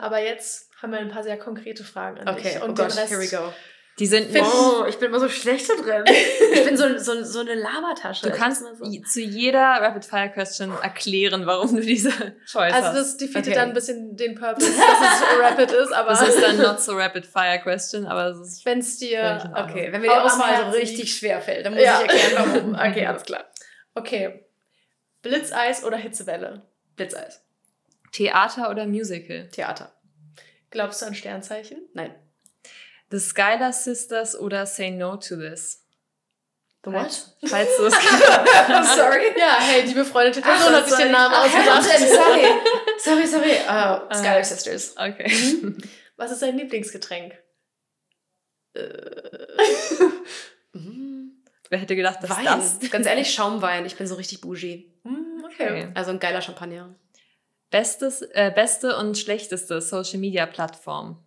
[0.00, 2.62] aber jetzt haben wir ein paar sehr konkrete Fragen an Okay, dich.
[2.62, 3.52] oh Und Gott, den Rest, here we go.
[3.98, 6.04] Die sind nicht, Oh, ich bin immer so schlecht da drin.
[6.54, 8.30] Ich bin so, so, so eine Labertasche.
[8.30, 12.10] du kannst i- zu jeder Rapid-Fire-Question erklären, warum du diese
[12.50, 12.96] Choice Also hast.
[12.96, 13.54] das defeatet Okay.
[13.54, 16.92] dann ein bisschen den Purpose, dass es rapid ist, aber Das ist dann not so
[16.96, 19.52] Rapid-Fire-Question, aber es ist wenn es dir...
[19.56, 22.00] Okay, wenn mir die Auswahl so richtig schwer fällt, dann muss Ja.
[22.02, 22.74] ich erklären, warum.
[22.90, 23.44] Okay, alles klar.
[23.94, 24.46] Okay.
[25.20, 26.62] Blitzeis oder Hitzewelle?
[26.96, 27.42] Blitzeis.
[28.12, 29.48] Theater oder Musical?
[29.48, 29.92] Theater.
[30.70, 31.78] Glaubst du an Sternzeichen?
[31.94, 32.14] Nein.
[33.12, 35.84] The Skylar Sisters oder Say No to This?
[36.84, 37.94] The Falls, falls du es
[38.96, 39.38] sorry.
[39.38, 41.84] Ja, hey, die befreundete Person hat sich den Namen Ach, ausgedacht.
[41.84, 42.44] Sorry.
[42.98, 43.52] Sorry, sorry.
[43.52, 44.44] Uh, Skylar Äh.
[44.44, 44.96] Sisters.
[44.96, 45.30] Okay.
[46.16, 47.34] Was ist dein Lieblingsgetränk?
[50.74, 51.32] Mm,
[51.68, 52.46] Wer hätte gedacht, dass Wein.
[52.46, 52.78] das...
[52.90, 53.84] Ganz ehrlich, Schaumwein.
[53.84, 54.90] Ich bin so richtig bougie.
[55.04, 55.66] Hm, okay.
[55.68, 55.88] Okay.
[55.94, 56.94] Also ein geiler Champagner.
[57.70, 61.22] Bestes, äh, beste und schlechteste Social-Media-Plattform?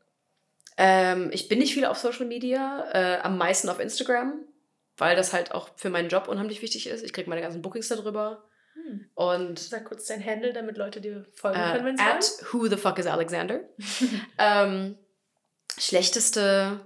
[0.78, 4.34] Ähm, ich bin nicht viel auf Social Media, äh, am meisten auf Instagram,
[4.98, 7.02] weil das halt auch für meinen Job unheimlich wichtig ist.
[7.04, 8.44] Ich kriege meine ganzen Bookings darüber.
[8.74, 9.10] Hm.
[9.14, 12.68] Und Sag kurz dein Handle, damit Leute dir folgen äh, können, wenn sie at who
[12.68, 13.62] the fuck is Alexander.
[14.38, 14.98] ähm,
[15.78, 16.82] schlechteste,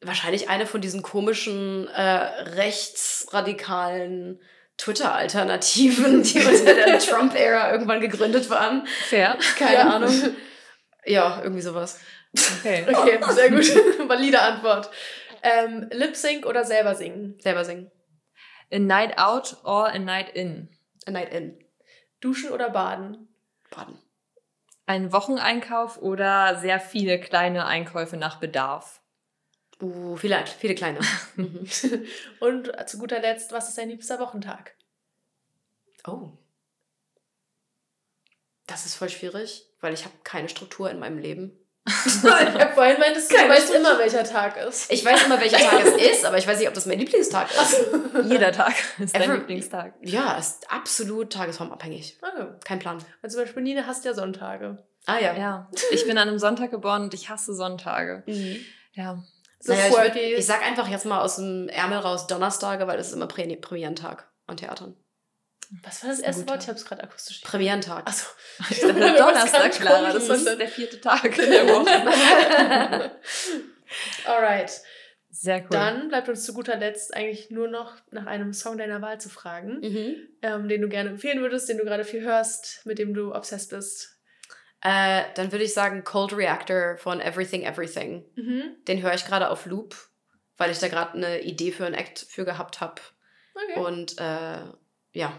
[0.00, 4.40] wahrscheinlich eine von diesen komischen äh, rechtsradikalen
[4.76, 8.86] Twitter-Alternativen, die unter der Trump-Ära irgendwann gegründet waren.
[9.08, 9.38] Fair.
[9.58, 9.90] Keine Ja.
[9.90, 10.12] Ahnung.
[11.06, 11.98] Ja, irgendwie sowas.
[12.34, 12.86] Okay.
[12.94, 13.64] Okay, sehr gut.
[14.08, 14.90] Valide Antwort.
[15.42, 17.38] Ähm, Lip Sync oder selber singen?
[17.40, 17.90] Selber singen.
[18.72, 20.68] A night out or a night in?
[21.06, 21.58] A Night In.
[22.20, 23.28] Duschen oder baden?
[23.70, 23.98] Baden.
[24.86, 29.00] Ein Wocheneinkauf oder sehr viele kleine Einkäufe nach Bedarf?
[29.80, 31.00] Uh, viele, viele kleine.
[31.36, 31.68] Mhm.
[32.40, 34.76] Und zu guter Letzt, was ist dein liebster Wochentag?
[36.06, 36.38] Oh.
[38.66, 41.63] Das ist voll schwierig, weil ich habe keine Struktur in meinem Leben.
[42.22, 44.90] Ja, vorhin meintest du, du weißt immer, welcher Tag ist.
[44.90, 47.48] Ich weiß immer, welcher Tag es ist, aber ich weiß nicht, ob das mein Lieblingstag
[47.50, 47.84] ist.
[48.24, 49.92] Jeder Tag ist dein Every- Lieblingstag.
[50.00, 52.18] Ja, ist absolut tagesformabhängig.
[52.22, 52.46] Okay.
[52.64, 52.98] Kein Plan.
[53.22, 54.78] Und zum Beispiel Nina hasst ja Sonntage.
[55.06, 55.34] Ah ja.
[55.36, 58.22] Ja, ich bin an einem Sonntag geboren und ich hasse Sonntage.
[58.26, 58.56] Mhm.
[58.94, 59.22] Ja,
[59.60, 62.96] So naja, ich, würd, ich sag einfach jetzt mal aus dem Ärmel raus Donnerstage, weil
[62.96, 64.26] das ist immer Prä Premierentag.
[64.46, 64.96] an Theatern.
[65.82, 66.62] Was war das erste Wort?
[66.62, 67.40] Ich habe es gerade akustisch.
[67.42, 68.06] Premierentag.
[68.06, 68.26] Achso.
[68.70, 70.12] Ich dachte, Donnerstag, Clara.
[70.12, 73.10] Das ist der vierte Tag in der Woche.
[74.26, 74.80] Alright.
[75.30, 75.66] Sehr cool.
[75.70, 79.28] Dann bleibt uns zu guter Letzt eigentlich nur noch nach einem Song deiner Wahl zu
[79.28, 80.16] fragen, Mhm.
[80.42, 83.70] ähm, den du gerne empfehlen würdest, den du gerade viel hörst, mit dem du obsessed
[83.70, 84.16] bist.
[84.80, 88.24] Äh, dann würde ich sagen Cold Reactor von Everything Everything.
[88.36, 88.76] Mhm.
[88.86, 89.96] Den höre ich gerade auf Loop,
[90.56, 93.00] weil ich da gerade eine Idee für einen Act für gehabt habe.
[93.54, 93.80] Okay.
[93.80, 94.58] Und äh,
[95.12, 95.32] ja,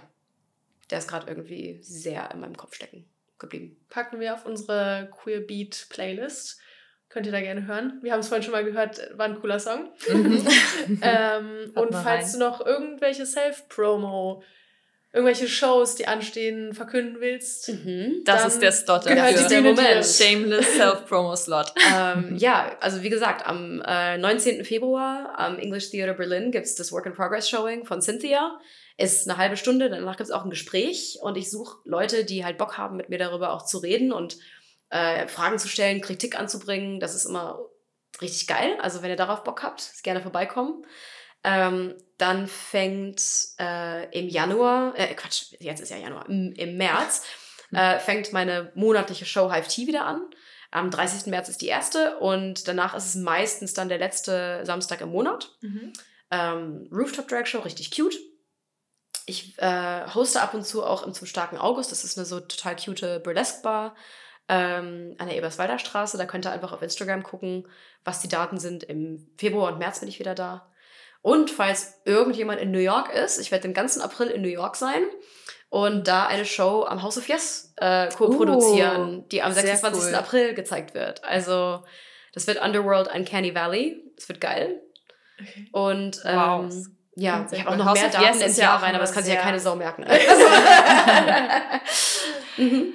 [0.89, 3.05] der ist gerade irgendwie sehr in meinem Kopf stecken
[3.39, 3.77] geblieben.
[3.89, 6.59] Packen wir auf unsere Queer Beat Playlist.
[7.09, 7.99] Könnt ihr da gerne hören.
[8.01, 9.89] Wir haben es vorhin schon mal gehört, war ein cooler Song.
[10.11, 10.45] Mhm.
[11.01, 12.31] ähm, und falls rein.
[12.33, 14.43] du noch irgendwelche Self-Promo,
[15.13, 18.21] irgendwelche Shows, die anstehen, verkünden willst, Mhm.
[18.25, 19.15] Das Dann ist der Slot dafür.
[19.15, 20.05] die Bühne Der Moment.
[20.05, 21.73] Shameless Self-Promo-Slot.
[21.95, 24.65] ähm, ja, also wie gesagt, am äh, 19.
[24.65, 28.59] Februar am English Theatre Berlin gibt es das Work in Progress Showing von Cynthia.
[28.97, 32.45] Ist eine halbe Stunde, danach gibt es auch ein Gespräch und ich suche Leute, die
[32.45, 34.37] halt Bock haben, mit mir darüber auch zu reden und
[34.89, 36.99] äh, Fragen zu stellen, Kritik anzubringen.
[36.99, 37.59] Das ist immer
[38.21, 38.77] richtig geil.
[38.79, 40.85] Also wenn ihr darauf Bock habt, gerne vorbeikommen.
[41.43, 43.21] Ähm, dann fängt
[43.59, 47.23] äh, im Januar, äh, Quatsch, jetzt ist ja Januar, im, im März
[47.71, 50.21] äh, fängt meine monatliche Show Hive Tea wieder an.
[50.71, 51.27] Am 30.
[51.27, 55.51] März ist die erste und danach ist es meistens dann der letzte Samstag im Monat.
[55.61, 55.93] Mhm.
[56.31, 58.15] Ähm, Rooftop Drag Show, richtig cute.
[59.25, 61.91] Ich äh, hoste ab und zu auch im Zum starken August.
[61.91, 63.95] Das ist eine so total cute Burlesque Bar
[64.47, 66.17] ähm, an der Eberswalder Straße.
[66.17, 67.67] Da könnt ihr einfach auf Instagram gucken,
[68.03, 68.83] was die Daten sind.
[68.83, 70.71] Im Februar und März bin ich wieder da.
[71.21, 74.75] Und falls irgendjemand in New York ist, ich werde den ganzen April in New York
[74.75, 75.01] sein
[75.69, 80.09] und da eine Show am House of Yes äh, co-produzieren, die am sehr 26.
[80.09, 80.15] cool.
[80.15, 81.23] April gezeigt wird.
[81.23, 81.83] Also
[82.33, 84.03] das wird Underworld Uncanny Valley.
[84.15, 84.81] Das wird geil.
[85.41, 85.67] Okay.
[85.71, 86.73] Und ähm, Wow.
[87.15, 88.81] Ja, ich habe auch noch House mehr of Daten Yes ins ist ja Jahr auch
[88.83, 90.05] rein, aber das kann sich ja keine Sau merken.
[92.57, 92.93] Mhm.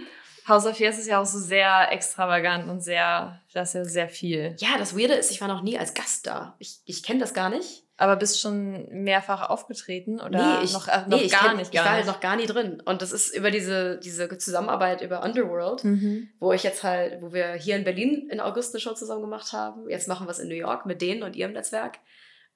[0.48, 4.08] House of Yes ist ja auch so sehr extravagant und sehr, das ist ja sehr
[4.08, 4.56] viel.
[4.58, 6.56] ja, das Weirde ist, ich war noch nie als Gast da.
[6.58, 7.84] Ich, ich kenne das gar nicht.
[7.98, 11.68] Aber bist schon mehrfach aufgetreten oder ich, noch, äh, noch nee, ich gar kenn- nicht?
[11.74, 12.80] Ich war Gar halt noch gar nie drin.
[12.86, 16.30] Und das ist über diese, diese Zusammenarbeit über Underworld, Mhm.
[16.40, 19.52] wo ich jetzt halt, wo wir hier in Berlin in August eine Show zusammen gemacht
[19.52, 19.86] haben.
[19.90, 21.98] Jetzt machen wir es in New York mit denen und ihrem Netzwerk.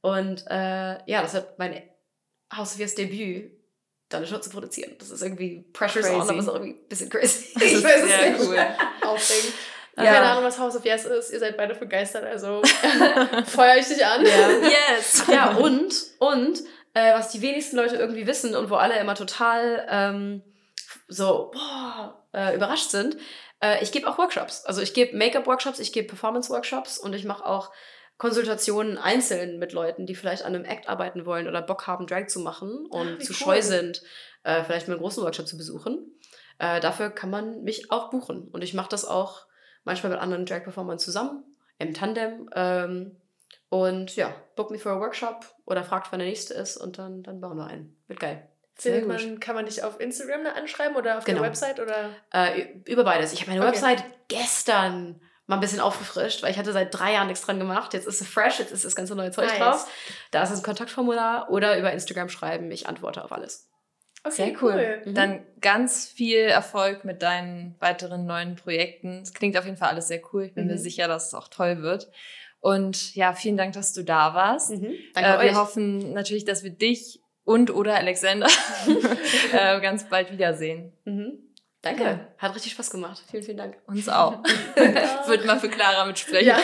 [0.04, 1.82] Und äh, ja, das wird mein
[2.54, 3.52] House of Yes Debüt,
[4.10, 4.96] da eine Show zu produzieren.
[4.98, 6.30] Das ist irgendwie Pressure's on, Crazy.
[6.30, 7.46] aber ist auch irgendwie ein bisschen crazy.
[7.54, 8.40] Das ist Ich weiß es sehr nicht.
[8.42, 8.58] cool.
[9.00, 9.54] Aufregend.
[9.96, 10.04] Ja.
[10.04, 11.30] Keine Ahnung, was House of Yes ist.
[11.32, 12.60] Ihr seid beide begeistert, also
[13.46, 14.26] feuer ich dich an.
[14.26, 14.68] Ja.
[14.68, 15.24] Yes!
[15.26, 16.58] Ja, und, und,
[16.92, 20.42] äh, was die wenigsten Leute irgendwie wissen und wo alle immer total ähm,
[21.08, 23.16] so boah, äh, überrascht sind,
[23.62, 24.66] äh, ich gebe auch Workshops.
[24.66, 27.70] Also ich gebe Make-up-Workshops, ich gebe Performance-Workshops und ich mache auch
[28.24, 32.28] Konsultationen einzeln mit Leuten, die vielleicht an einem Act arbeiten wollen oder Bock haben, Drag
[32.28, 33.36] zu machen und Ah, wie zu cool.
[33.36, 34.02] scheu sind,
[34.44, 36.10] äh, vielleicht mal einen großen Workshop zu besuchen.
[36.58, 38.48] Äh, dafür kann man mich auch buchen.
[38.48, 39.44] Und ich mache das auch
[39.84, 41.44] manchmal mit anderen Drag-Performern zusammen,
[41.78, 42.48] im Tandem.
[42.54, 43.16] Ähm,
[43.68, 47.22] und ja, book me for a workshop oder fragt, wann der nächste ist und dann,
[47.24, 47.94] dann bauen wir einen.
[48.06, 48.48] Wird geil.
[48.74, 51.40] Findet man, kann man dich auf Instagram anschreiben oder auf Genau.
[51.42, 51.78] der Website?
[51.78, 52.08] Oder?
[52.32, 53.34] Äh, über beides.
[53.34, 53.72] Ich habe meine Okay.
[53.74, 57.92] Website gestern mal ein bisschen aufgefrischt, weil ich hatte seit drei Jahren nichts dran gemacht.
[57.94, 59.58] Jetzt ist sie fresh, jetzt ist das ganze neue Zeug Nice.
[59.58, 59.86] drauf.
[60.30, 62.70] Da ist ein Kontaktformular oder über Instagram schreiben.
[62.70, 63.70] Ich antworte auf alles.
[64.26, 65.02] Okay, Sehr cool.
[65.04, 65.14] Mhm.
[65.14, 69.20] Dann ganz viel Erfolg mit deinen weiteren neuen Projekten.
[69.20, 70.44] Es klingt auf jeden Fall alles sehr cool.
[70.44, 70.78] Ich bin mir Mhm.
[70.78, 72.08] sicher, dass es auch toll wird.
[72.60, 74.70] Und ja, vielen Dank, dass du da warst.
[74.70, 75.42] Danke Äh, euch.
[75.50, 78.46] wir hoffen natürlich, dass wir dich und oder Alexander
[79.52, 80.94] äh, ganz bald wiedersehen.
[81.04, 81.53] Mhm.
[81.84, 82.02] Danke.
[82.02, 82.28] Ja.
[82.38, 83.22] Hat richtig Spaß gemacht.
[83.30, 83.76] Vielen, vielen Dank.
[83.86, 84.42] Uns auch.
[85.26, 86.46] Wird mal für Clara mitsprechen.
[86.46, 86.58] Ja,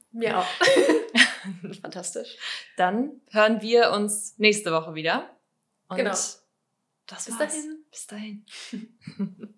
[0.12, 0.46] mir auch.
[1.82, 2.36] Fantastisch.
[2.76, 5.30] Dann hören wir uns nächste Woche wieder.
[5.88, 6.10] Und Genau.
[6.10, 7.38] Das Bis war's.
[7.38, 7.84] dahin.
[7.90, 9.56] Bis dahin.